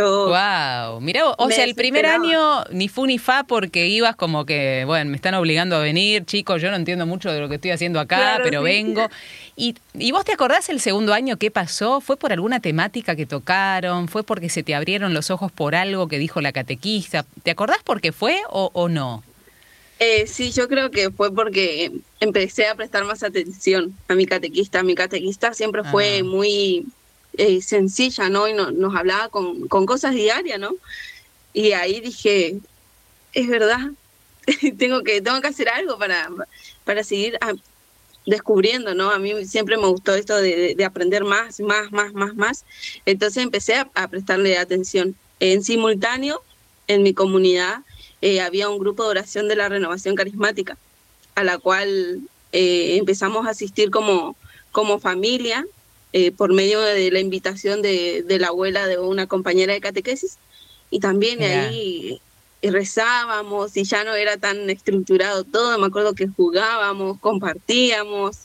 Wow, 0.01 1.01
mira, 1.01 1.27
o 1.37 1.49
sea, 1.49 1.63
el 1.63 1.75
primer 1.75 2.05
año 2.05 2.63
ni 2.71 2.87
fu 2.87 3.05
ni 3.05 3.19
fa 3.19 3.43
porque 3.43 3.87
ibas 3.87 4.15
como 4.15 4.45
que, 4.45 4.83
bueno, 4.85 5.11
me 5.11 5.15
están 5.15 5.35
obligando 5.35 5.75
a 5.75 5.79
venir, 5.79 6.25
chicos, 6.25 6.61
yo 6.61 6.69
no 6.69 6.75
entiendo 6.75 7.05
mucho 7.05 7.31
de 7.31 7.39
lo 7.39 7.49
que 7.49 7.55
estoy 7.55 7.71
haciendo 7.71 7.99
acá, 7.99 8.39
pero 8.43 8.63
vengo. 8.63 9.09
Y, 9.55 9.75
¿Y 9.93 10.11
vos 10.11 10.25
te 10.25 10.33
acordás 10.33 10.69
el 10.69 10.79
segundo 10.79 11.13
año 11.13 11.37
qué 11.37 11.51
pasó? 11.51 12.01
¿Fue 12.01 12.17
por 12.17 12.33
alguna 12.33 12.59
temática 12.59 13.15
que 13.15 13.25
tocaron? 13.25 14.07
¿Fue 14.07 14.23
porque 14.23 14.49
se 14.49 14.63
te 14.63 14.73
abrieron 14.73 15.13
los 15.13 15.29
ojos 15.29 15.51
por 15.51 15.75
algo 15.75 16.07
que 16.07 16.17
dijo 16.17 16.41
la 16.41 16.51
catequista? 16.51 17.25
¿Te 17.43 17.51
acordás 17.51 17.83
por 17.83 18.01
qué 18.01 18.11
fue 18.11 18.41
o, 18.49 18.71
o 18.73 18.89
no? 18.89 19.23
Eh, 19.99 20.27
sí, 20.27 20.51
yo 20.51 20.67
creo 20.67 20.91
que 20.91 21.11
fue 21.11 21.33
porque 21.33 21.91
empecé 22.19 22.67
a 22.67 22.75
prestar 22.75 23.05
más 23.05 23.23
atención 23.23 23.95
a 24.07 24.15
mi 24.15 24.25
catequista. 24.25 24.83
Mi 24.83 24.95
catequista 24.95 25.53
siempre 25.53 25.83
fue 25.83 26.19
ah. 26.19 26.23
muy 26.23 26.85
eh, 27.37 27.61
sencilla, 27.61 28.29
¿no? 28.29 28.47
Y 28.47 28.53
nos 28.53 28.95
hablaba 28.95 29.29
con, 29.29 29.67
con, 29.67 29.85
cosas 29.85 30.13
diarias, 30.13 30.59
¿no? 30.59 30.75
Y 31.53 31.71
ahí 31.71 31.99
dije, 31.99 32.57
es 33.33 33.47
verdad, 33.47 33.91
tengo, 34.77 35.03
que, 35.03 35.21
tengo 35.21 35.41
que 35.41 35.47
hacer 35.47 35.69
algo 35.69 35.97
para, 35.97 36.29
para 36.83 37.03
seguir 37.03 37.37
ah, 37.41 37.53
descubriendo, 38.25 38.93
¿no? 38.93 39.09
A 39.11 39.19
mí 39.19 39.45
siempre 39.45 39.77
me 39.77 39.87
gustó 39.87 40.15
esto 40.15 40.37
de, 40.37 40.75
de 40.75 40.85
aprender 40.85 41.23
más, 41.23 41.59
más, 41.59 41.91
más, 41.91 42.13
más, 42.13 42.35
más. 42.35 42.65
Entonces 43.05 43.43
empecé 43.43 43.75
a, 43.75 44.07
prestarle 44.07 44.57
atención. 44.57 45.15
En 45.39 45.63
simultáneo, 45.63 46.41
en 46.87 47.03
mi 47.03 47.13
comunidad, 47.13 47.79
eh, 48.21 48.41
había 48.41 48.69
un 48.69 48.79
grupo 48.79 49.03
de 49.03 49.09
oración 49.09 49.47
de 49.47 49.55
la 49.55 49.69
renovación 49.69 50.15
carismática, 50.15 50.77
a 51.35 51.43
la 51.43 51.57
cual 51.57 52.21
eh, 52.51 52.97
empezamos 52.97 53.47
a 53.47 53.49
asistir 53.49 53.89
como, 53.89 54.35
como 54.71 54.99
familia 54.99 55.65
eh, 56.15 56.31
por 56.31 56.53
medio 56.53 56.79
de 56.79 57.09
la 57.09 57.19
invitación 57.19 57.81
de, 57.81 58.23
la 58.39 58.47
abuela 58.47 58.85
de 58.85 58.99
una 58.99 59.25
compañera 59.25 59.73
de 59.73 59.81
catequesis. 59.81 60.37
Y 60.91 60.99
también 60.99 61.41
ahí 61.41 62.21
rezábamos 62.61 63.75
y 63.75 63.83
ya 63.83 64.03
no 64.03 64.13
era 64.13 64.37
tan 64.37 64.69
estructurado 64.69 65.43
todo. 65.43 65.77
Me 65.79 65.87
acuerdo 65.87 66.13
que 66.13 66.27
jugábamos, 66.27 67.19
compartíamos. 67.19 68.41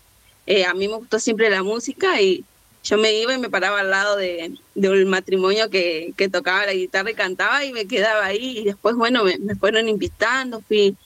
Eh, 0.47 0.65
a 0.65 0.73
mí 0.73 0.89
me 0.89 0.97
gustó 0.97 1.21
siempre 1.21 1.51
la 1.51 1.63
música 1.63 2.21
y 2.23 2.43
yo 2.85 2.97
me 2.97 3.13
iba 3.13 3.35
y 3.35 3.39
me 3.39 3.51
paraba 3.51 3.81
al 3.81 3.91
lado 3.91 4.17
de, 4.17 4.55
un 4.75 5.09
matrimonio 5.11 5.69
que, 5.69 6.15
que, 6.17 6.31
tocaba 6.31 6.65
la 6.65 6.73
guitarra 6.73 7.11
y 7.11 7.15
cantaba 7.15 7.65
y 7.67 7.73
me 7.73 7.87
quedaba 7.87 8.25
ahí. 8.25 8.61
Y 8.61 8.65
después, 8.65 8.97
bueno, 8.97 9.25
me, 9.25 9.55
fueron 9.57 9.91
invitando, 9.91 10.63
fui 10.63 10.97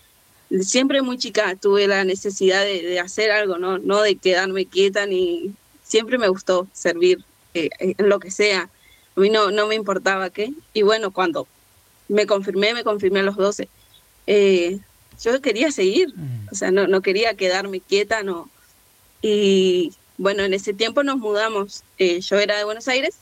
siempre 0.60 1.02
muy 1.02 1.18
chica, 1.18 1.56
tuve 1.56 1.88
la 1.88 2.04
necesidad 2.04 2.62
de, 2.62 2.82
de, 2.82 3.00
hacer 3.00 3.32
algo, 3.32 3.58
¿no? 3.58 3.78
no 3.78 4.00
de 4.00 4.14
quedarme 4.14 4.66
quieta 4.66 5.06
ni, 5.06 5.54
siempre 5.92 6.16
me 6.16 6.28
gustó 6.28 6.66
servir 6.72 7.22
eh, 7.52 7.68
en 7.78 8.08
lo 8.08 8.18
que 8.18 8.30
sea. 8.30 8.70
A 9.14 9.20
mí 9.20 9.28
no, 9.28 9.50
no 9.50 9.66
me 9.66 9.74
importaba 9.74 10.30
qué. 10.30 10.50
Y 10.72 10.80
bueno, 10.80 11.10
cuando 11.10 11.46
me 12.08 12.26
confirmé, 12.26 12.72
me 12.72 12.82
confirmé 12.82 13.20
a 13.20 13.24
los 13.24 13.36
12. 13.36 13.68
Eh, 14.26 14.78
yo 15.22 15.42
quería 15.42 15.70
seguir, 15.70 16.08
mm. 16.16 16.48
o 16.50 16.54
sea, 16.54 16.70
no, 16.70 16.86
no 16.86 17.02
quería 17.02 17.34
quedarme 17.34 17.80
quieta, 17.80 18.22
no. 18.22 18.48
Y 19.20 19.92
bueno, 20.16 20.44
en 20.44 20.54
ese 20.54 20.72
tiempo 20.72 21.02
nos 21.02 21.18
mudamos. 21.18 21.82
Eh, 21.98 22.22
yo 22.22 22.38
era 22.38 22.56
de 22.56 22.64
Buenos 22.64 22.88
Aires 22.88 23.16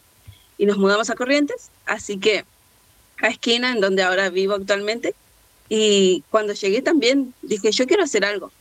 y 0.56 0.66
nos 0.66 0.78
mudamos 0.78 1.10
a 1.10 1.16
Corrientes, 1.16 1.70
así 1.86 2.18
que 2.18 2.44
a 3.20 3.26
esquina, 3.26 3.72
en 3.72 3.80
donde 3.80 4.04
ahora 4.04 4.30
vivo 4.30 4.54
actualmente. 4.54 5.16
Y 5.68 6.22
cuando 6.30 6.52
llegué 6.52 6.82
también 6.82 7.34
dije, 7.42 7.72
yo 7.72 7.88
quiero 7.88 8.04
hacer 8.04 8.24
algo 8.24 8.52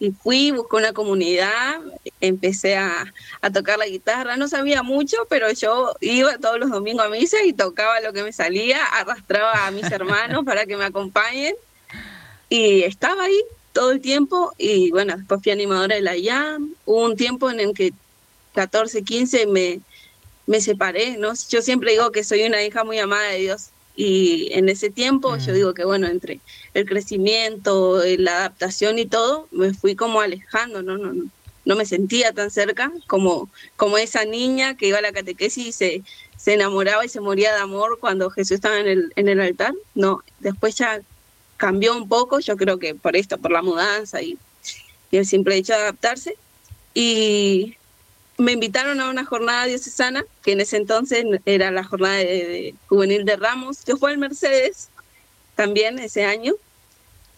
y 0.00 0.12
fui, 0.12 0.50
busqué 0.50 0.76
una 0.76 0.94
comunidad, 0.94 1.78
empecé 2.22 2.76
a, 2.76 3.12
tocar 3.52 3.78
la 3.78 3.86
guitarra, 3.86 4.38
no 4.38 4.48
sabía 4.48 4.82
mucho, 4.82 5.18
pero 5.28 5.52
yo 5.52 5.94
iba 6.00 6.38
todos 6.38 6.58
los 6.58 6.70
domingos 6.70 7.04
a 7.04 7.10
misa 7.10 7.36
y 7.44 7.52
tocaba 7.52 8.00
lo 8.00 8.14
que 8.14 8.22
me 8.22 8.32
salía, 8.32 8.82
arrastraba 8.82 9.66
a 9.66 9.70
mis 9.70 9.84
hermanos 9.92 10.44
para 10.46 10.64
que 10.64 10.78
me 10.78 10.86
acompañen. 10.86 11.54
Y 12.48 12.82
estaba 12.82 13.24
ahí 13.24 13.40
todo 13.74 13.92
el 13.92 14.00
tiempo 14.00 14.52
y 14.56 14.90
bueno, 14.90 15.16
después 15.16 15.42
fui 15.42 15.52
animadora 15.52 15.94
de 15.94 16.00
la 16.00 16.16
IAM, 16.16 16.74
hubo 16.86 17.04
un 17.04 17.16
tiempo 17.16 17.50
en 17.50 17.60
el 17.60 17.74
que 17.74 17.92
14, 18.54 19.02
15 19.02 19.46
me, 19.48 19.80
me 20.46 20.62
separé, 20.62 21.18
¿no? 21.18 21.34
Yo 21.50 21.60
siempre 21.60 21.92
digo 21.92 22.10
que 22.10 22.24
soy 22.24 22.42
una 22.44 22.64
hija 22.64 22.84
muy 22.84 22.98
amada 22.98 23.28
de 23.28 23.38
Dios 23.38 23.68
y 24.00 24.48
en 24.52 24.70
ese 24.70 24.88
tiempo 24.88 25.36
yo 25.36 25.52
digo 25.52 25.74
que 25.74 25.84
bueno, 25.84 26.06
entre 26.06 26.40
el 26.72 26.86
crecimiento, 26.86 28.02
eh, 28.02 28.16
la 28.16 28.38
adaptación 28.38 28.98
y 28.98 29.04
todo, 29.04 29.46
me 29.50 29.74
fui 29.74 29.94
como 29.94 30.22
alejando, 30.22 30.82
no, 30.82 30.96
no, 30.96 31.12
no, 31.12 31.24
no 31.66 31.76
me 31.76 31.84
sentía 31.84 32.32
tan 32.32 32.50
cerca 32.50 32.90
como, 33.06 33.50
como 33.76 33.98
esa 33.98 34.24
niña 34.24 34.74
que 34.74 34.86
iba 34.86 34.96
a 34.96 35.02
la 35.02 35.12
catequesis 35.12 35.66
y 35.66 35.72
se, 35.72 36.02
se 36.38 36.54
enamoraba 36.54 37.04
y 37.04 37.10
se 37.10 37.20
moría 37.20 37.52
de 37.52 37.60
amor 37.60 37.98
cuando 38.00 38.30
Jesús 38.30 38.52
estaba 38.52 38.78
en 38.78 38.88
el, 38.88 39.12
en 39.16 39.28
el 39.28 39.38
altar. 39.38 39.74
No, 39.94 40.22
después 40.38 40.76
ya 40.76 41.02
cambió 41.58 41.94
un 41.94 42.08
poco, 42.08 42.40
yo 42.40 42.56
creo 42.56 42.78
que 42.78 42.94
por 42.94 43.16
esto, 43.16 43.36
por 43.36 43.50
la 43.50 43.60
mudanza 43.60 44.22
y, 44.22 44.38
y 45.10 45.18
el 45.18 45.26
simple 45.26 45.56
hecho 45.56 45.74
de 45.74 45.80
adaptarse. 45.80 46.38
Y 46.94 47.76
me 48.40 48.52
invitaron 48.52 49.00
a 49.00 49.10
una 49.10 49.24
jornada 49.24 49.66
diocesana, 49.66 50.24
que 50.42 50.52
en 50.52 50.60
ese 50.60 50.76
entonces 50.76 51.24
era 51.44 51.70
la 51.70 51.84
jornada 51.84 52.16
de, 52.16 52.74
juvenil 52.88 53.24
de 53.24 53.36
Ramos, 53.36 53.84
que 53.84 53.96
fue 53.96 54.12
el 54.12 54.18
Mercedes 54.18 54.88
también 55.54 55.98
ese 55.98 56.24
año. 56.24 56.54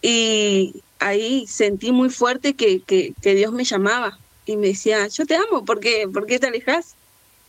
Y 0.01 0.81
ahí 0.99 1.45
sentí 1.47 1.91
muy 1.91 2.09
fuerte 2.09 2.55
que, 2.55 2.81
que, 2.81 3.35
Dios 3.35 3.53
me 3.53 3.63
llamaba 3.63 4.17
y 4.45 4.57
me 4.57 4.67
decía, 4.67 5.07
yo 5.07 5.25
te 5.25 5.35
amo, 5.35 5.65
¿por 5.65 5.79
qué, 5.79 6.07
¿Por 6.11 6.25
qué 6.25 6.39
te 6.39 6.47
alejas? 6.47 6.95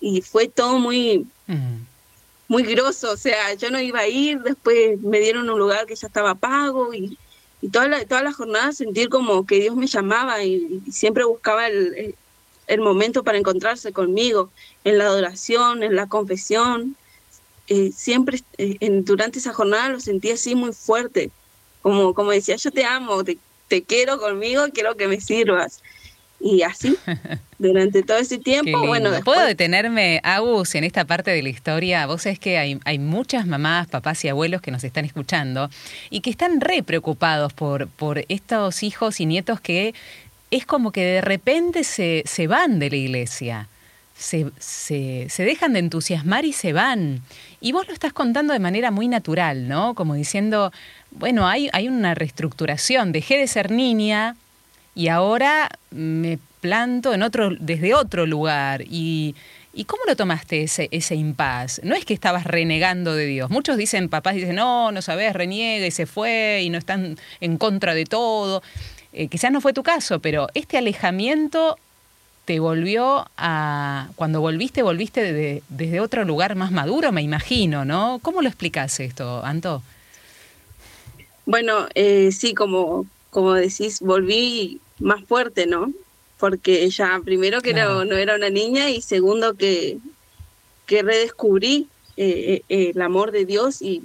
Y 0.01 0.21
fue 0.23 0.49
todo 0.49 0.79
muy, 0.79 1.27
muy 2.49 2.63
grosso, 2.63 3.13
o 3.13 3.17
sea, 3.17 3.55
yo 3.55 3.71
no 3.71 3.81
iba 3.81 4.01
a 4.01 4.09
ir, 4.09 4.41
después 4.41 5.01
me 5.01 5.19
dieron 5.19 5.49
un 5.49 5.59
lugar 5.59 5.87
que 5.87 5.97
ya 5.97 6.07
estaba 6.07 6.35
pago 6.35 6.93
y, 6.93 7.19
y 7.63 7.69
toda, 7.69 7.89
la, 7.89 8.05
toda 8.05 8.23
la 8.23 8.33
jornada 8.33 8.73
sentir 8.73 9.09
como 9.09 9.47
que 9.47 9.61
Dios 9.61 9.75
me 9.75 9.87
llamaba 9.87 10.45
y, 10.45 10.83
siempre 10.91 11.25
buscaba 11.25 11.67
el, 11.67 11.95
el, 11.97 12.15
momento 12.81 13.23
para 13.23 13.39
encontrarse 13.39 13.93
conmigo, 13.93 14.51
en 14.85 14.99
la 14.99 15.05
adoración, 15.05 15.83
en 15.83 15.97
la 15.97 16.07
confesión. 16.07 16.97
Eh, 17.69 17.93
siempre 17.95 18.41
eh, 18.59 18.77
en, 18.81 19.05
durante 19.05 19.39
esa 19.39 19.55
jornada 19.55 19.89
lo 19.89 20.01
sentí 20.01 20.31
así 20.31 20.55
muy 20.55 20.73
fuerte, 20.73 21.31
como, 21.81 22.13
como 22.15 22.31
decía, 22.31 22.57
yo 22.57 22.71
te 22.71 22.85
amo, 22.85 23.25
te, 23.25 23.39
te 23.69 23.83
quiero 23.83 24.19
conmigo, 24.19 24.65
quiero 24.73 24.97
que 24.97 25.09
me 25.09 25.21
sirvas. 25.21 25.83
Y 26.41 26.61
así, 26.61 26.95
durante 27.59 28.03
todo 28.03 28.19
ese 28.19 28.37
tiempo, 28.37 28.87
bueno. 28.87 29.11
¿Puedo 29.25 29.47
detenerme, 29.47 30.21
Agus, 30.25 30.75
en 30.75 30.85
esta 30.85 31.07
parte 31.07 31.31
de 31.31 31.43
la 31.43 31.49
historia? 31.49 32.07
Vos 32.07 32.23
sabés 32.23 32.39
que 32.39 32.59
hay, 32.59 32.79
hay 32.85 32.99
muchas 32.99 33.47
mamás, 33.47 33.87
papás 33.87 34.23
y 34.27 34.29
abuelos 34.29 34.61
que 34.61 34.71
nos 34.71 34.85
están 34.85 35.07
escuchando 35.07 35.71
y 36.11 36.21
que 36.21 36.29
están 36.29 36.61
re 36.61 36.83
preocupados 36.83 37.55
por, 37.55 37.89
por 37.89 38.27
estos 38.29 38.83
hijos 38.83 39.21
y 39.21 39.27
nietos 39.27 39.59
que 39.61 39.95
es 40.57 40.67
como 40.67 40.93
que 40.93 41.05
de 41.05 41.21
repente 41.21 41.85
se, 41.85 42.23
se 42.27 42.47
van 42.47 42.79
de 42.79 42.91
la 42.91 42.97
iglesia. 42.97 43.69
Se, 44.17 44.47
se, 44.59 45.29
dejan 45.45 45.73
de 45.73 45.81
entusiasmar 45.81 46.45
y 46.45 46.53
se 46.53 46.73
van. 46.73 47.23
Y 47.61 47.73
vos 47.73 47.89
lo 47.89 47.93
estás 47.93 48.13
contando 48.13 48.53
de 48.53 48.61
manera 48.61 48.93
muy 48.93 49.09
natural, 49.09 49.67
¿no? 49.67 49.95
Como 49.95 50.15
diciendo, 50.15 50.73
bueno, 51.11 51.49
hay, 51.49 51.69
hay 51.73 51.89
una 51.89 52.15
reestructuración, 52.15 53.11
dejé 53.11 53.39
de 53.39 53.49
ser 53.49 53.73
niña, 53.73 54.37
y 54.95 55.09
ahora 55.09 55.69
me 55.91 56.39
planto 56.61 57.13
en 57.13 57.25
otro, 57.25 57.51
desde 57.59 57.95
otro 57.95 58.25
lugar. 58.25 58.83
Y, 58.89 59.35
¿Y 59.77 59.87
cómo 59.87 60.05
lo 60.07 60.15
tomaste 60.15 60.63
ese, 60.63 60.89
ese 60.93 61.17
impas? 61.17 61.81
No 61.83 61.97
es 61.97 62.05
que 62.05 62.15
estabas 62.15 62.45
renegando 62.45 63.17
de 63.17 63.27
Dios. 63.27 63.51
Muchos 63.51 63.77
dicen, 63.77 64.09
papás 64.09 64.37
dicen, 64.37 64.55
no, 64.55 64.93
no 64.93 65.03
sabes, 65.03 65.33
reniega 65.33 65.85
y 65.85 65.91
se 65.91 66.07
fue 66.07 66.61
y 66.63 66.71
no 66.71 66.79
están 66.79 67.19
en 67.41 67.59
contra 67.59 67.93
de 67.95 68.05
todo. 68.05 68.63
Eh, 69.15 69.29
quizás 69.29 69.53
no 69.53 69.61
fue 69.61 69.73
tu 69.73 69.83
caso, 69.83 70.19
pero 70.19 70.49
este 70.55 70.77
alejamiento 70.77 71.79
te 72.45 72.61
volvió 72.61 73.27
a... 73.37 74.09
Cuando 74.17 74.41
volviste, 74.41 74.83
volviste 74.83 75.63
desde 75.69 76.01
otro 76.01 76.25
lugar 76.25 76.57
más 76.57 76.73
maduro, 76.73 77.13
me 77.13 77.23
imagino, 77.23 77.85
¿no? 77.85 78.19
¿Cómo 78.23 78.43
lo 78.43 78.49
explicas 78.49 78.99
esto, 79.01 79.43
Anto? 79.45 79.83
Bueno, 81.47 81.87
eh, 81.95 82.31
sí, 82.33 82.55
como, 82.55 83.07
como 83.31 83.55
decís, 83.55 84.01
volví 84.01 84.81
más 84.99 85.25
fuerte, 85.25 85.67
¿no? 85.67 85.93
Porque 86.39 86.85
ella, 86.85 87.21
primero 87.25 87.61
que 87.61 87.73
no, 87.73 88.03
era 88.03 88.35
una 88.35 88.51
niña 88.51 88.91
y 88.91 89.01
segundo 89.01 89.55
que, 89.55 89.99
que 90.87 91.03
redescubrí 91.03 91.87
eh, 92.17 92.63
eh, 92.69 92.93
el 92.95 93.01
amor 93.01 93.31
de 93.31 93.45
Dios 93.45 93.81
y, 93.81 94.03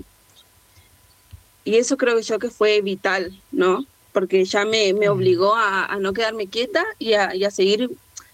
y 1.66 1.76
eso 1.76 1.97
creo 1.97 2.20
yo 2.20 2.39
que 2.39 2.49
fue 2.49 2.82
vital, 2.82 3.34
¿no? 3.51 3.86
Porque 4.20 4.43
ya 4.43 4.65
me, 4.65 4.93
me 4.93 5.07
obligó 5.07 5.55
a, 5.55 5.97
no 6.01 6.11
quedarme 6.11 6.47
quieta 6.47 6.86
y 6.97 7.13
a, 7.13 7.34
y 7.34 7.45
a 7.45 7.51
seguir 7.51 7.89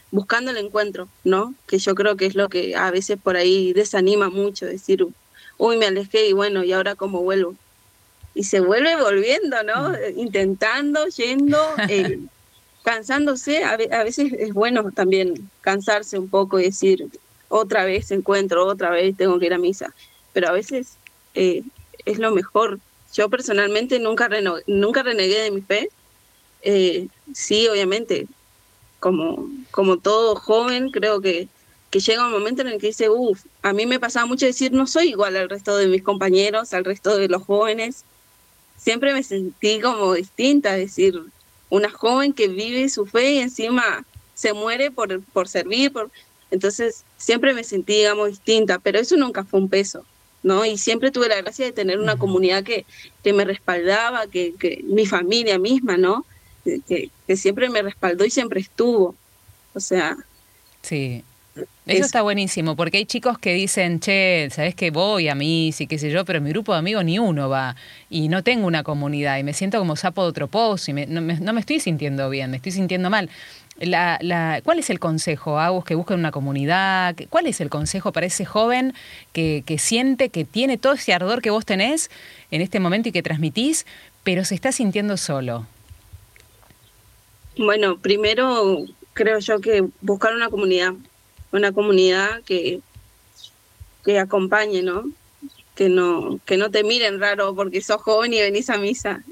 buscando 0.09 0.49
el 0.49 0.57
encuentro, 0.57 1.07
¿no? 1.23 1.53
Que 1.67 1.77
yo 1.77 1.93
creo 1.93 2.15
que 2.17 2.25
es 2.25 2.33
lo 2.33 2.49
que 2.49 2.75
a 2.75 2.89
veces 2.89 3.19
por 3.21 3.36
ahí 3.36 3.71
desanima 3.71 4.31
mucho, 4.31 4.65
decir, 4.65 5.05
uy, 5.59 5.77
me 5.77 5.86
alejé 5.86 6.27
y 6.27 6.33
bueno, 6.33 6.63
¿y 6.63 6.71
ahora 6.73 6.95
cómo 6.95 7.21
vuelvo? 7.21 7.53
Y 8.33 8.45
se 8.45 8.61
vuelve 8.61 8.95
volviendo, 8.95 9.61
¿no? 9.61 9.93
Intentando, 10.15 11.05
yendo, 11.05 11.63
eh, 11.88 12.19
cansándose, 12.83 13.63
a, 13.63 13.77
veces 13.77 14.33
es 14.33 14.53
bueno 14.55 14.91
también 14.91 15.51
cansarse 15.61 16.17
un 16.17 16.29
poco 16.29 16.59
y 16.59 16.63
decir, 16.63 17.07
otra 17.47 17.86
vez 17.86 18.09
encuentro, 18.09 18.65
otra 18.65 18.89
vez 18.89 19.15
tengo 19.15 19.38
que 19.38 19.45
ir 19.45 19.53
a 19.53 19.59
misa, 19.59 19.93
pero 20.33 20.47
a 20.47 20.51
veces 20.51 20.95
eh, 21.36 21.61
es 22.05 22.17
lo 22.17 22.31
mejor. 22.31 22.79
Yo 23.16 23.30
personalmente 23.30 23.97
nunca, 23.99 24.30
nunca 24.68 25.01
renegué 25.01 25.41
de 25.41 25.51
mi 25.51 25.61
fe, 25.61 25.89
eh, 26.63 27.07
sí, 27.34 27.68
obviamente, 27.68 28.28
como, 28.99 29.49
como 29.72 29.97
todo 29.97 30.36
joven, 30.36 30.91
creo 30.91 31.22
que, 31.22 31.47
que 31.91 31.99
llega 31.99 32.26
un 32.26 32.34
momento 32.34 32.61
en 32.61 32.68
el 32.70 32.80
que 32.80 32.88
dice, 32.88 33.09
uff, 33.09 33.45
a 33.61 33.72
mí 33.72 33.86
me 33.86 33.99
pasaba 33.99 34.26
mucho 34.26 34.45
decir, 34.45 34.74
no 34.74 34.86
soy 34.86 35.09
igual 35.09 35.38
al 35.38 35.49
resto 35.49 35.78
de 35.78 35.88
mis 35.88 36.03
compañeros, 36.03 36.74
al 36.74 36.84
resto 36.84 37.16
de 37.16 37.30
los 37.30 37.43
jóvenes. 37.43 38.03
Siempre 38.78 39.13
me 39.13 39.24
sentí 39.24 39.80
como 39.80 40.13
distinta, 40.13 40.74
decir, 40.74 41.22
una 41.70 41.89
joven 41.89 42.34
que 42.34 42.49
vive 42.49 42.89
su 42.89 43.05
fe 43.05 43.34
y 43.34 43.38
encima 43.39 44.05
se 44.34 44.51
muere 44.53 44.91
por, 44.91 45.22
por 45.22 45.47
servir, 45.47 45.93
por... 45.93 46.11
entonces 46.51 47.05
siempre 47.18 47.53
me 47.53 47.63
sentí, 47.63 47.93
digamos, 47.93 48.30
distinta, 48.30 48.80
pero 48.80 48.99
eso 48.99 49.16
nunca 49.16 49.45
fue 49.45 49.61
un 49.61 49.70
peso, 49.70 50.03
¿no? 50.46 50.64
Y 50.64 50.78
siempre 50.78 51.10
tuve 51.10 51.28
la 51.28 51.41
gracia 51.41 51.66
de 51.66 51.72
tener 51.72 52.00
una 52.00 52.18
comunidad 52.18 52.64
que, 52.64 52.86
que 53.24 53.34
me 53.34 53.46
respaldaba, 53.46 54.28
que, 54.28 54.54
que 54.60 54.82
mi 54.84 55.08
familia 55.08 55.58
misma, 55.58 55.98
¿no? 55.98 56.24
Que, 56.64 57.10
que 57.26 57.36
siempre 57.36 57.68
me 57.68 57.82
respaldó 57.82 58.26
y 58.26 58.30
siempre 58.30 58.60
estuvo, 58.60 59.16
o 59.74 59.80
sea... 59.80 60.16
Sí, 60.84 61.24
eso 61.86 62.06
está 62.06 62.22
buenísimo, 62.22 62.76
porque 62.76 62.98
hay 62.98 63.06
chicos 63.06 63.38
que 63.38 63.54
dicen, 63.54 64.00
che, 64.00 64.50
¿sabes 64.52 64.76
que 64.76 64.91
voy 64.91 65.30
a 65.30 65.36
mí, 65.36 65.72
sí, 65.72 65.88
qué 65.88 65.98
sé 65.98 66.12
yo, 66.12 66.26
pero 66.26 66.38
en 66.38 66.43
mi 66.43 66.50
grupo 66.50 66.74
de 66.74 66.80
amigos 66.80 67.06
ni 67.06 67.18
uno 67.18 67.48
va 67.48 67.76
y 68.10 68.28
no 68.28 68.43
tengo 68.43 68.68
una 68.68 68.84
comunidad 68.84 69.38
y 69.38 69.43
me 69.43 69.54
siento 69.54 69.80
como 69.80 69.96
sapo 69.96 70.24
de 70.24 70.30
otro 70.30 70.48
pozo 70.48 70.91
y 70.91 70.93
no, 70.93 71.22
me, 71.22 71.60
estoy 71.60 71.80
sintiendo 71.80 72.30
bien, 72.30 72.52
me 72.52 72.58
estoy 72.58 72.72
sintiendo 72.72 73.10
mal. 73.10 73.30
La, 73.78 74.17
la, 74.21 74.61
¿Cuál 74.63 74.80
es 74.80 74.89
el 74.89 74.99
consejo, 74.99 75.59
Agus, 75.59 75.84
que 75.84 75.95
busca 75.95 76.13
una 76.15 76.32
comunidad? 76.32 77.15
¿Cuál 77.30 77.47
es 77.47 77.59
el 77.59 77.69
consejo 77.69 78.13
para 78.13 78.26
ese 78.26 78.45
joven 78.45 78.93
que, 79.34 79.63
que 79.65 79.78
siente 79.78 80.30
que 80.30 80.45
tiene 80.45 80.78
todo 80.78 80.93
ese 80.93 81.13
ardor 81.13 81.41
que 81.41 81.49
vos 81.49 81.65
tenés 81.65 82.09
en 82.51 82.61
este 82.61 82.80
momento 82.80 83.09
y 83.09 83.11
que 83.11 83.21
transmitís, 83.21 83.86
pero 84.23 84.45
se 84.45 84.55
está 84.55 84.71
sintiendo 84.71 85.17
solo? 85.17 85.67
Bueno, 87.57 87.97
primero 87.97 88.86
creo 89.13 89.39
yo 89.39 89.59
que 89.59 89.86
buscar 90.01 90.34
una 90.34 90.49
comunidad 90.49 90.93
una 91.55 91.71
comunidad 91.71 92.41
que, 92.43 92.82
que 94.03 94.19
acompañe, 94.19 94.82
¿no? 94.82 95.05
Que 95.76 95.89
no, 95.89 96.39
que 96.45 96.57
no 96.57 96.69
te 96.69 96.84
miren 96.84 97.19
raro 97.19 97.55
porque 97.55 97.82
sos 97.82 98.01
joven 98.01 98.34
y 98.34 98.41
venís 98.41 98.69
a 98.69 98.78
misa. 98.78 99.23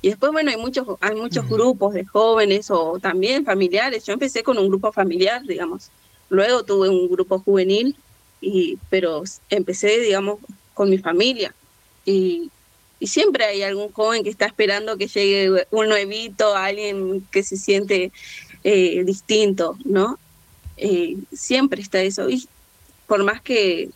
Y 0.00 0.10
después, 0.10 0.32
bueno, 0.32 0.50
hay 0.50 0.56
muchos, 0.56 0.86
hay 1.00 1.14
muchos 1.16 1.48
grupos 1.48 1.94
de 1.94 2.04
jóvenes 2.04 2.70
o 2.70 2.98
también 3.00 3.44
familiares. 3.44 4.04
Yo 4.04 4.12
empecé 4.12 4.42
con 4.42 4.58
un 4.58 4.68
grupo 4.68 4.92
familiar, 4.92 5.42
digamos. 5.42 5.90
Luego 6.30 6.62
tuve 6.62 6.88
un 6.88 7.08
grupo 7.08 7.40
juvenil, 7.40 7.96
y, 8.40 8.78
pero 8.90 9.24
empecé, 9.50 9.98
digamos, 10.00 10.38
con 10.74 10.90
mi 10.90 10.98
familia. 10.98 11.54
Y, 12.04 12.50
y 13.00 13.06
siempre 13.06 13.44
hay 13.44 13.62
algún 13.62 13.92
joven 13.92 14.24
que 14.24 14.30
está 14.30 14.46
esperando 14.46 14.96
que 14.96 15.08
llegue 15.08 15.66
un 15.70 15.88
nuevito, 15.88 16.54
alguien 16.54 17.26
que 17.30 17.42
se 17.42 17.56
siente 17.56 18.12
eh, 18.64 19.04
distinto, 19.04 19.76
¿no? 19.84 20.18
Eh, 20.76 21.16
siempre 21.32 21.80
está 21.80 22.00
eso. 22.02 22.28
Y 22.28 22.48
por 23.06 23.22
más 23.24 23.40
que 23.40 23.90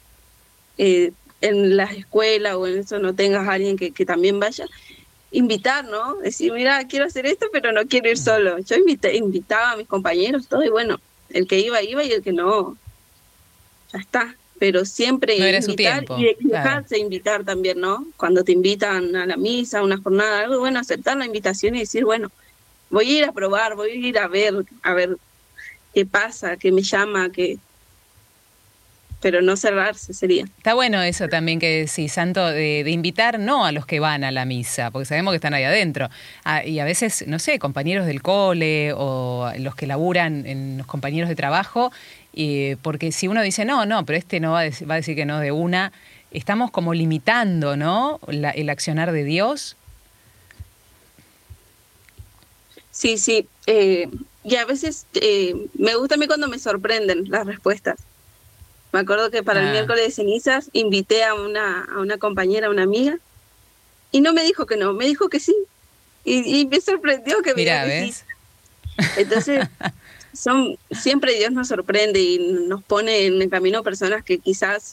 eh, 0.79 1.13
en 1.41 1.77
las 1.77 1.93
escuelas 1.93 2.55
o 2.55 2.67
en 2.67 2.79
eso 2.79 2.99
no 2.99 3.15
tengas 3.15 3.47
a 3.49 3.53
alguien 3.53 3.77
que, 3.77 4.07
también 4.07 4.39
vaya, 4.39 4.67
invitar, 5.33 5.85
¿no? 5.87 6.17
Decir, 6.17 6.53
mira, 6.53 6.87
quiero 6.87 7.07
hacer 7.07 7.27
esto, 7.27 7.47
pero 7.53 7.73
no 7.73 7.87
quiero 7.87 8.09
ir 8.09 8.19
solo. 8.19 8.59
Yo 8.59 8.77
invitaba 8.77 9.73
a 9.73 9.77
mis 9.77 9.89
compañeros, 9.89 10.47
todo, 10.47 10.63
y 10.63 10.69
bueno, 10.69 11.01
el 11.31 11.47
que 11.49 11.59
iba, 11.59 11.83
iba, 11.83 12.05
y 12.05 12.13
el 12.13 12.23
que 12.23 12.33
no, 12.33 12.77
ya 13.93 13.99
está. 13.99 14.37
Pero 14.59 14.85
siempre 14.85 15.35
invitar 15.37 16.05
y 16.17 16.37
dejarse 16.47 16.97
invitar 16.97 17.43
también, 17.43 17.81
¿no? 17.81 18.07
Cuando 18.17 18.45
te 18.45 18.53
invitan 18.53 19.17
a 19.17 19.27
la 19.27 19.37
misa, 19.37 19.81
a 19.81 19.83
una 19.83 19.99
jornada, 19.99 20.43
algo, 20.43 20.61
bueno, 20.61 20.79
aceptar 20.79 21.17
la 21.17 21.27
invitación 21.27 21.75
y 21.75 21.81
decir, 21.81 22.05
bueno, 22.05 22.31
voy 22.89 23.11
a 23.11 23.19
ir 23.19 23.25
a 23.25 23.33
probar, 23.33 23.75
voy 23.75 23.91
a 23.91 23.95
ir 23.95 24.19
a 24.19 24.29
ver, 24.29 24.65
a 24.85 24.95
ver 24.95 25.17
qué 25.93 26.07
pasa, 26.07 26.57
qué 26.59 26.71
me 26.71 26.83
llama, 26.83 27.33
que 27.33 27.59
pero 29.23 29.41
no 29.41 29.57
cerrarse 29.57 30.13
sería. 30.13 30.45
Está 30.59 30.75
bueno 30.75 31.01
eso 31.01 31.29
también 31.29 31.61
que 31.61 31.87
decís, 31.87 32.13
Santo, 32.13 32.45
de, 32.47 32.85
invitar 32.91 33.39
no 33.39 33.65
a 33.65 33.73
los 33.73 33.87
que 33.87 34.01
van 34.01 34.25
a 34.25 34.33
la 34.33 34.45
misa, 34.45 34.91
porque 34.91 35.07
sabemos 35.07 35.33
que 35.33 35.37
están 35.37 35.55
ahí 35.55 35.65
adentro. 35.65 36.11
Ah, 36.45 36.65
y 36.65 36.81
a 36.81 36.85
veces, 36.85 37.25
no 37.29 37.39
sé, 37.39 37.59
compañeros 37.59 38.07
del 38.07 38.21
cole 38.21 38.93
o 38.95 39.51
los 39.59 39.75
que 39.77 39.87
laburan 39.87 40.45
en 40.47 40.77
los 40.77 40.87
compañeros 40.87 41.29
de 41.29 41.37
trabajo, 41.37 41.93
porque 42.83 43.13
si 43.13 43.29
uno 43.29 43.43
dice, 43.43 43.65
no, 43.65 43.87
no, 43.87 44.05
pero 44.05 44.19
este 44.19 44.41
no 44.41 44.53
va 44.53 44.61
a 44.61 44.65
decir, 44.65 44.91
va 44.91 44.95
a 44.95 44.97
decir 44.97 45.15
que 45.15 45.25
no 45.25 45.39
de 45.39 45.53
una, 45.53 45.93
estamos 46.33 46.71
como 46.71 46.93
limitando, 46.93 47.77
¿no? 47.77 48.19
el 48.29 48.69
accionar 48.69 49.13
de 49.13 49.25
Dios. 49.25 49.77
Sí, 52.91 53.19
sí. 53.19 53.49
Eh, 53.67 54.09
y 54.45 54.57
a 54.57 54.65
veces 54.65 55.07
eh, 55.15 55.55
me 55.75 55.95
gusta 55.97 56.17
a 56.17 56.19
mí 56.19 56.27
cuando 56.27 56.49
me 56.49 56.59
sorprenden 56.59 57.25
las 57.31 57.47
respuestas. 57.47 58.01
Me 58.93 59.01
acuerdo 59.01 59.31
que 59.31 59.43
para 59.43 59.61
el 59.61 59.69
Ah. 59.69 59.73
miércoles 59.73 60.05
de 60.05 60.11
cenizas 60.11 60.69
invité 60.73 61.25
a 61.25 61.35
una, 61.35 61.85
a 61.85 61.99
una 62.01 62.19
compañera, 62.19 62.67
a 62.67 62.71
una 62.71 62.83
amiga, 62.83 63.19
y 64.11 64.21
no 64.21 64.33
me 64.35 64.45
dijo 64.45 64.67
que 64.67 64.77
no, 64.77 64.93
me 64.93 65.07
dijo 65.07 65.29
que 65.29 65.41
sí. 65.41 65.57
Y, 66.25 66.61
y 66.61 66.67
me 66.67 66.81
sorprendió 66.81 67.41
que 67.43 67.55
me 67.55 67.65
que 67.65 67.71
¿ves? 67.87 68.17
sí. 68.17 69.05
Entonces, 69.17 69.67
son, 70.35 70.77
siempre 70.91 71.35
Dios 71.35 71.53
nos 71.53 71.69
sorprende 71.69 72.21
y 72.21 72.39
nos 72.39 72.83
pone 72.85 73.27
en 73.27 73.41
el 73.41 73.49
camino 73.51 73.83
personas 73.83 74.23
que 74.23 74.39
quizás 74.39 74.93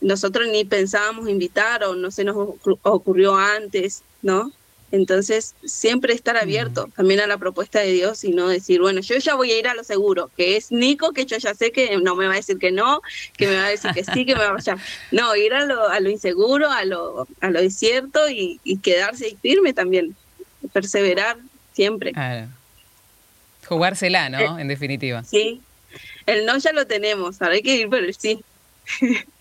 nosotros 0.00 0.48
ni 0.48 0.64
pensábamos 0.64 1.28
invitar 1.28 1.84
o 1.84 1.94
no 1.94 2.10
se 2.10 2.24
nos 2.24 2.36
ocur- 2.36 2.78
ocurrió 2.82 3.36
antes, 3.36 4.02
¿no? 4.22 4.52
Entonces, 4.92 5.54
siempre 5.64 6.14
estar 6.14 6.36
abierto 6.36 6.88
también 6.96 7.20
a 7.20 7.26
la 7.26 7.38
propuesta 7.38 7.80
de 7.80 7.92
Dios 7.92 8.24
y 8.24 8.32
no 8.32 8.48
decir, 8.48 8.80
bueno, 8.80 9.00
yo 9.00 9.16
ya 9.18 9.34
voy 9.34 9.52
a 9.52 9.58
ir 9.58 9.68
a 9.68 9.74
lo 9.74 9.84
seguro, 9.84 10.30
que 10.36 10.56
es 10.56 10.72
Nico, 10.72 11.12
que 11.12 11.26
yo 11.26 11.36
ya 11.36 11.54
sé 11.54 11.70
que 11.70 11.96
no 11.98 12.16
me 12.16 12.26
va 12.26 12.32
a 12.32 12.36
decir 12.36 12.58
que 12.58 12.72
no, 12.72 13.00
que 13.36 13.46
me 13.46 13.56
va 13.56 13.66
a 13.66 13.70
decir 13.70 13.92
que 13.92 14.04
sí, 14.04 14.26
que 14.26 14.34
me 14.34 14.42
va 14.42 14.56
a. 14.56 14.76
No, 15.12 15.34
ir 15.36 15.54
a 15.54 15.64
lo, 15.64 15.88
a 15.88 16.00
lo 16.00 16.10
inseguro, 16.10 16.70
a 16.70 16.84
lo, 16.84 17.26
a 17.40 17.50
lo 17.50 17.62
incierto 17.62 18.28
y, 18.28 18.60
y 18.64 18.78
quedarse 18.78 19.26
ahí 19.26 19.38
firme 19.40 19.72
también, 19.72 20.16
perseverar 20.72 21.36
siempre. 21.72 22.12
Claro. 22.12 22.48
Jugársela, 23.66 24.28
¿no? 24.28 24.58
En 24.58 24.66
definitiva. 24.66 25.22
Sí, 25.22 25.60
el 26.26 26.46
no 26.46 26.58
ya 26.58 26.72
lo 26.72 26.86
tenemos, 26.86 27.40
ahora 27.40 27.54
hay 27.54 27.62
que 27.62 27.76
ir 27.76 27.88
por 27.88 27.98
el 27.98 28.14
sí. 28.14 28.42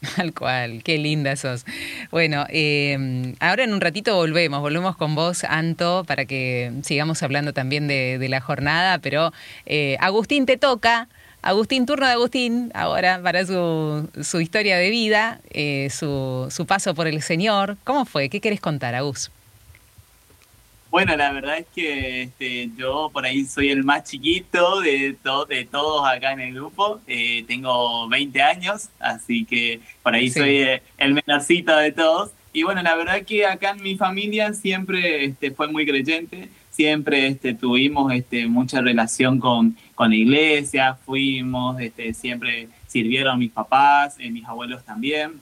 Tal 0.16 0.32
cual, 0.32 0.82
qué 0.84 0.98
linda 0.98 1.34
sos. 1.36 1.64
Bueno, 2.10 2.46
eh, 2.50 3.34
ahora 3.40 3.64
en 3.64 3.72
un 3.72 3.80
ratito 3.80 4.14
volvemos, 4.14 4.60
volvemos 4.60 4.96
con 4.96 5.14
vos, 5.14 5.44
Anto, 5.44 6.04
para 6.06 6.24
que 6.24 6.72
sigamos 6.82 7.22
hablando 7.22 7.52
también 7.52 7.88
de, 7.88 8.18
de 8.18 8.28
la 8.28 8.40
jornada, 8.40 8.98
pero 8.98 9.32
eh, 9.66 9.96
Agustín 10.00 10.46
te 10.46 10.56
toca. 10.56 11.08
Agustín, 11.40 11.86
turno 11.86 12.06
de 12.06 12.12
Agustín, 12.12 12.70
ahora 12.74 13.20
para 13.22 13.46
su, 13.46 14.08
su 14.22 14.40
historia 14.40 14.76
de 14.76 14.90
vida, 14.90 15.40
eh, 15.50 15.88
su, 15.90 16.48
su 16.50 16.66
paso 16.66 16.94
por 16.94 17.06
el 17.06 17.22
Señor. 17.22 17.76
¿Cómo 17.84 18.04
fue? 18.04 18.28
¿Qué 18.28 18.40
querés 18.40 18.60
contar, 18.60 18.94
Agus? 18.94 19.30
Bueno, 20.90 21.14
la 21.16 21.32
verdad 21.32 21.58
es 21.58 21.66
que 21.74 22.22
este, 22.22 22.70
yo 22.76 23.10
por 23.12 23.26
ahí 23.26 23.44
soy 23.44 23.68
el 23.68 23.84
más 23.84 24.04
chiquito 24.04 24.80
de, 24.80 25.14
to- 25.22 25.44
de 25.44 25.66
todos 25.66 26.08
acá 26.08 26.32
en 26.32 26.40
el 26.40 26.54
grupo. 26.54 27.00
Eh, 27.06 27.44
tengo 27.46 28.08
20 28.08 28.40
años, 28.42 28.88
así 28.98 29.44
que 29.44 29.80
por 30.02 30.14
ahí 30.14 30.30
Sí. 30.30 30.38
soy 30.40 30.56
eh, 30.56 30.82
el 30.96 31.12
menorcito 31.14 31.76
de 31.76 31.92
todos. 31.92 32.30
Y 32.54 32.62
bueno, 32.62 32.82
la 32.82 32.94
verdad 32.96 33.22
que 33.22 33.44
acá 33.44 33.70
en 33.72 33.82
mi 33.82 33.96
familia 33.96 34.54
siempre 34.54 35.26
este, 35.26 35.50
fue 35.50 35.68
muy 35.68 35.84
creyente, 35.84 36.48
siempre 36.70 37.26
este, 37.28 37.52
tuvimos 37.52 38.10
este, 38.14 38.46
mucha 38.46 38.80
relación 38.80 39.38
con, 39.40 39.76
con 39.94 40.08
la 40.10 40.16
iglesia, 40.16 40.94
fuimos, 41.04 41.78
este, 41.80 42.14
siempre 42.14 42.68
sirvieron 42.86 43.38
mis 43.38 43.52
papás, 43.52 44.16
eh, 44.18 44.30
mis 44.30 44.46
abuelos 44.46 44.82
también. 44.86 45.32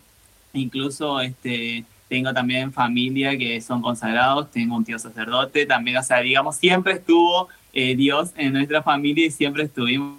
Incluso 0.53 1.21
este, 1.21 1.85
tengo 2.09 2.33
también 2.33 2.73
familia 2.73 3.37
que 3.37 3.61
son 3.61 3.83
consagrados, 3.83 4.51
tengo 4.51 4.77
un 4.77 4.85
tío 4.85 4.99
sacerdote, 4.99 5.67
también, 5.67 5.97
o 5.97 6.03
sea, 6.03 6.21
digamos, 6.21 6.57
siempre 6.57 6.95
estuvo 6.95 7.49
eh, 7.73 7.97
Dios 7.97 8.31
en 8.37 8.53
nuestra 8.53 8.83
familia 8.83 9.27
y 9.27 9.31
siempre 9.31 9.65
estuvimos, 9.65 10.17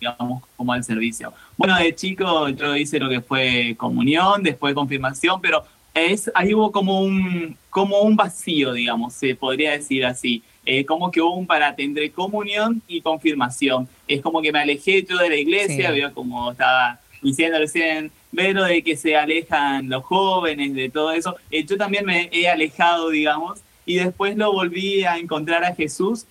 digamos, 0.00 0.42
como 0.56 0.72
al 0.72 0.84
servicio. 0.84 1.32
Bueno, 1.56 1.76
de 1.76 1.94
chico 1.94 2.48
yo 2.50 2.76
hice 2.76 2.98
lo 2.98 3.08
que 3.08 3.20
fue 3.20 3.74
comunión, 3.76 4.42
después 4.42 4.74
confirmación, 4.74 5.40
pero 5.40 5.64
es, 5.94 6.30
ahí 6.34 6.54
hubo 6.54 6.70
como 6.70 7.00
un, 7.00 7.56
como 7.70 8.00
un 8.02 8.16
vacío, 8.16 8.72
digamos, 8.72 9.14
se 9.14 9.34
podría 9.34 9.72
decir 9.72 10.04
así. 10.04 10.42
Eh, 10.64 10.84
como 10.84 11.10
que 11.10 11.20
hubo 11.20 11.34
un 11.36 11.46
parate 11.46 11.84
entre 11.84 12.10
comunión 12.10 12.82
y 12.88 13.00
confirmación. 13.00 13.88
Es 14.08 14.20
como 14.20 14.42
que 14.42 14.52
me 14.52 14.58
alejé 14.58 15.04
yo 15.08 15.16
de 15.16 15.28
la 15.30 15.36
iglesia, 15.36 15.88
Sí. 15.90 15.94
veo 15.94 16.12
como 16.12 16.50
estaba 16.50 17.00
diciendo 17.22 17.58
recién 17.58 18.10
Vero 18.32 18.64
de 18.64 18.82
que 18.82 18.96
se 18.96 19.16
alejan 19.16 19.88
los 19.88 20.04
jóvenes, 20.04 20.74
de 20.74 20.90
todo 20.90 21.12
eso. 21.12 21.36
Eh, 21.50 21.64
yo 21.64 21.76
también 21.76 22.04
me 22.04 22.28
he 22.32 22.48
alejado, 22.48 23.10
digamos, 23.10 23.60
y 23.84 23.96
después 23.96 24.36
lo 24.36 24.52
volví 24.52 25.04
a 25.04 25.16
encontrar 25.16 25.64
a 25.64 25.74
Jesús, 25.74 26.26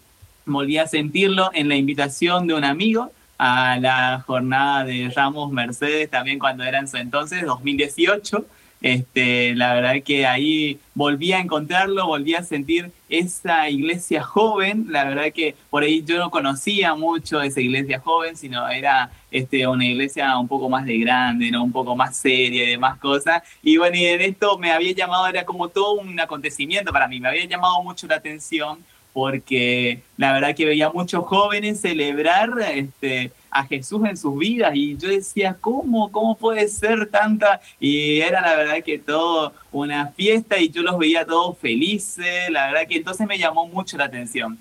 volví 0.46 0.78
a 0.78 0.88
sentirlo 0.88 1.50
en 1.54 1.70
la 1.70 1.76
invitación 1.76 2.48
de 2.48 2.54
un 2.54 2.64
amigo 2.64 3.12
a 3.38 3.78
la 3.80 4.24
jornada 4.26 4.86
de 4.86 5.12
Ramos 5.14 5.52
Mercedes, 5.52 6.10
también 6.10 6.40
cuando 6.40 6.64
era 6.64 6.80
en 6.80 6.88
su 6.88 6.98
entonces, 6.98 7.46
2018. 7.46 8.46
Este, 8.82 9.56
la 9.56 9.74
verdad 9.74 9.96
que 10.04 10.26
ahí 10.28 10.80
volví 10.94 11.34
a 11.34 11.40
encontrarlo, 11.40 12.06
volví 12.06 12.36
a 12.36 12.44
sentir 12.44 12.92
esa 13.10 13.70
iglesia 13.70 14.22
joven. 14.22 14.88
La 14.90 15.06
verdad 15.06 15.32
que 15.34 15.56
por 15.70 15.84
ahí 15.84 16.04
yo 16.04 16.18
no 16.18 16.30
conocía 16.30 16.96
mucho 16.96 17.42
esa 17.42 17.62
iglesia 17.62 18.00
joven, 18.00 18.36
sino 18.36 18.68
era 18.70 19.12
este, 19.32 19.68
una 19.68 19.86
iglesia 19.86 20.38
un 20.38 20.48
poco 20.48 20.70
más 20.70 20.86
de 20.86 20.98
grande, 21.00 21.52
¿no? 21.52 21.64
un 21.64 21.72
poco 21.72 21.96
más 21.96 22.18
seria 22.18 22.64
y 22.64 22.70
demás 22.72 23.00
cosas. 23.00 23.44
Y 23.64 23.78
bueno, 23.78 23.98
y 23.98 24.06
en 24.06 24.22
esto 24.22 24.58
me 24.58 24.72
había 24.72 24.92
llamado, 24.94 25.28
era 25.28 25.46
como 25.46 25.70
todo 25.70 25.94
un 25.94 26.20
acontecimiento 26.20 26.92
para 26.92 27.08
mí, 27.08 27.20
me 27.20 27.30
había 27.30 27.46
llamado 27.46 27.82
mucho 27.84 28.08
la 28.08 28.16
atención 28.16 28.84
porque 29.16 30.04
la 30.18 30.34
verdad 30.34 30.54
que 30.54 30.66
veía 30.66 30.90
muchos 30.90 31.24
jóvenes 31.24 31.80
celebrar 31.80 32.50
este, 32.74 33.32
a 33.50 33.64
Jesús 33.64 34.02
en 34.10 34.18
sus 34.18 34.38
vidas 34.38 34.76
y 34.76 34.98
yo 34.98 35.08
decía, 35.08 35.56
¿cómo? 35.62 36.12
¿Cómo 36.12 36.36
puede 36.36 36.68
ser 36.68 37.08
tanta? 37.08 37.62
Y 37.80 38.20
era 38.20 38.42
la 38.42 38.58
verdad 38.58 38.84
que 38.84 39.00
todo 39.00 39.54
una 39.72 40.08
fiesta 40.08 40.60
y 40.60 40.68
yo 40.68 40.82
los 40.82 40.98
veía 40.98 41.26
todos 41.26 41.58
felices, 41.58 42.50
la 42.50 42.68
verdad 42.68 42.90
que 42.90 42.98
entonces 42.98 43.26
me 43.26 43.38
llamó 43.38 43.66
mucho 43.66 43.96
la 43.96 44.04
atención. 44.04 44.60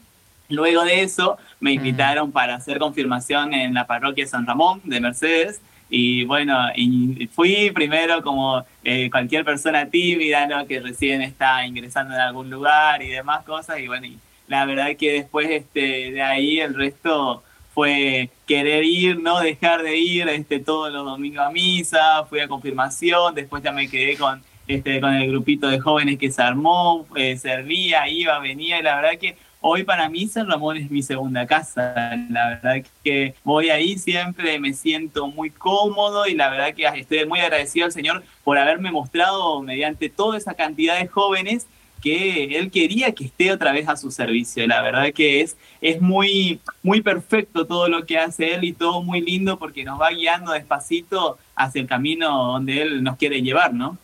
Luego 0.48 0.84
de 0.84 1.02
eso 1.02 1.36
me 1.58 1.72
invitaron 1.72 2.30
para 2.30 2.54
hacer 2.54 2.78
confirmación 2.78 3.54
en 3.54 3.74
la 3.74 3.88
parroquia 3.88 4.24
San 4.24 4.46
Ramón 4.46 4.80
de 4.84 5.00
Mercedes 5.00 5.60
y 5.90 6.22
bueno, 6.26 6.56
y 6.76 7.28
fui 7.32 7.72
primero 7.72 8.22
como 8.22 8.64
eh, 8.84 9.10
cualquier 9.10 9.44
persona 9.44 9.90
tímida, 9.90 10.46
¿no? 10.46 10.64
Que 10.64 10.78
recién 10.78 11.22
está 11.22 11.66
ingresando 11.66 12.14
en 12.14 12.20
algún 12.20 12.50
lugar 12.50 13.02
y 13.02 13.08
demás 13.08 13.44
cosas 13.44 13.80
y 13.80 13.88
bueno, 13.88 14.06
y 14.06 14.16
la 14.46 14.66
verdad 14.66 14.96
que 14.96 15.12
después 15.12 15.48
este, 15.50 16.12
de 16.12 16.22
ahí 16.22 16.60
el 16.60 16.74
resto 16.74 17.42
fue 17.74 18.30
querer 18.46 18.84
ir, 18.84 19.20
no 19.20 19.40
dejar 19.40 19.82
de 19.82 19.96
ir 19.96 20.28
este, 20.28 20.60
todos 20.60 20.92
los 20.92 21.04
domingos 21.04 21.44
a 21.44 21.50
misa, 21.50 22.24
fui 22.28 22.40
a 22.40 22.48
confirmación, 22.48 23.34
después 23.34 23.62
ya 23.62 23.72
me 23.72 23.88
quedé 23.88 24.16
con, 24.16 24.42
este, 24.68 25.00
con 25.00 25.12
el 25.14 25.28
grupito 25.28 25.68
de 25.68 25.80
jóvenes 25.80 26.18
que 26.18 26.30
se 26.30 26.40
armó, 26.40 27.06
eh, 27.16 27.36
servía, 27.36 28.08
iba, 28.08 28.38
venía, 28.38 28.78
y 28.78 28.82
la 28.82 28.96
verdad 28.96 29.18
que 29.18 29.36
hoy 29.60 29.82
para 29.82 30.08
mí 30.08 30.28
San 30.28 30.48
Ramón 30.48 30.76
es 30.76 30.88
mi 30.88 31.02
segunda 31.02 31.46
casa, 31.46 32.14
la 32.30 32.48
verdad 32.50 32.86
que 33.02 33.34
voy 33.42 33.70
ahí 33.70 33.98
siempre, 33.98 34.60
me 34.60 34.72
siento 34.72 35.26
muy 35.26 35.50
cómodo 35.50 36.26
y 36.28 36.34
la 36.34 36.50
verdad 36.50 36.74
que 36.74 36.86
estoy 37.00 37.26
muy 37.26 37.40
agradecido 37.40 37.86
al 37.86 37.92
Señor 37.92 38.22
por 38.44 38.56
haberme 38.56 38.92
mostrado 38.92 39.62
mediante 39.62 40.10
toda 40.10 40.38
esa 40.38 40.54
cantidad 40.54 40.98
de 41.00 41.08
jóvenes 41.08 41.66
que 42.04 42.58
él 42.58 42.70
quería 42.70 43.12
que 43.12 43.24
esté 43.24 43.50
otra 43.50 43.72
vez 43.72 43.88
a 43.88 43.96
su 43.96 44.10
servicio. 44.12 44.66
La 44.68 44.82
verdad 44.82 45.12
que 45.14 45.40
es, 45.40 45.56
es 45.80 46.00
muy, 46.02 46.60
muy 46.82 47.02
perfecto 47.02 47.66
todo 47.66 47.88
lo 47.88 48.06
que 48.06 48.18
hace 48.18 48.54
él 48.54 48.64
y 48.64 48.74
todo 48.74 49.02
muy 49.02 49.22
lindo 49.22 49.58
porque 49.58 49.84
nos 49.84 50.00
va 50.00 50.10
guiando 50.10 50.52
despacito 50.52 51.38
hacia 51.56 51.80
el 51.82 51.88
camino 51.88 52.28
donde 52.54 52.82
él 52.82 53.02
nos 53.02 53.16
quiere 53.16 53.42
llevar, 53.42 53.74
¿no? 53.74 53.98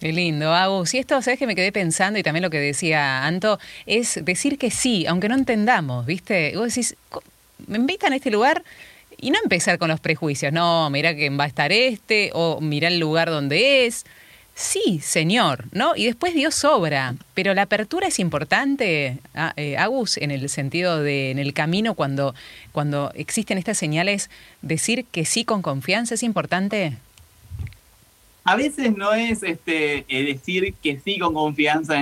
Qué 0.00 0.12
lindo, 0.12 0.52
Agus. 0.54 0.92
Y 0.94 0.98
esto, 0.98 1.22
¿sabes 1.22 1.38
que 1.38 1.46
me 1.46 1.54
quedé 1.56 1.72
pensando? 1.72 2.18
Y 2.18 2.22
también 2.22 2.42
lo 2.42 2.50
que 2.50 2.58
decía 2.60 3.24
Anto, 3.26 3.58
es 3.86 4.20
decir 4.24 4.58
que 4.58 4.70
sí, 4.70 5.06
aunque 5.06 5.28
no 5.28 5.34
entendamos, 5.36 6.04
¿viste? 6.04 6.52
Vos 6.56 6.68
decís, 6.74 6.96
"Co- 7.08 7.22
me 7.66 7.78
invitan 7.78 8.12
a 8.12 8.16
este 8.16 8.30
lugar 8.30 8.62
y 9.18 9.30
no 9.30 9.38
empezar 9.42 9.78
con 9.78 9.88
los 9.88 10.00
prejuicios. 10.00 10.52
No, 10.52 10.90
mira 10.90 11.14
que 11.16 11.30
va 11.30 11.44
a 11.44 11.46
estar 11.46 11.72
este, 11.72 12.30
o 12.34 12.60
mira 12.60 12.88
el 12.88 12.98
lugar 12.98 13.30
donde 13.30 13.86
es. 13.86 14.04
Sí, 14.58 15.00
señor, 15.02 15.66
¿no? 15.72 15.94
Y 15.96 16.06
después 16.06 16.32
Dios 16.32 16.54
sobra. 16.54 17.14
Pero 17.34 17.52
la 17.52 17.62
apertura 17.62 18.08
es 18.08 18.18
importante, 18.18 19.18
eh, 19.56 19.76
Agus, 19.76 20.16
en 20.16 20.30
el 20.30 20.48
sentido 20.48 21.02
de, 21.02 21.30
en 21.30 21.38
el 21.38 21.52
camino, 21.52 21.92
cuando, 21.92 22.34
cuando 22.72 23.12
existen 23.14 23.58
estas 23.58 23.76
señales, 23.76 24.30
decir 24.62 25.04
que 25.12 25.26
sí 25.26 25.44
con 25.44 25.60
confianza 25.60 26.14
es 26.14 26.22
importante. 26.22 26.96
A 28.44 28.56
veces 28.56 28.96
no 28.96 29.12
es 29.12 29.42
este 29.42 30.06
eh, 30.08 30.24
decir 30.24 30.72
que 30.82 31.00
sí 31.00 31.18
con 31.18 31.34
confianza 31.34 31.96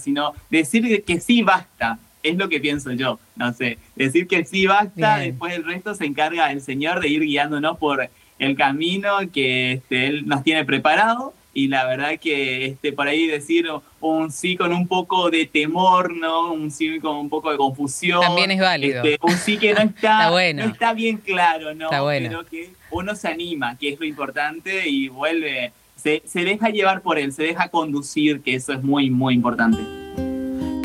sino 0.00 0.34
decir 0.50 1.04
que 1.04 1.20
sí 1.20 1.42
basta. 1.42 2.00
Es 2.24 2.36
lo 2.36 2.48
que 2.48 2.58
pienso 2.58 2.90
yo, 2.90 3.20
no 3.36 3.52
sé. 3.52 3.78
Decir 3.94 4.26
que 4.26 4.44
sí 4.44 4.66
basta, 4.66 5.18
Bien. 5.18 5.30
después 5.30 5.54
el 5.54 5.64
resto 5.64 5.94
se 5.94 6.06
encarga 6.06 6.50
el 6.50 6.60
Señor 6.60 7.00
de 7.00 7.06
ir 7.06 7.22
guiándonos 7.22 7.78
por 7.78 8.10
el 8.40 8.56
camino 8.56 9.10
que 9.32 9.74
este, 9.74 10.08
Él 10.08 10.26
nos 10.26 10.42
tiene 10.42 10.64
preparado. 10.64 11.34
Y 11.52 11.68
la 11.68 11.84
verdad 11.86 12.18
que 12.20 12.66
este, 12.66 12.92
por 12.92 13.08
ahí 13.08 13.26
decir 13.26 13.66
un 14.00 14.30
sí 14.30 14.56
con 14.56 14.72
un 14.72 14.86
poco 14.86 15.30
de 15.30 15.46
temor, 15.46 16.14
¿no? 16.14 16.52
Un 16.52 16.70
sí 16.70 17.00
con 17.00 17.16
un 17.16 17.28
poco 17.28 17.50
de 17.50 17.56
confusión. 17.56 18.20
También 18.20 18.52
es 18.52 18.60
válido. 18.60 19.02
Este, 19.02 19.18
un 19.22 19.36
sí 19.36 19.58
que 19.58 19.74
no 19.74 19.80
está, 19.82 20.18
Está 20.18 20.30
bueno. 20.30 20.64
no 20.64 20.72
está 20.72 20.92
bien 20.94 21.16
claro, 21.18 21.74
¿no? 21.74 21.86
Está 21.86 22.02
bueno. 22.02 22.28
Pero 22.28 22.46
que 22.46 22.70
uno 22.90 23.14
se 23.14 23.28
anima, 23.28 23.76
que 23.76 23.90
es 23.90 23.98
lo 24.00 24.06
importante, 24.06 24.88
y 24.88 25.08
vuelve, 25.08 25.72
se, 25.96 26.22
se 26.24 26.44
deja 26.44 26.68
llevar 26.70 27.02
por 27.02 27.18
él, 27.18 27.32
se 27.32 27.42
deja 27.42 27.68
conducir, 27.68 28.42
que 28.42 28.54
eso 28.54 28.72
es 28.72 28.82
muy, 28.82 29.10
muy 29.10 29.34
importante. 29.34 29.78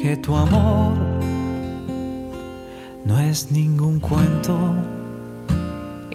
que 0.02 0.18
tu 0.18 0.36
amor 0.36 0.94
no 3.06 3.20
es 3.20 3.52
ningún 3.52 4.00
cuento. 4.00 4.95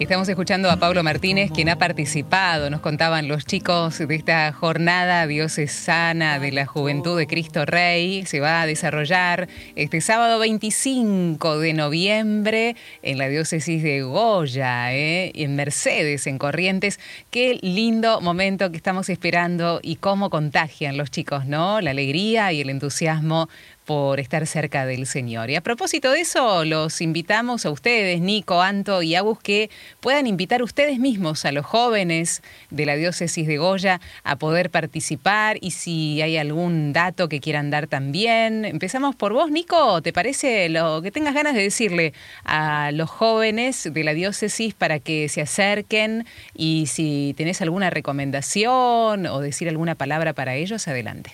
Estamos 0.01 0.27
escuchando 0.27 0.71
a 0.71 0.77
Pablo 0.77 1.03
Martínez, 1.03 1.51
quien 1.51 1.69
ha 1.69 1.77
participado, 1.77 2.71
nos 2.71 2.81
contaban 2.81 3.27
los 3.27 3.45
chicos 3.45 3.99
de 3.99 4.15
esta 4.15 4.51
jornada 4.51 5.27
diocesana 5.27 6.39
de 6.39 6.51
la 6.51 6.65
Juventud 6.65 7.15
de 7.19 7.27
Cristo 7.27 7.65
Rey. 7.65 8.25
Se 8.25 8.39
va 8.39 8.63
a 8.63 8.65
desarrollar 8.65 9.47
este 9.75 10.01
sábado 10.01 10.39
25 10.39 11.59
de 11.59 11.73
noviembre 11.73 12.75
en 13.03 13.19
la 13.19 13.29
diócesis 13.29 13.83
de 13.83 14.01
Goya, 14.01 14.91
¿eh? 14.91 15.33
en 15.35 15.55
Mercedes, 15.55 16.25
en 16.25 16.39
Corrientes. 16.39 16.99
Qué 17.29 17.59
lindo 17.61 18.21
momento 18.21 18.71
que 18.71 18.77
estamos 18.77 19.07
esperando 19.07 19.81
y 19.83 19.97
cómo 19.97 20.31
contagian 20.31 20.97
los 20.97 21.11
chicos, 21.11 21.45
¿no? 21.45 21.79
La 21.79 21.91
alegría 21.91 22.51
y 22.51 22.61
el 22.61 22.71
entusiasmo 22.71 23.49
por 23.91 24.21
estar 24.21 24.47
cerca 24.47 24.85
del 24.85 25.05
Señor. 25.05 25.49
Y 25.49 25.57
a 25.57 25.61
propósito 25.61 26.11
de 26.11 26.21
eso, 26.21 26.63
los 26.63 27.01
invitamos 27.01 27.65
a 27.65 27.71
ustedes, 27.71 28.21
Nico, 28.21 28.61
Anto 28.61 29.01
y 29.01 29.15
Agus, 29.15 29.39
que 29.39 29.69
puedan 29.99 30.27
invitar 30.27 30.63
ustedes 30.63 30.97
mismos 30.97 31.43
a 31.43 31.51
los 31.51 31.65
jóvenes 31.65 32.41
de 32.69 32.85
la 32.85 32.95
diócesis 32.95 33.45
de 33.45 33.57
Goya 33.57 33.99
a 34.23 34.37
poder 34.37 34.69
participar 34.69 35.57
y 35.59 35.71
si 35.71 36.21
hay 36.21 36.37
algún 36.37 36.93
dato 36.93 37.27
que 37.27 37.41
quieran 37.41 37.69
dar 37.69 37.87
también. 37.87 38.63
Empezamos 38.63 39.13
por 39.13 39.33
vos, 39.33 39.51
Nico, 39.51 40.01
¿te 40.01 40.13
parece 40.13 40.69
lo 40.69 41.01
que 41.01 41.11
tengas 41.11 41.33
ganas 41.33 41.53
de 41.53 41.63
decirle 41.63 42.13
a 42.45 42.91
los 42.93 43.09
jóvenes 43.09 43.89
de 43.91 44.03
la 44.05 44.13
diócesis 44.13 44.73
para 44.73 44.99
que 44.99 45.27
se 45.27 45.41
acerquen 45.41 46.25
y 46.55 46.85
si 46.87 47.33
tenés 47.35 47.61
alguna 47.61 47.89
recomendación 47.89 49.25
o 49.25 49.41
decir 49.41 49.67
alguna 49.67 49.95
palabra 49.95 50.31
para 50.31 50.55
ellos, 50.55 50.87
adelante? 50.87 51.31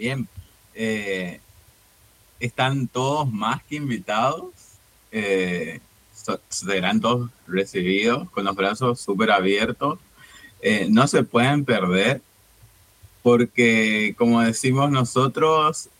Bien, 0.00 0.26
eh, 0.74 1.40
están 2.40 2.88
todos 2.88 3.30
más 3.30 3.62
que 3.64 3.76
invitados, 3.76 4.54
eh, 5.12 5.80
serán 6.48 7.02
todos 7.02 7.30
recibidos 7.46 8.30
con 8.30 8.46
los 8.46 8.56
brazos 8.56 8.98
súper 8.98 9.30
abiertos. 9.30 9.98
Eh, 10.62 10.86
no 10.88 11.06
se 11.06 11.22
pueden 11.22 11.66
perder 11.66 12.22
porque, 13.22 14.14
como 14.16 14.40
decimos 14.40 14.90
nosotros, 14.90 15.90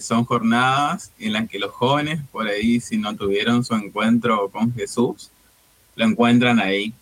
son 0.00 0.24
jornadas 0.24 1.12
en 1.18 1.34
las 1.34 1.46
que 1.46 1.58
los 1.58 1.72
jóvenes, 1.72 2.22
por 2.32 2.48
ahí, 2.48 2.80
si 2.80 2.96
no 2.96 3.14
tuvieron 3.14 3.62
su 3.66 3.74
encuentro 3.74 4.48
con 4.48 4.72
Jesús, 4.72 5.30
lo 5.94 6.06
encuentran 6.06 6.58
ahí. 6.58 6.94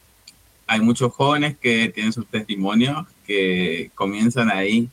Hay 0.67 0.81
muchos 0.81 1.13
jóvenes 1.13 1.57
que 1.57 1.91
tienen 1.91 2.13
sus 2.13 2.27
testimonios 2.27 3.07
que 3.25 3.93
comienzan 3.95 4.51
ahí 4.51 4.91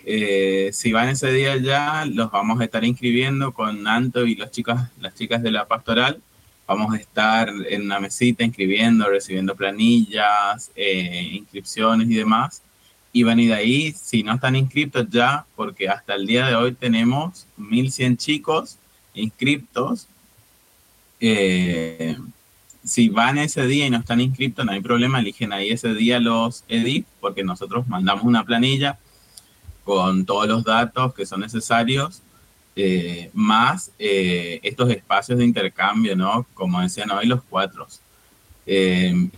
si 0.05 0.91
van 0.93 1.09
ese 1.09 1.31
día 1.31 1.57
ya, 1.57 2.05
los 2.05 2.29
vamos 2.29 2.61
a 2.61 2.65
estar 2.65 2.85
inscribiendo 2.85 3.53
con 3.53 3.87
Anto 3.87 4.25
y 4.27 4.35
las 4.35 4.51
chicas, 4.51 4.91
las 5.01 5.15
chicas 5.15 5.41
de 5.41 5.49
la 5.49 5.65
pastoral 5.67 6.21
Vamos 6.67 6.93
a 6.93 6.97
estar 6.97 7.49
en 7.69 7.83
una 7.83 7.99
mesita 7.99 8.43
inscribiendo, 8.43 9.09
recibiendo 9.09 9.55
planillas, 9.55 10.69
eh, 10.75 11.29
inscripciones 11.31 12.09
y 12.09 12.15
demás. 12.15 12.61
Y 13.13 13.23
van 13.23 13.39
y 13.39 13.47
de 13.47 13.53
ahí, 13.53 13.93
si 13.93 14.21
no 14.21 14.33
están 14.33 14.57
inscritos 14.57 15.07
ya, 15.09 15.45
porque 15.55 15.87
hasta 15.87 16.15
el 16.15 16.27
día 16.27 16.45
de 16.45 16.55
hoy 16.55 16.73
tenemos 16.73 17.47
1.100 17.57 18.17
chicos 18.17 18.77
inscriptos. 19.13 20.07
Eh, 21.21 22.17
si 22.83 23.07
van 23.09 23.37
ese 23.37 23.65
día 23.65 23.87
y 23.87 23.89
no 23.89 23.97
están 23.97 24.19
inscritos, 24.19 24.65
no 24.65 24.73
hay 24.73 24.81
problema, 24.81 25.19
eligen 25.19 25.53
ahí 25.53 25.69
ese 25.69 25.93
día 25.93 26.19
los 26.19 26.65
EDIF, 26.67 27.05
porque 27.21 27.43
nosotros 27.43 27.87
mandamos 27.87 28.25
una 28.25 28.43
planilla 28.43 28.99
con 29.85 30.25
todos 30.25 30.47
los 30.47 30.65
datos 30.65 31.13
que 31.13 31.25
son 31.25 31.39
necesarios 31.39 32.21
eh, 32.79 33.31
más 33.33 33.91
eh, 33.97 34.59
estos 34.61 34.91
espacios 34.91 35.39
de 35.39 35.45
intercambio, 35.45 36.15
¿no? 36.15 36.45
Como 36.53 36.79
decían 36.79 37.09
hoy 37.09 37.25
los 37.25 37.41
cuatro. 37.41 37.87
Eh, 38.67 39.29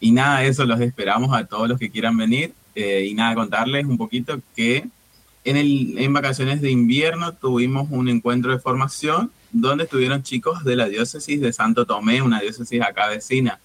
y 0.00 0.12
nada, 0.12 0.42
eso 0.42 0.64
los 0.64 0.80
esperamos 0.80 1.36
a 1.36 1.44
todos 1.44 1.68
los 1.68 1.78
que 1.78 1.90
quieran 1.90 2.16
venir. 2.16 2.54
y 2.74 3.12
nada, 3.12 3.34
contarles 3.34 3.84
un 3.84 3.98
poquito 3.98 4.40
que 4.56 4.88
en, 5.44 5.56
el, 5.58 5.98
en 5.98 6.10
vacaciones 6.14 6.62
de 6.62 6.70
invierno 6.70 7.34
tuvimos 7.34 7.88
un 7.90 8.08
encuentro 8.08 8.50
de 8.50 8.58
formación 8.58 9.30
donde 9.50 9.84
estuvieron 9.84 10.22
chicos 10.22 10.64
de 10.64 10.76
la 10.76 10.88
diócesis 10.88 11.38
de 11.38 11.52
Santo 11.52 11.84
Tomé, 11.84 12.22
una 12.22 12.40
diócesis 12.40 12.80
acá 12.80 13.08
vecina. 13.08 13.60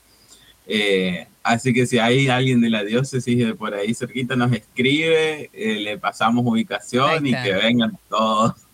Así 1.43 1.73
que 1.73 1.85
si 1.85 1.99
hay 1.99 2.27
alguien 2.27 2.61
de 2.61 2.69
la 2.69 2.83
diócesis 2.83 3.37
de 3.37 3.55
por 3.55 3.73
ahí 3.73 3.93
cerquita 3.93 4.35
nos 4.35 4.51
escribe, 4.51 5.49
le 5.53 5.97
pasamos 5.97 6.45
ubicación 6.45 7.25
y 7.25 7.31
que 7.31 7.53
vengan 7.53 7.97
todos. 8.09 8.67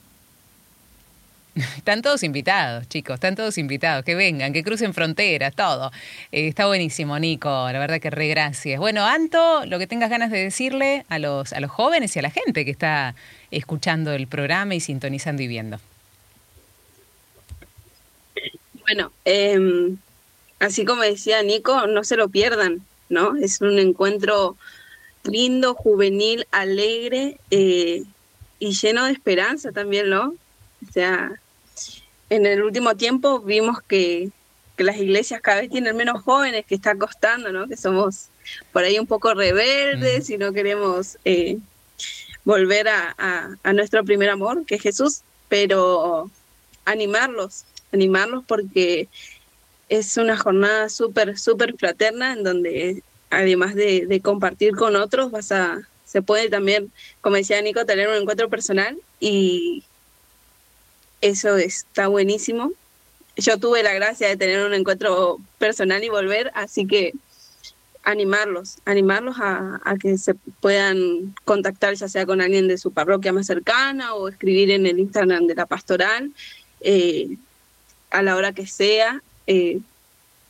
Están 1.78 2.02
todos 2.02 2.24
invitados, 2.24 2.90
chicos, 2.90 3.16
están 3.16 3.36
todos 3.36 3.60
invitados, 3.60 4.04
que 4.04 4.16
vengan, 4.16 4.54
que 4.54 4.64
crucen 4.64 4.94
fronteras, 4.94 5.56
todo. 5.56 5.92
Eh, 6.32 6.48
está 6.48 6.66
buenísimo, 6.66 7.18
Nico, 7.20 7.50
la 7.50 7.78
verdad 7.78 8.00
que 8.00 8.10
re 8.10 8.28
gracias. 8.28 8.80
Bueno, 8.80 9.06
Anto, 9.06 9.64
lo 9.68 9.78
que 9.78 9.86
tengas 9.86 10.10
ganas 10.10 10.32
de 10.32 10.40
decirle 10.40 11.06
a 11.10 11.20
los, 11.20 11.54
a 11.54 11.60
los 11.60 11.70
jóvenes 11.70 12.16
y 12.16 12.20
a 12.20 12.22
la 12.24 12.32
gente 12.32 12.66
que 12.66 12.72
está 12.72 13.14
escuchando 13.52 14.14
el 14.14 14.26
programa 14.28 14.74
y 14.74 14.80
sintonizando 14.80 15.44
y 15.44 15.48
viendo. 15.48 15.80
Bueno, 18.82 19.12
em, 19.24 19.98
así 20.64 20.86
como 20.86 21.02
decía 21.02 21.44
Nico, 21.44 21.88
no 21.88 22.04
se 22.04 22.16
lo 22.16 22.30
pierdan, 22.30 22.86
¿no? 23.10 23.36
Es 23.36 23.60
un 23.62 23.80
encuentro 23.80 24.56
lindo, 25.24 25.74
juvenil, 25.74 26.48
alegre 26.52 27.38
eh, 27.52 28.04
y 28.60 28.72
lleno 28.74 29.06
de 29.06 29.12
esperanza 29.12 29.72
también, 29.72 30.10
¿no? 30.10 30.36
O 30.88 30.92
sea, 30.92 31.32
en 32.30 32.46
el 32.46 32.64
último 32.64 32.96
tiempo 32.96 33.40
vimos 33.40 33.82
que, 33.82 34.32
las 34.78 34.98
iglesias 34.98 35.40
cada 35.40 35.62
vez 35.62 35.70
tienen 35.70 35.96
menos 35.96 36.24
jóvenes, 36.24 36.66
que 36.66 36.76
está 36.76 36.98
costando, 36.98 37.52
¿no? 37.52 37.68
Que 37.68 37.78
somos 37.78 38.30
por 38.74 38.84
ahí 38.84 38.98
un 38.98 39.06
poco 39.06 39.34
rebeldes 39.34 40.30
y 40.30 40.38
no 40.38 40.52
queremos 40.52 41.18
eh, 41.24 41.58
volver 42.44 42.88
a, 42.90 43.56
nuestro 43.72 44.04
primer 44.04 44.30
amor, 44.30 44.66
que 44.66 44.76
es 44.76 44.82
Jesús, 44.82 45.22
pero 45.48 46.30
animarlos, 46.86 47.66
animarlos 47.94 48.44
porque 48.46 49.08
es 49.90 50.18
una 50.18 50.38
jornada 50.38 50.90
súper, 50.90 51.38
súper 51.38 51.76
fraterna 51.78 52.34
en 52.34 52.44
donde 52.44 53.04
además 53.30 53.76
de, 53.76 54.22
compartir 54.24 54.76
con 54.76 54.96
otros, 54.96 55.32
vas 55.32 55.52
a, 55.52 55.82
se 56.06 56.22
puede 56.22 56.50
también, 56.50 56.92
como 57.22 57.36
decía 57.36 57.62
Nico, 57.62 57.86
tener 57.86 58.08
un 58.08 58.16
encuentro 58.16 58.50
personal 58.50 58.98
y, 59.20 59.84
eso 61.24 61.56
está 61.56 62.08
buenísimo. 62.08 62.74
Yo 63.38 63.58
tuve 63.58 63.82
la 63.82 63.94
gracia 63.94 64.28
de 64.28 64.36
tener 64.36 64.66
un 64.66 64.74
encuentro 64.74 65.40
personal 65.58 66.04
y 66.04 66.10
volver, 66.10 66.52
así 66.54 66.86
que 66.86 67.14
animarlos, 68.04 68.80
animarlos 68.84 69.38
a, 69.40 69.80
que 70.02 70.18
se 70.18 70.36
puedan 70.60 71.34
contactar 71.46 71.94
ya 71.96 72.10
sea 72.10 72.26
con 72.26 72.42
alguien 72.42 72.68
de 72.68 72.78
su 72.78 72.92
parroquia 72.92 73.32
más 73.32 73.48
cercana 73.48 74.14
o 74.16 74.28
escribir 74.28 74.72
en 74.72 74.86
el 74.86 75.00
Instagram 75.00 75.48
de 75.48 75.56
la 75.56 75.66
pastoral 75.66 76.34
eh, 76.82 77.38
a 78.12 78.22
la 78.22 78.36
hora 78.36 78.52
que 78.52 78.68
sea. 78.68 79.24
Eh, 79.48 79.80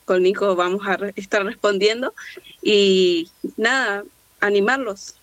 con 0.04 0.22
Nico 0.22 0.54
vamos 0.54 0.86
a 0.86 0.98
estar 1.16 1.44
respondiendo 1.44 2.14
y 2.62 3.30
nada, 3.56 4.04
animarlos, 4.40 5.14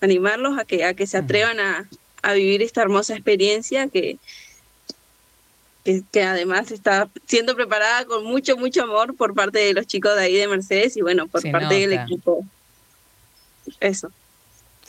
animarlos 0.00 0.58
a 0.58 0.64
que, 0.64 0.84
a 0.84 0.94
que 0.94 1.06
se 1.06 1.16
atrevan 1.16 1.60
a, 1.60 1.88
a 2.22 2.32
vivir 2.34 2.62
esta 2.62 2.82
hermosa 2.82 3.14
experiencia 3.14 3.88
que, 3.88 4.18
que, 5.84 6.22
además 6.22 6.70
está 6.70 7.08
siendo 7.26 7.56
preparada 7.56 8.04
con 8.04 8.24
mucho, 8.24 8.56
mucho 8.56 8.82
amor 8.82 9.16
por 9.16 9.34
parte 9.34 9.58
de 9.58 9.74
los 9.74 9.86
chicos 9.86 10.14
de 10.14 10.22
ahí 10.22 10.36
de 10.36 10.48
Mercedes 10.48 10.96
y 10.96 11.02
bueno, 11.02 11.26
por 11.26 11.42
parte 11.50 11.74
del 11.74 11.92
equipo. 11.94 12.44
Eso. 13.80 14.10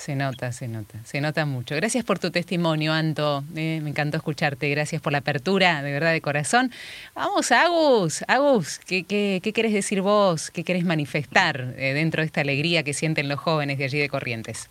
Se 0.04 0.16
nota, 0.16 0.52
se 0.52 0.68
nota, 0.68 1.02
se 1.06 1.22
nota 1.22 1.46
mucho. 1.46 1.78
Gracias 1.78 2.04
por 2.04 2.20
tu 2.20 2.30
testimonio, 2.30 2.92
Anto. 2.92 3.46
Eh, 3.56 3.80
me 3.82 3.92
encantó 3.92 4.18
escucharte. 4.18 4.70
Gracias 4.70 5.02
por 5.02 5.14
la 5.14 5.20
apertura, 5.20 5.82
de 5.82 5.94
verdad, 5.94 6.12
de 6.12 6.20
corazón. 6.20 6.74
Vamos, 7.16 7.54
Agus. 7.54 8.22
Agus, 8.28 8.80
¿qué, 8.80 9.06
qué, 9.06 9.40
qué 9.42 9.54
querés 9.54 9.72
decir 9.72 10.02
vos? 10.02 10.52
¿Qué 10.52 10.66
querés 10.66 10.84
manifestar 10.84 11.74
eh, 11.78 11.94
dentro 11.94 12.22
de 12.22 12.26
esta 12.26 12.42
alegría 12.42 12.84
que 12.84 12.94
sienten 12.94 13.30
los 13.30 13.40
jóvenes 13.40 13.78
de 13.78 13.86
allí 13.86 13.98
de 13.98 14.10
Corrientes? 14.10 14.70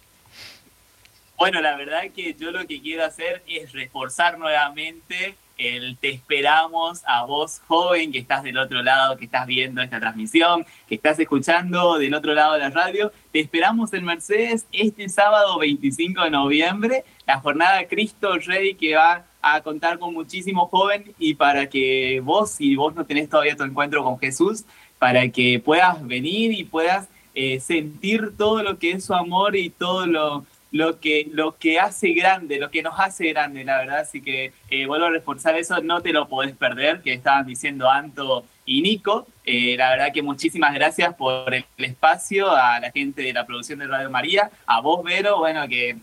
Bueno, 1.39 1.63
la 1.63 1.79
verdad 1.79 2.03
que 2.15 2.35
yo 2.39 2.51
lo 2.51 2.67
que 2.67 2.83
quiero 2.83 3.03
hacer 3.03 3.43
es 3.47 3.73
reforzar 3.73 4.39
nuevamente 4.39 5.37
el 5.59 5.97
te 5.99 6.11
esperamos 6.11 7.03
a 7.07 7.25
vos, 7.25 7.61
joven, 7.67 8.13
que 8.13 8.19
estás 8.19 8.43
del 8.43 8.59
otro 8.59 8.83
lado, 8.83 9.17
que 9.17 9.25
estás 9.25 9.47
viendo 9.47 9.83
esta 9.83 10.01
transmisión, 10.01 10.65
que 10.89 10.95
estás 10.95 11.19
escuchando 11.19 11.99
del 11.99 12.15
otro 12.15 12.35
lado 12.35 12.55
de 12.55 12.61
la 12.61 12.71
radio. 12.71 13.13
Te 13.31 13.41
esperamos 13.41 13.93
en 13.93 14.05
Mercedes 14.05 14.67
este 14.73 15.09
sábado 15.09 15.59
25 15.59 16.25
de 16.25 16.31
noviembre, 16.31 17.05
la 17.27 17.41
jornada 17.41 17.87
Cristo 17.87 18.37
Rey 18.39 18.75
que 18.75 18.95
va 18.95 19.25
a 19.41 19.61
contar 19.61 19.99
con 19.99 20.15
muchísimos 20.15 20.71
jóvenes 20.71 21.11
y 21.19 21.35
para 21.35 21.69
que 21.69 22.21
vos, 22.23 22.53
si 22.53 22.77
vos 22.77 22.95
no 22.95 23.05
tenés 23.05 23.29
todavía 23.29 23.57
tu 23.57 23.65
encuentro 23.65 24.05
con 24.05 24.19
Jesús, 24.19 24.65
para 24.99 25.29
que 25.29 25.61
puedas 25.65 26.07
venir 26.07 26.53
y 26.53 26.65
puedas 26.65 27.09
eh, 27.35 27.61
sentir 27.61 28.37
todo 28.37 28.63
lo 28.63 28.79
que 28.79 28.93
es 28.93 29.05
su 29.05 29.15
amor 29.15 29.57
y 29.57 29.71
todo 29.71 30.07
lo, 30.07 30.47
lo 30.73 30.99
que, 30.99 31.29
lo 31.31 31.57
que 31.57 31.79
hace 31.79 32.13
grande, 32.13 32.59
lo 32.59 32.71
que 32.71 32.83
nos 32.83 32.99
hace 32.99 33.29
grande, 33.29 33.63
la 33.63 33.79
verdad. 33.79 34.01
Así 34.01 34.21
que 34.21 34.53
eh, 34.71 34.87
vuelvo 34.87 35.07
a 35.07 35.11
reforzar 35.11 35.57
eso, 35.57 35.81
no 35.83 36.01
te 36.01 36.13
lo 36.13 36.29
podés 36.29 36.57
perder, 36.57 37.03
que 37.03 37.13
estaban 37.13 37.47
diciendo 37.47 37.89
Anto 37.89 38.45
y 38.65 38.81
Nico. 38.83 39.29
Eh, 39.45 39.77
la 39.77 39.91
verdad 39.91 40.13
que 40.13 40.23
muchísimas 40.23 40.75
gracias 40.75 41.15
por 41.15 41.55
el 41.55 41.65
espacio, 41.77 42.51
a 42.51 42.81
la 42.81 42.91
gente 42.91 43.23
de 43.23 43.33
la 43.33 43.47
producción 43.47 43.79
de 43.79 43.87
Radio 43.87 44.11
María, 44.11 44.51
a 44.67 44.81
vos, 44.81 45.05
Vero, 45.05 45.39
bueno, 45.39 45.69
que 45.69 45.97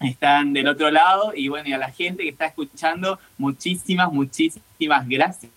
están 0.00 0.52
del 0.52 0.68
otro 0.68 0.90
lado, 0.90 1.32
y 1.34 1.48
bueno, 1.48 1.68
y 1.68 1.72
a 1.72 1.78
la 1.78 1.90
gente 1.90 2.22
que 2.22 2.30
está 2.30 2.46
escuchando, 2.46 3.18
muchísimas, 3.38 4.10
muchísimas 4.12 5.08
gracias 5.08 5.52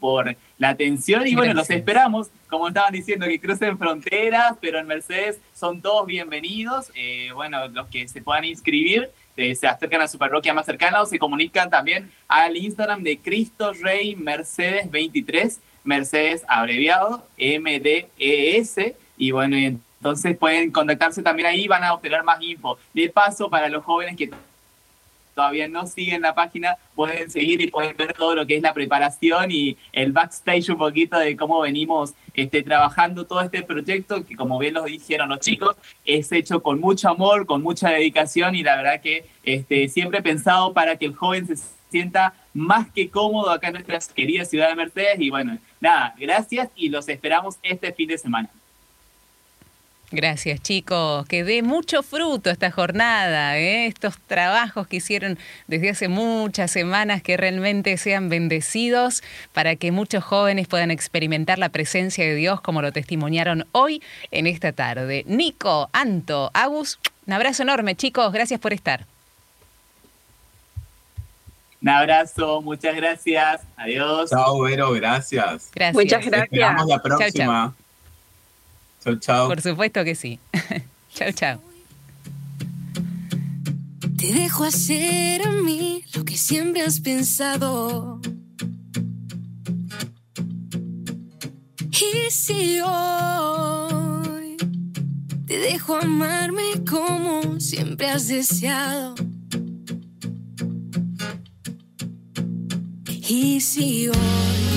por 0.00 0.36
la 0.58 0.68
atención 0.68 1.26
y 1.26 1.34
bueno, 1.34 1.54
los 1.54 1.70
esperamos, 1.70 2.30
como 2.52 2.68
estaban 2.68 2.92
diciendo, 2.92 3.26
que 3.26 3.40
crucen 3.40 3.78
fronteras, 3.78 4.58
pero 4.60 4.78
en 4.78 4.86
Mercedes 4.86 5.40
son 5.54 5.80
todos 5.80 6.04
bienvenidos. 6.06 6.92
Eh, 6.94 7.30
bueno, 7.34 7.66
los 7.68 7.88
que 7.88 8.06
se 8.06 8.20
puedan 8.20 8.44
inscribir 8.44 9.10
eh, 9.38 9.54
se 9.54 9.66
acercan 9.66 10.02
a 10.02 10.06
su 10.06 10.18
parroquia 10.18 10.52
más 10.52 10.66
cercana 10.66 11.00
o 11.00 11.06
se 11.06 11.18
comunican 11.18 11.70
también 11.70 12.12
al 12.28 12.54
Instagram 12.54 13.02
de 13.04 13.16
Cristo 13.16 13.72
Rey 13.72 14.16
Mercedes 14.16 14.90
23, 14.90 15.60
Mercedes 15.82 16.44
abreviado, 16.46 17.26
MDES, 17.38 18.76
y 19.16 19.30
bueno, 19.30 19.56
entonces 19.56 20.36
pueden 20.36 20.70
contactarse 20.70 21.22
también 21.22 21.48
ahí, 21.48 21.66
van 21.66 21.84
a 21.84 21.94
obtener 21.94 22.22
más 22.22 22.42
info. 22.42 22.76
De 22.92 23.08
paso, 23.08 23.48
para 23.48 23.70
los 23.70 23.82
jóvenes 23.82 24.14
que 24.14 24.30
todavía 25.34 25.68
no 25.68 25.86
siguen 25.86 26.22
la 26.22 26.34
página, 26.34 26.76
pueden 26.94 27.30
seguir 27.30 27.60
y 27.60 27.68
pueden 27.68 27.96
ver 27.96 28.12
todo 28.12 28.34
lo 28.34 28.46
que 28.46 28.56
es 28.56 28.62
la 28.62 28.74
preparación 28.74 29.50
y 29.50 29.76
el 29.92 30.12
backstage 30.12 30.70
un 30.70 30.78
poquito 30.78 31.18
de 31.18 31.36
cómo 31.36 31.60
venimos 31.60 32.14
este, 32.34 32.62
trabajando 32.62 33.26
todo 33.26 33.40
este 33.40 33.62
proyecto, 33.62 34.24
que 34.24 34.36
como 34.36 34.58
bien 34.58 34.74
lo 34.74 34.84
dijeron 34.84 35.28
los 35.28 35.40
chicos, 35.40 35.76
es 36.04 36.30
hecho 36.32 36.62
con 36.62 36.80
mucho 36.80 37.08
amor, 37.08 37.46
con 37.46 37.62
mucha 37.62 37.90
dedicación 37.90 38.54
y 38.54 38.62
la 38.62 38.76
verdad 38.76 39.00
que 39.00 39.26
este, 39.44 39.88
siempre 39.88 40.20
he 40.20 40.22
pensado 40.22 40.72
para 40.72 40.96
que 40.96 41.06
el 41.06 41.14
joven 41.14 41.46
se 41.46 41.56
sienta 41.90 42.34
más 42.54 42.90
que 42.90 43.10
cómodo 43.10 43.50
acá 43.50 43.68
en 43.68 43.74
nuestra 43.74 43.98
querida 44.14 44.44
ciudad 44.44 44.68
de 44.68 44.76
Mercedes 44.76 45.20
y 45.20 45.30
bueno, 45.30 45.58
nada, 45.80 46.14
gracias 46.18 46.70
y 46.74 46.88
los 46.88 47.08
esperamos 47.08 47.58
este 47.62 47.92
fin 47.92 48.08
de 48.08 48.18
semana. 48.18 48.48
Gracias 50.12 50.60
chicos, 50.60 51.26
que 51.26 51.42
dé 51.42 51.62
mucho 51.62 52.02
fruto 52.02 52.50
esta 52.50 52.70
jornada, 52.70 53.56
¿eh? 53.56 53.86
estos 53.86 54.18
trabajos 54.26 54.86
que 54.86 54.96
hicieron 54.96 55.38
desde 55.68 55.88
hace 55.88 56.08
muchas 56.08 56.70
semanas 56.70 57.22
que 57.22 57.38
realmente 57.38 57.96
sean 57.96 58.28
bendecidos 58.28 59.22
para 59.54 59.74
que 59.76 59.90
muchos 59.90 60.22
jóvenes 60.22 60.68
puedan 60.68 60.90
experimentar 60.90 61.58
la 61.58 61.70
presencia 61.70 62.26
de 62.26 62.34
Dios 62.34 62.60
como 62.60 62.82
lo 62.82 62.92
testimoniaron 62.92 63.66
hoy 63.72 64.02
en 64.30 64.46
esta 64.46 64.72
tarde. 64.72 65.24
Nico, 65.26 65.88
Anto, 65.94 66.50
Agus, 66.52 66.98
un 67.26 67.32
abrazo 67.32 67.62
enorme 67.62 67.96
chicos, 67.96 68.34
gracias 68.34 68.60
por 68.60 68.74
estar. 68.74 69.06
Un 71.80 71.88
abrazo, 71.88 72.60
muchas 72.60 72.94
gracias, 72.94 73.62
adiós. 73.78 74.28
Chao 74.28 74.60
Vero, 74.60 74.92
gracias. 74.92 75.70
Gracias. 75.74 75.94
Muchas 75.94 76.26
gracias. 76.26 76.52
Esperamos 76.52 76.86
la 76.86 77.02
próxima. 77.02 77.74
Chao, 79.02 79.16
chao. 79.16 79.48
Por 79.48 79.60
supuesto 79.60 80.04
que 80.04 80.14
sí. 80.14 80.38
chao, 81.14 81.32
chao. 81.32 81.60
Te 84.16 84.32
dejo 84.32 84.64
hacer 84.64 85.42
a 85.42 85.50
mí 85.50 86.04
lo 86.14 86.24
que 86.24 86.36
siempre 86.36 86.82
has 86.82 87.00
pensado. 87.00 88.20
Y 92.14 92.30
si 92.30 92.80
hoy 92.80 94.56
te 95.46 95.58
dejo 95.58 95.96
amarme 95.96 96.62
como 96.88 97.58
siempre 97.58 98.08
has 98.08 98.28
deseado. 98.28 99.14
Y 103.28 103.60
si 103.60 104.08
hoy 104.08 104.71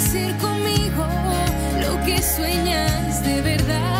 hacer 0.00 0.34
conmigo 0.38 1.06
lo 1.82 2.02
que 2.06 2.22
sueñas 2.22 3.22
de 3.22 3.42
verdad. 3.42 3.99